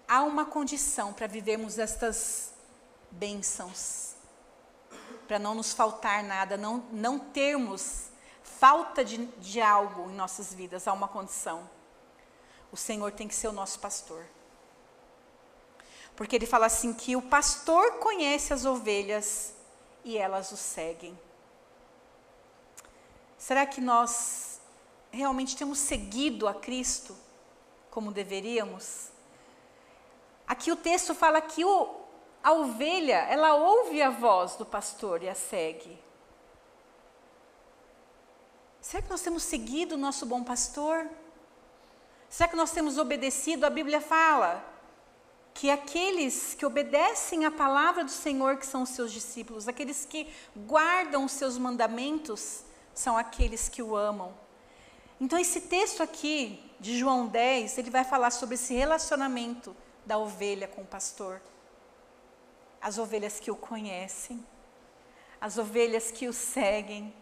Há 0.08 0.22
uma 0.24 0.46
condição 0.46 1.14
para 1.14 1.26
vivermos 1.26 1.80
estas 1.80 2.57
bênçãos, 3.18 4.16
para 5.28 5.40
não 5.40 5.56
nos 5.56 5.74
faltar 5.74 6.24
nada, 6.24 6.56
não, 6.56 6.78
não 6.92 7.20
termos 7.20 8.08
falta 8.44 9.04
de, 9.04 9.26
de 9.26 9.62
algo 9.62 10.10
em 10.10 10.16
nossas 10.16 10.54
vidas, 10.54 10.88
há 10.88 10.94
uma 10.94 11.08
condição. 11.08 11.70
O 12.72 12.78
Senhor 12.78 13.12
tem 13.12 13.28
que 13.28 13.36
ser 13.36 13.48
o 13.48 13.52
nosso 13.52 13.80
pastor. 13.80 14.26
Porque 16.16 16.36
ele 16.36 16.48
fala 16.48 16.66
assim 16.66 16.94
que 16.94 17.16
o 17.16 17.22
pastor 17.22 18.00
conhece 18.00 18.54
as 18.54 18.66
ovelhas 18.66 19.54
e 20.04 20.18
elas 20.18 20.52
o 20.52 20.58
seguem. 20.58 21.18
Será 23.38 23.66
que 23.66 23.80
nós 23.80 24.60
realmente 25.12 25.56
temos 25.56 25.78
seguido 25.78 26.48
a 26.48 26.54
Cristo 26.54 27.16
como 27.92 28.12
deveríamos? 28.12 29.10
Aqui 30.48 30.72
o 30.72 30.76
texto 30.76 31.14
fala 31.14 31.40
que 31.40 31.64
o, 31.64 31.97
a 32.48 32.54
ovelha, 32.54 33.28
ela 33.30 33.56
ouve 33.56 34.02
a 34.02 34.10
voz 34.10 34.56
do 34.56 34.66
pastor 34.66 35.22
e 35.22 35.28
a 35.28 35.36
segue. 35.36 36.02
Será 38.80 39.04
que 39.04 39.10
nós 39.10 39.20
temos 39.20 39.44
seguido 39.44 39.96
o 39.96 39.98
nosso 39.98 40.26
bom 40.26 40.42
pastor? 40.46 41.10
Será 42.30 42.48
que 42.48 42.56
nós 42.56 42.72
temos 42.72 42.98
obedecido? 42.98 43.66
A 43.66 43.70
Bíblia 43.70 44.00
fala 44.00 44.64
que 45.54 45.70
aqueles 45.70 46.54
que 46.54 46.66
obedecem 46.66 47.44
à 47.44 47.52
palavra 47.52 48.06
do 48.06 48.12
Senhor, 48.12 48.56
que 48.56 48.66
são 48.66 48.84
os 48.84 48.92
seus 48.92 49.12
discípulos, 49.12 49.68
aqueles 49.68 50.06
que 50.06 50.26
guardam 50.56 51.26
os 51.26 51.34
seus 51.34 51.58
mandamentos, 51.58 52.64
são 52.94 53.18
aqueles 53.18 53.68
que 53.68 53.84
o 53.84 53.94
amam. 53.94 54.34
Então, 55.20 55.38
esse 55.38 55.60
texto 55.60 56.02
aqui, 56.02 56.64
de 56.80 56.98
João 56.98 57.28
10, 57.28 57.78
ele 57.78 57.90
vai 57.90 58.06
falar 58.06 58.32
sobre 58.32 58.56
esse 58.56 58.74
relacionamento 58.74 59.76
da 60.06 60.18
ovelha 60.18 60.66
com 60.66 60.84
o 60.84 60.86
pastor. 60.86 61.42
As 62.82 62.98
ovelhas 62.98 63.40
que 63.40 63.52
o 63.52 63.56
conhecem, 63.56 64.46
as 65.40 65.58
ovelhas 65.58 66.12
que 66.12 66.28
o 66.28 66.34
seguem, 66.34 67.14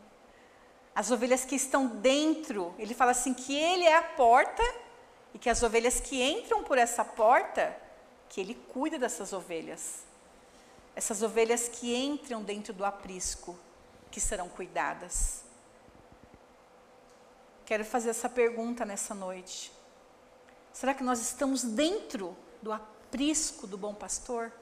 as 0.93 1.12
ovelhas 1.12 1.43
que 1.43 1.56
estão 1.56 1.88
dentro. 1.88 2.74
Ele 2.78 2.93
fala 2.93 3.12
assim 3.12 3.34
que 3.34 3.56
ele 3.56 3.84
é 3.84 3.97
a 3.97 4.03
porta 4.03 4.64
e 5.34 5.38
que 5.38 5.49
as 5.49 5.62
ovelhas 5.62 5.99
que 5.99 6.24
entram 6.24 6.64
por 6.64 6.78
essa 6.78 7.03
porta 7.03 7.76
que 8.30 8.39
ele 8.39 8.56
cuida 8.74 8.97
dessas 8.97 9.34
ovelhas. 9.34 10.06
Essas 10.95 11.22
ovelhas 11.22 11.68
que 11.68 11.93
entram 11.93 12.41
dentro 12.41 12.74
do 12.74 12.86
aprisco, 12.86 13.58
que 14.10 14.22
serão 14.22 14.47
cuidadas. 14.47 15.43
Quero 17.66 17.84
fazer 17.84 18.12
essa 18.12 18.30
pergunta 18.30 18.86
nessa 18.86 19.14
noite. 19.14 19.74
Será 20.72 20.93
que 20.93 21.03
nós 21.03 21.20
estamos 21.20 21.64
dentro 21.64 22.36
do 22.62 22.72
aprisco 22.72 23.68
do 23.68 23.78
bom 23.78 23.93
pastor? 23.93 24.53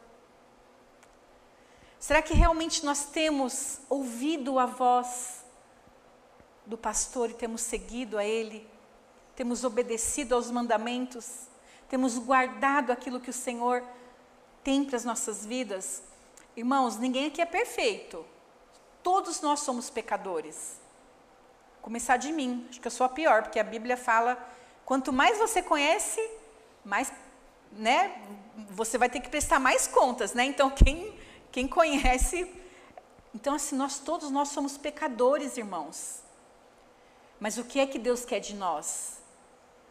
Será 2.06 2.22
que 2.22 2.34
realmente 2.34 2.86
nós 2.86 3.06
temos 3.06 3.80
ouvido 3.90 4.60
a 4.60 4.66
voz 4.66 5.46
do 6.66 6.78
pastor 6.78 7.30
e 7.30 7.34
temos 7.34 7.62
seguido 7.62 8.18
a 8.18 8.26
ele? 8.26 8.70
Temos 9.38 9.64
obedecido 9.64 10.36
aos 10.36 10.52
mandamentos? 10.52 11.48
temos 11.94 12.18
guardado 12.18 12.92
aquilo 12.92 13.20
que 13.20 13.30
o 13.30 13.34
Senhor 13.34 13.84
tem 14.64 14.84
para 14.84 14.98
as 14.98 15.06
nossas 15.06 15.46
vidas, 15.46 16.02
irmãos, 16.58 16.98
ninguém 16.98 17.28
aqui 17.28 17.40
é 17.40 17.46
perfeito. 17.46 18.26
Todos 19.04 19.42
nós 19.42 19.60
somos 19.60 19.92
pecadores. 19.92 20.82
Começar 21.84 22.18
de 22.18 22.32
mim, 22.32 22.66
acho 22.68 22.82
que 22.82 22.88
eu 22.88 22.92
sou 22.92 23.06
a 23.06 23.10
pior, 23.10 23.44
porque 23.44 23.60
a 23.60 23.64
Bíblia 23.64 23.96
fala: 23.96 24.44
quanto 24.84 25.14
mais 25.14 25.38
você 25.38 25.62
conhece, 25.62 26.20
mais, 26.84 27.14
né, 27.72 28.20
você 28.72 28.98
vai 28.98 29.08
ter 29.08 29.20
que 29.20 29.30
prestar 29.30 29.60
mais 29.60 29.86
contas, 29.88 30.34
né? 30.34 30.46
Então 30.46 30.72
quem 30.72 31.16
quem 31.54 31.68
conhece, 31.68 32.52
então 33.34 33.54
assim, 33.54 33.76
nós 33.76 34.00
todos 34.00 34.32
nós 34.32 34.50
somos 34.50 34.76
pecadores, 34.76 35.56
irmãos. 35.56 36.24
Mas 37.40 37.60
o 37.60 37.64
que 37.64 37.80
é 37.80 37.86
que 37.86 38.00
Deus 38.00 38.26
quer 38.26 38.40
de 38.40 38.56
nós? 38.56 39.18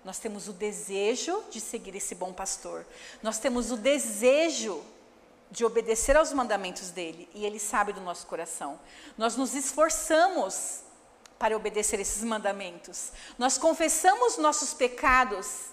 Nós 0.04 0.18
temos 0.18 0.48
o 0.48 0.52
desejo 0.52 1.40
de 1.50 1.60
seguir 1.60 1.94
esse 1.94 2.16
bom 2.16 2.32
pastor. 2.32 2.84
Nós 3.22 3.38
temos 3.38 3.70
o 3.70 3.76
desejo 3.76 4.82
de 5.52 5.64
obedecer 5.64 6.16
aos 6.16 6.32
mandamentos 6.32 6.90
dele, 6.90 7.28
e 7.32 7.46
ele 7.46 7.60
sabe 7.60 7.92
do 7.92 8.00
nosso 8.00 8.26
coração. 8.26 8.80
Nós 9.16 9.36
nos 9.36 9.54
esforçamos 9.54 10.80
para 11.38 11.56
obedecer 11.56 12.00
esses 12.00 12.24
mandamentos. 12.24 13.12
Nós 13.38 13.56
confessamos 13.56 14.36
nossos 14.36 14.74
pecados. 14.74 15.66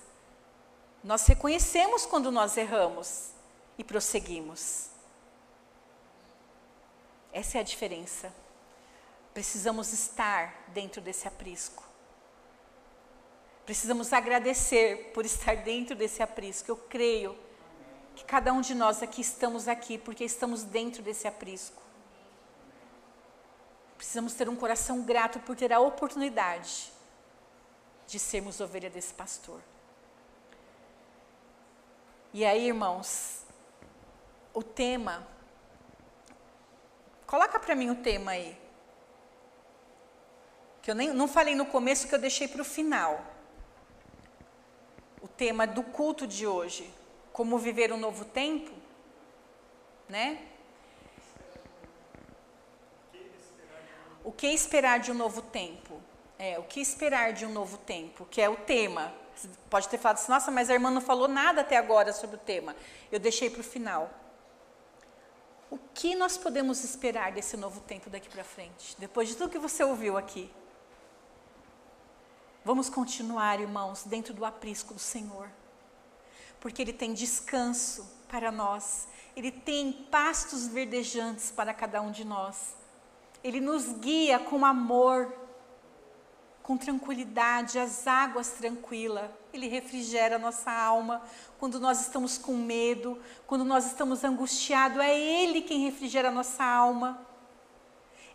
Nós 1.03 1.25
reconhecemos 1.25 2.05
quando 2.05 2.31
nós 2.31 2.57
erramos 2.57 3.29
e 3.75 3.83
prosseguimos. 3.83 4.98
Essa 7.31 7.57
é 7.57 7.61
a 7.61 7.63
diferença. 7.63 8.33
Precisamos 9.33 9.93
estar 9.93 10.65
dentro 10.69 11.01
desse 11.01 11.27
aprisco. 11.27 11.83
Precisamos 13.65 14.11
agradecer 14.11 15.11
por 15.13 15.25
estar 15.25 15.55
dentro 15.57 15.95
desse 15.95 16.23
aprisco. 16.23 16.71
Eu 16.71 16.77
creio 16.77 17.37
que 18.15 18.25
cada 18.25 18.51
um 18.51 18.61
de 18.61 18.73
nós 18.73 19.03
aqui 19.03 19.21
estamos 19.21 19.67
aqui 19.67 19.97
porque 19.97 20.23
estamos 20.23 20.63
dentro 20.63 21.03
desse 21.03 21.27
aprisco. 21.27 21.81
Precisamos 23.95 24.33
ter 24.33 24.49
um 24.49 24.55
coração 24.55 25.03
grato 25.03 25.39
por 25.41 25.55
ter 25.55 25.71
a 25.71 25.79
oportunidade 25.79 26.91
de 28.07 28.17
sermos 28.17 28.59
ovelha 28.59 28.89
desse 28.89 29.13
pastor. 29.13 29.61
E 32.33 32.43
aí, 32.45 32.67
irmãos, 32.67 33.43
o 34.53 34.63
tema. 34.63 35.27
Coloca 37.29 37.59
para 37.59 37.75
mim 37.75 37.91
o 37.91 37.95
tema 37.95 38.31
aí. 38.31 38.57
Que 40.81 40.89
eu 40.89 40.95
nem, 40.95 41.09
não 41.13 41.27
falei 41.27 41.53
no 41.53 41.67
começo, 41.67 42.07
que 42.07 42.15
eu 42.15 42.17
deixei 42.17 42.47
para 42.47 42.63
o 42.63 42.65
final. 42.65 43.23
O 45.21 45.27
tema 45.27 45.67
do 45.67 45.83
culto 45.83 46.25
de 46.25 46.47
hoje. 46.47 46.91
Como 47.31 47.59
viver 47.59 47.93
um 47.93 47.97
novo 47.97 48.25
tempo. 48.25 48.71
Né? 50.09 50.43
O 54.23 54.31
que 54.31 54.47
esperar 54.47 54.99
de 54.99 55.11
um 55.11 55.13
novo 55.13 55.43
tempo? 55.43 56.01
É, 56.39 56.57
o 56.57 56.63
que 56.63 56.81
esperar 56.81 57.31
de 57.31 57.45
um 57.45 57.51
novo 57.51 57.77
tempo, 57.77 58.25
que 58.25 58.41
é 58.41 58.49
o 58.49 58.55
tema. 58.55 59.13
Você 59.35 59.47
pode 59.69 59.87
ter 59.87 59.99
falado 59.99 60.17
assim, 60.17 60.31
nossa, 60.31 60.49
mas 60.49 60.67
a 60.67 60.73
irmã 60.73 60.89
não 60.89 61.01
falou 61.01 61.27
nada 61.27 61.61
até 61.61 61.77
agora 61.77 62.11
sobre 62.11 62.37
o 62.37 62.39
tema. 62.39 62.75
Eu 63.11 63.19
deixei 63.19 63.51
para 63.51 63.61
o 63.61 63.63
final. 63.63 64.09
O 65.69 65.77
que 65.93 66.15
nós 66.15 66.37
podemos 66.37 66.83
esperar 66.83 67.31
desse 67.31 67.55
novo 67.55 67.79
tempo 67.81 68.09
daqui 68.09 68.27
para 68.27 68.43
frente? 68.43 68.95
Depois 68.97 69.29
de 69.29 69.35
tudo 69.35 69.51
que 69.51 69.59
você 69.59 69.83
ouviu 69.83 70.17
aqui. 70.17 70.51
Vamos 72.65 72.89
continuar, 72.89 73.59
irmãos, 73.59 74.03
dentro 74.03 74.33
do 74.33 74.45
aprisco 74.45 74.93
do 74.93 74.99
Senhor. 74.99 75.49
Porque 76.59 76.81
Ele 76.81 76.91
tem 76.91 77.13
descanso 77.13 78.05
para 78.27 78.51
nós. 78.51 79.07
Ele 79.35 79.51
tem 79.51 79.91
pastos 79.91 80.67
verdejantes 80.67 81.51
para 81.51 81.73
cada 81.73 82.01
um 82.01 82.11
de 82.11 82.25
nós. 82.25 82.75
Ele 83.43 83.61
nos 83.61 83.93
guia 83.93 84.39
com 84.39 84.65
amor, 84.65 85.33
com 86.63 86.75
tranquilidade, 86.77 87.79
as 87.79 88.07
águas 88.07 88.49
tranquilas. 88.51 89.29
Ele 89.53 89.67
refrigera 89.67 90.35
a 90.35 90.39
nossa 90.39 90.71
alma 90.71 91.21
quando 91.57 91.79
nós 91.79 92.01
estamos 92.01 92.37
com 92.37 92.55
medo, 92.55 93.17
quando 93.47 93.65
nós 93.65 93.85
estamos 93.85 94.23
angustiados. 94.23 94.99
É 94.99 95.19
Ele 95.19 95.61
quem 95.61 95.85
refrigera 95.85 96.29
a 96.29 96.31
nossa 96.31 96.63
alma. 96.63 97.19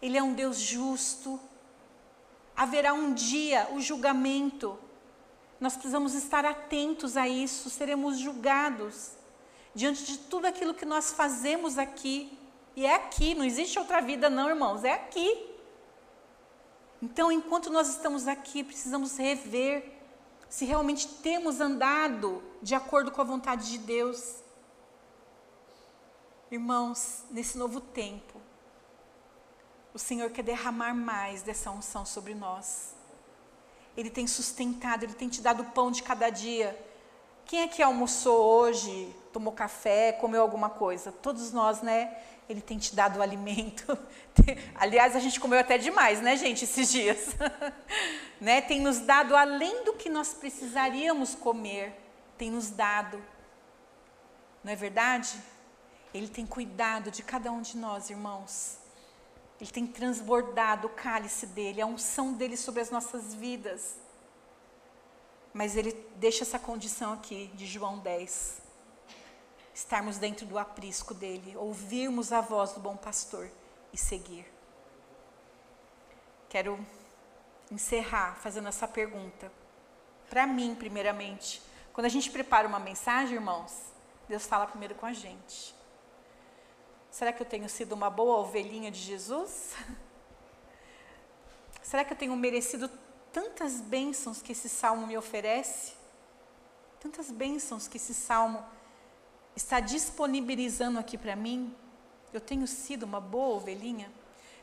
Ele 0.03 0.19
é 0.19 0.23
um 0.23 0.35
Deus 0.35 0.59
justo. 0.59 1.41
Haverá 2.57 2.93
um 2.93 3.15
dia 3.15 3.69
o 3.73 3.81
julgamento. 3.81 4.79
Nós 5.61 5.75
precisamos 5.75 6.15
estar 6.15 6.45
atentos 6.45 7.17
a 7.17 7.29
isso, 7.29 7.71
seremos 7.71 8.19
julgados 8.19 9.13
diante 9.75 10.05
de 10.05 10.19
tudo 10.19 10.47
aquilo 10.47 10.75
que 10.75 10.85
nós 10.85 11.13
fazemos 11.13 11.79
aqui. 11.79 12.39
E 12.77 12.85
é 12.85 12.95
aqui, 12.95 13.35
não 13.35 13.45
existe 13.45 13.79
outra 13.79 14.01
vida, 14.01 14.29
não, 14.29 14.49
irmãos, 14.49 14.85
é 14.85 14.93
aqui. 14.93 15.51
Então, 17.01 17.31
enquanto 17.31 17.71
nós 17.71 17.89
estamos 17.89 18.27
aqui, 18.27 18.65
precisamos 18.65 19.17
rever 19.17 19.94
se 20.49 20.65
realmente 20.65 21.09
temos 21.09 21.61
andado 21.61 22.43
de 22.63 22.75
acordo 22.75 23.11
com 23.11 23.21
a 23.21 23.25
vontade 23.25 23.71
de 23.71 23.79
Deus. 23.79 24.37
Irmãos, 26.51 27.25
nesse 27.31 27.59
novo 27.59 27.81
tempo, 27.81 28.41
o 29.93 29.99
Senhor 29.99 30.31
quer 30.31 30.43
derramar 30.43 30.95
mais 30.95 31.43
dessa 31.43 31.71
unção 31.71 32.05
sobre 32.05 32.35
nós. 32.35 32.95
Ele 33.97 34.11
tem 34.11 34.27
sustentado, 34.27 35.05
Ele 35.05 35.15
tem 35.15 35.29
te 35.29 35.41
dado 35.41 35.63
o 35.63 35.67
pão 35.67 35.91
de 35.91 36.03
cada 36.03 36.31
dia. 36.31 36.79
Quem 37.45 37.63
é 37.63 37.69
que 37.69 37.83
almoçou 37.83 38.41
hoje, 38.43 39.15
tomou 39.33 39.53
café, 39.53 40.13
comeu 40.13 40.43
alguma 40.43 40.69
coisa? 40.71 41.13
Todos 41.13 41.53
nós, 41.53 41.83
né? 41.83 42.17
Ele 42.49 42.61
tem 42.61 42.79
te 42.79 42.95
dado 42.95 43.19
o 43.19 43.23
alimento. 43.23 43.97
Aliás, 44.75 45.15
a 45.15 45.21
gente 45.21 45.39
comeu 45.39 45.59
até 45.59 45.79
demais, 45.79 46.21
né, 46.21 46.37
gente, 46.37 46.65
esses 46.65 46.91
dias. 46.91 47.29
né? 48.45 48.61
Tem 48.61 48.79
nos 48.79 48.99
dado 48.99 49.35
além 49.35 49.85
do 49.85 49.95
que 49.95 50.11
nós 50.11 50.35
precisaríamos 50.35 51.35
comer. 51.35 51.99
Tem 52.37 52.51
nos 52.51 52.69
dado. 52.69 53.25
Não 54.63 54.71
é 54.71 54.77
verdade? 54.77 55.43
Ele 56.13 56.29
tem 56.29 56.47
cuidado 56.47 57.11
de 57.11 57.23
cada 57.23 57.51
um 57.51 57.63
de 57.63 57.79
nós, 57.79 58.11
irmãos. 58.11 58.77
Ele 59.59 59.71
tem 59.71 59.87
transbordado 59.87 60.89
o 60.89 60.91
cálice 60.91 61.47
dele, 61.47 61.81
a 61.81 61.87
unção 61.87 62.35
dele 62.35 62.55
sobre 62.55 62.83
as 62.83 62.91
nossas 62.91 63.33
vidas. 63.35 63.97
Mas 65.55 65.75
ele 65.75 65.93
deixa 66.17 66.45
essa 66.45 66.59
condição 66.59 67.15
aqui 67.15 67.51
de 67.55 67.67
João 67.67 67.99
10 67.99 68.63
estarmos 69.75 70.19
dentro 70.19 70.45
do 70.45 70.59
aprisco 70.59 71.15
dele, 71.15 71.57
ouvirmos 71.57 72.31
a 72.31 72.43
voz 72.43 72.73
do 72.73 72.81
bom 72.81 72.97
pastor 72.97 73.51
e 73.93 73.97
seguir. 73.97 74.47
Quero 76.49 76.79
encerrar 77.71 78.37
fazendo 78.37 78.69
essa 78.69 78.87
pergunta. 78.87 79.51
Para 80.29 80.47
mim, 80.47 80.75
primeiramente, 80.75 81.63
quando 81.93 82.07
a 82.07 82.11
gente 82.11 82.31
prepara 82.31 82.67
uma 82.67 82.79
mensagem, 82.79 83.35
irmãos, 83.35 83.73
Deus 84.29 84.47
fala 84.47 84.67
primeiro 84.67 84.95
com 84.95 85.07
a 85.07 85.13
gente. 85.13 85.75
Será 87.11 87.33
que 87.33 87.41
eu 87.41 87.47
tenho 87.47 87.69
sido 87.69 87.93
uma 87.93 88.11
boa 88.11 88.39
ovelhinha 88.39 88.91
de 88.91 88.99
Jesus? 88.99 89.75
Será 91.83 92.05
que 92.05 92.13
eu 92.13 92.17
tenho 92.17 92.35
merecido 92.35 92.91
tantas 93.33 93.81
bênçãos 93.81 94.43
que 94.43 94.53
esse 94.53 94.69
salmo 94.69 95.07
me 95.07 95.17
oferece? 95.17 95.95
Tantas 96.99 97.31
bênçãos 97.31 97.87
que 97.87 97.99
esse 97.99 98.15
salmo 98.15 98.65
está 99.55 99.79
disponibilizando 99.79 100.99
aqui 100.99 101.17
para 101.17 101.37
mim? 101.37 101.73
Eu 102.33 102.41
tenho 102.41 102.67
sido 102.67 103.05
uma 103.05 103.21
boa 103.21 103.57
ovelhinha? 103.57 104.11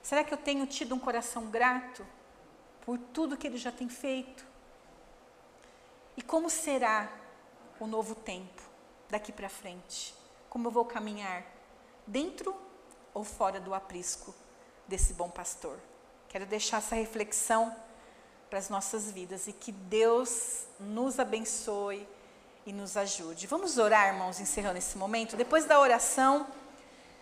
Será 0.04 0.24
que 0.24 0.34
eu 0.34 0.38
tenho 0.38 0.66
tido 0.66 0.94
um 0.94 1.00
coração 1.00 1.46
grato 1.46 2.06
por 2.86 2.98
tudo 2.98 3.38
que 3.38 3.48
ele 3.48 3.58
já 3.58 3.72
tem 3.72 3.90
feito? 3.90 4.46
E 6.18 6.22
como 6.22 6.50
será 6.50 7.12
o 7.80 7.88
novo 7.88 8.16
tempo 8.16 8.62
daqui 9.10 9.32
para 9.32 9.50
frente? 9.50 10.14
Como 10.50 10.68
eu 10.68 10.72
vou 10.72 10.86
caminhar? 10.86 11.46
Dentro 12.06 12.56
ou 13.14 13.24
fora 13.24 13.60
do 13.60 13.74
aprisco 13.74 14.34
desse 14.88 15.14
bom 15.14 15.30
pastor? 15.30 15.80
Quero 16.28 16.46
deixar 16.46 16.78
essa 16.78 16.96
reflexão 16.96 17.76
para 18.50 18.60
as 18.60 18.70
nossas 18.70 19.12
vidas 19.12 19.48
e 19.48 19.54
que 19.54 19.72
Deus 19.72 20.66
nos 20.80 21.20
abençoe 21.20 22.08
e 22.66 22.74
nos 22.74 22.98
ajude. 22.98 23.48
Vamos 23.48 23.78
orar, 23.78 24.14
irmãos, 24.14 24.40
encerrando 24.40 24.78
esse 24.78 24.98
momento. 24.98 25.36
Depois 25.36 25.66
da 25.66 25.80
oração, 25.80 26.46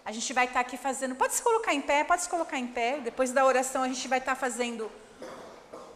a 0.04 0.12
gente 0.12 0.34
vai 0.34 0.46
estar 0.46 0.60
aqui 0.60 0.76
fazendo. 0.76 1.16
Pode 1.16 1.36
se 1.36 1.42
colocar 1.42 1.74
em 1.74 1.82
pé, 1.82 2.04
pode 2.04 2.24
se 2.24 2.30
colocar 2.30 2.58
em 2.58 2.68
pé. 2.68 3.00
Depois 3.00 3.32
da 3.32 3.46
oração, 3.46 3.84
a 3.84 3.88
gente 3.88 4.08
vai 4.08 4.20
estar 4.20 4.36
fazendo 4.36 4.92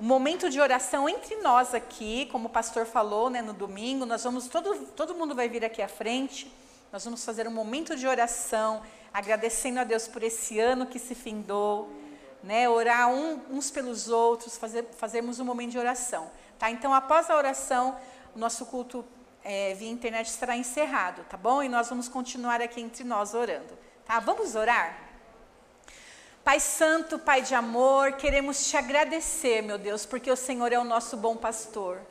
um 0.04 0.06
momento 0.06 0.50
de 0.50 0.60
oração 0.60 1.08
entre 1.08 1.38
nós 1.38 1.74
aqui, 1.74 2.26
como 2.30 2.48
o 2.48 2.52
pastor 2.52 2.86
falou, 2.86 3.30
né, 3.30 3.42
no 3.42 3.54
domingo. 3.54 4.06
Nós 4.06 4.22
vamos 4.22 4.50
todo 4.50 4.76
todo 4.88 5.16
mundo 5.16 5.34
vai 5.34 5.48
vir 5.48 5.64
aqui 5.64 5.82
à 5.82 5.88
frente. 5.88 6.54
Nós 6.92 7.06
vamos 7.06 7.24
fazer 7.24 7.48
um 7.48 7.52
momento 7.52 7.96
de 7.96 8.06
oração, 8.06 8.82
agradecendo 9.14 9.80
a 9.80 9.86
Deus 9.86 10.06
por 10.06 10.22
esse 10.22 10.60
ano 10.60 10.86
que 10.86 11.00
se 11.00 11.16
findou, 11.16 11.90
né? 12.44 12.68
Orar 12.68 13.10
um, 13.10 13.40
uns 13.50 13.72
pelos 13.72 14.10
outros, 14.10 14.58
fazer 14.58 14.86
fazermos 14.98 15.40
um 15.40 15.46
momento 15.46 15.72
de 15.72 15.80
oração, 15.80 16.30
tá? 16.60 16.70
Então, 16.70 16.94
após 16.94 17.30
a 17.30 17.38
oração, 17.38 17.96
o 18.36 18.40
nosso 18.40 18.66
culto 18.66 19.06
é, 19.42 19.74
via 19.74 19.90
internet 19.90 20.28
estará 20.28 20.58
encerrado, 20.58 21.24
tá 21.30 21.38
bom? 21.38 21.64
E 21.64 21.70
nós 21.70 21.88
vamos 21.88 22.10
continuar 22.10 22.62
aqui 22.62 22.82
entre 22.82 23.06
nós 23.06 23.34
orando, 23.34 23.74
tá? 24.06 24.20
Vamos 24.20 24.54
orar? 24.54 25.03
Pai 26.44 26.60
Santo, 26.60 27.18
Pai 27.18 27.42
de 27.42 27.56
amor, 27.56 28.14
queremos 28.14 28.68
te 28.68 28.76
agradecer, 28.76 29.62
meu 29.62 29.78
Deus, 29.78 30.06
porque 30.06 30.30
o 30.30 30.36
Senhor 30.36 30.74
é 30.74 30.78
o 30.78 30.84
nosso 30.84 31.16
bom 31.16 31.38
pastor. 31.38 32.02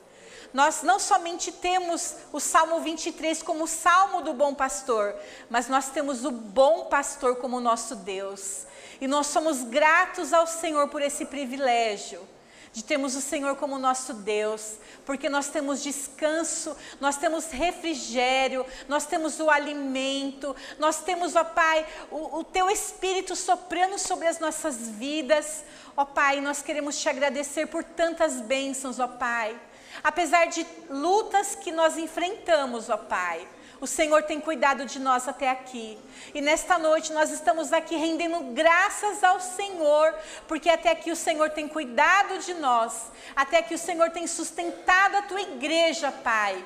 Nós 0.55 0.83
não 0.83 0.99
somente 0.99 1.53
temos 1.53 2.17
o 2.33 2.41
Salmo 2.41 2.81
23 2.81 3.43
como 3.43 3.65
o 3.65 3.69
salmo 3.69 4.23
do 4.23 4.33
bom 4.33 4.55
pastor, 4.55 5.15
mas 5.51 5.69
nós 5.69 5.91
temos 5.91 6.25
o 6.25 6.31
bom 6.31 6.87
pastor 6.87 7.37
como 7.37 7.61
nosso 7.61 7.95
Deus. 7.95 8.67
E 9.03 9.07
nós 9.07 9.27
somos 9.27 9.65
gratos 9.65 10.33
ao 10.33 10.47
Senhor 10.47 10.89
por 10.89 11.03
esse 11.03 11.27
privilégio 11.27 12.27
de 12.73 12.83
termos 12.83 13.15
o 13.15 13.21
Senhor 13.21 13.57
como 13.57 13.79
nosso 13.79 14.15
Deus, 14.15 14.77
porque 15.05 15.29
nós 15.29 15.49
temos 15.49 15.83
descanso, 15.83 16.75
nós 17.01 17.17
temos 17.19 17.51
refrigério, 17.51 18.65
nós 18.89 19.05
temos 19.05 19.39
o 19.41 19.51
alimento, 19.51 20.57
nós 20.79 21.03
temos, 21.03 21.37
ó 21.37 21.45
Pai, 21.45 21.87
o, 22.11 22.39
o 22.39 22.45
Teu 22.45 22.71
Espírito 22.71 23.37
soprando 23.37 23.99
sobre 23.99 24.27
as 24.27 24.39
nossas 24.39 24.89
vidas. 24.89 25.65
Ó 25.95 26.05
Pai, 26.07 26.41
nós 26.41 26.63
queremos 26.63 26.99
te 26.99 27.09
agradecer 27.09 27.67
por 27.67 27.85
tantas 27.85 28.41
bênçãos, 28.41 28.99
ó 28.99 29.07
Pai. 29.07 29.61
Apesar 30.03 30.47
de 30.47 30.67
lutas 30.89 31.55
que 31.55 31.71
nós 31.71 31.99
enfrentamos, 31.99 32.89
ó 32.89 32.97
Pai, 32.97 33.47
o 33.83 33.87
Senhor 33.89 34.23
tem 34.23 34.41
cuidado 34.41 34.87
de 34.87 35.01
nós 35.01 35.27
até 35.27 35.51
aqui. 35.51 35.99
E 36.33 36.41
nesta 36.41 36.79
noite 36.79 37.13
nós 37.13 37.33
estamos 37.33 37.73
aqui 37.73 37.97
rendendo 37.97 38.55
graças 38.55 39.25
ao 39.25 39.41
Senhor, 39.41 40.15
porque 40.47 40.71
até 40.71 40.93
aqui 40.93 41.11
o 41.11 41.17
Senhor 41.17 41.51
tem 41.51 41.67
cuidado 41.67 42.39
de 42.39 42.55
nós, 42.55 43.11
até 43.35 43.59
aqui 43.59 43.75
o 43.75 43.79
Senhor 43.79 44.11
tem 44.11 44.25
sustentado 44.29 45.17
a 45.17 45.23
tua 45.23 45.41
igreja, 45.41 46.13
Pai. 46.13 46.65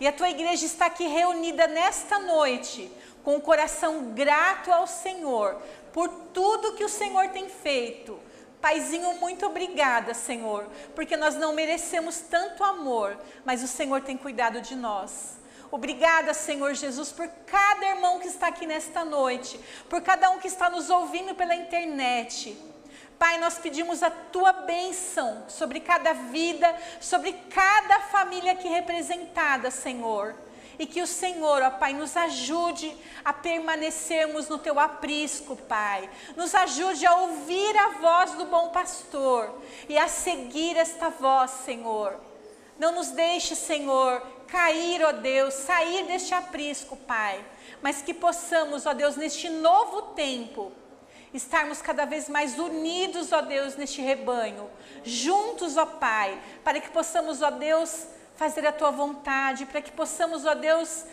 E 0.00 0.08
a 0.08 0.12
tua 0.12 0.28
igreja 0.28 0.66
está 0.66 0.86
aqui 0.86 1.06
reunida 1.06 1.68
nesta 1.68 2.18
noite, 2.18 2.90
com 3.22 3.36
o 3.36 3.40
coração 3.40 4.12
grato 4.12 4.72
ao 4.72 4.88
Senhor, 4.88 5.62
por 5.92 6.08
tudo 6.34 6.74
que 6.74 6.82
o 6.82 6.88
Senhor 6.88 7.28
tem 7.28 7.48
feito. 7.48 8.18
Paizinho, 8.60 9.14
muito 9.20 9.46
obrigada, 9.46 10.14
Senhor, 10.14 10.66
porque 10.96 11.16
nós 11.16 11.36
não 11.36 11.52
merecemos 11.52 12.18
tanto 12.28 12.64
amor, 12.64 13.16
mas 13.44 13.62
o 13.62 13.68
Senhor 13.68 14.00
tem 14.00 14.16
cuidado 14.16 14.60
de 14.60 14.74
nós. 14.74 15.35
Obrigada, 15.70 16.32
Senhor 16.32 16.74
Jesus, 16.74 17.10
por 17.12 17.28
cada 17.46 17.86
irmão 17.86 18.18
que 18.18 18.28
está 18.28 18.48
aqui 18.48 18.66
nesta 18.66 19.04
noite, 19.04 19.58
por 19.88 20.00
cada 20.00 20.30
um 20.30 20.38
que 20.38 20.48
está 20.48 20.70
nos 20.70 20.90
ouvindo 20.90 21.34
pela 21.34 21.54
internet. 21.54 22.56
Pai, 23.18 23.38
nós 23.38 23.58
pedimos 23.58 24.02
a 24.02 24.10
tua 24.10 24.52
bênção 24.52 25.44
sobre 25.48 25.80
cada 25.80 26.12
vida, 26.12 26.76
sobre 27.00 27.32
cada 27.32 28.00
família 28.00 28.52
aqui 28.52 28.68
representada, 28.68 29.70
Senhor. 29.70 30.34
E 30.78 30.84
que 30.84 31.00
o 31.00 31.06
Senhor, 31.06 31.62
ó 31.62 31.70
Pai, 31.70 31.94
nos 31.94 32.14
ajude 32.14 32.94
a 33.24 33.32
permanecermos 33.32 34.48
no 34.48 34.58
teu 34.58 34.78
aprisco, 34.78 35.56
Pai. 35.56 36.08
Nos 36.36 36.54
ajude 36.54 37.06
a 37.06 37.14
ouvir 37.14 37.74
a 37.78 37.88
voz 37.98 38.32
do 38.32 38.44
bom 38.44 38.68
pastor 38.68 39.62
e 39.88 39.96
a 39.96 40.06
seguir 40.06 40.76
esta 40.76 41.08
voz, 41.08 41.50
Senhor. 41.64 42.20
Não 42.78 42.92
nos 42.92 43.08
deixe, 43.08 43.56
Senhor, 43.56 44.22
cair, 44.48 45.04
ó 45.04 45.12
Deus, 45.12 45.54
sair 45.54 46.06
deste 46.06 46.34
aprisco, 46.34 46.96
Pai, 46.96 47.44
mas 47.82 48.02
que 48.02 48.14
possamos, 48.14 48.86
ó 48.86 48.94
Deus, 48.94 49.16
neste 49.16 49.48
novo 49.48 50.02
tempo, 50.14 50.72
estarmos 51.32 51.82
cada 51.82 52.04
vez 52.04 52.28
mais 52.28 52.58
unidos, 52.58 53.32
ó 53.32 53.42
Deus, 53.42 53.76
neste 53.76 54.00
rebanho, 54.00 54.70
juntos, 55.04 55.76
ó 55.76 55.86
Pai, 55.86 56.40
para 56.64 56.80
que 56.80 56.90
possamos, 56.90 57.42
ó 57.42 57.50
Deus, 57.50 58.06
fazer 58.36 58.66
a 58.66 58.72
tua 58.72 58.90
vontade, 58.90 59.66
para 59.66 59.80
que 59.80 59.92
possamos, 59.92 60.44
ó 60.44 60.54
Deus, 60.54 61.04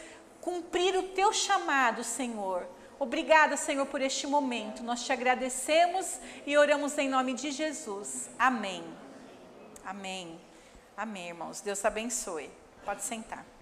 cumprir 0.41 0.95
o 0.95 1.03
teu 1.03 1.31
chamado, 1.33 2.03
Senhor. 2.03 2.67
Obrigada, 2.99 3.57
Senhor, 3.57 3.85
por 3.85 4.01
este 4.01 4.27
momento. 4.27 4.83
Nós 4.83 5.03
te 5.03 5.11
agradecemos 5.11 6.19
e 6.45 6.55
oramos 6.57 6.97
em 6.97 7.09
nome 7.09 7.33
de 7.33 7.51
Jesus. 7.51 8.29
Amém. 8.39 8.83
Amém. 9.83 10.39
Amém, 10.95 11.29
irmãos. 11.29 11.59
Deus 11.59 11.83
abençoe. 11.83 12.62
Pode 12.85 13.01
sentar. 13.01 13.52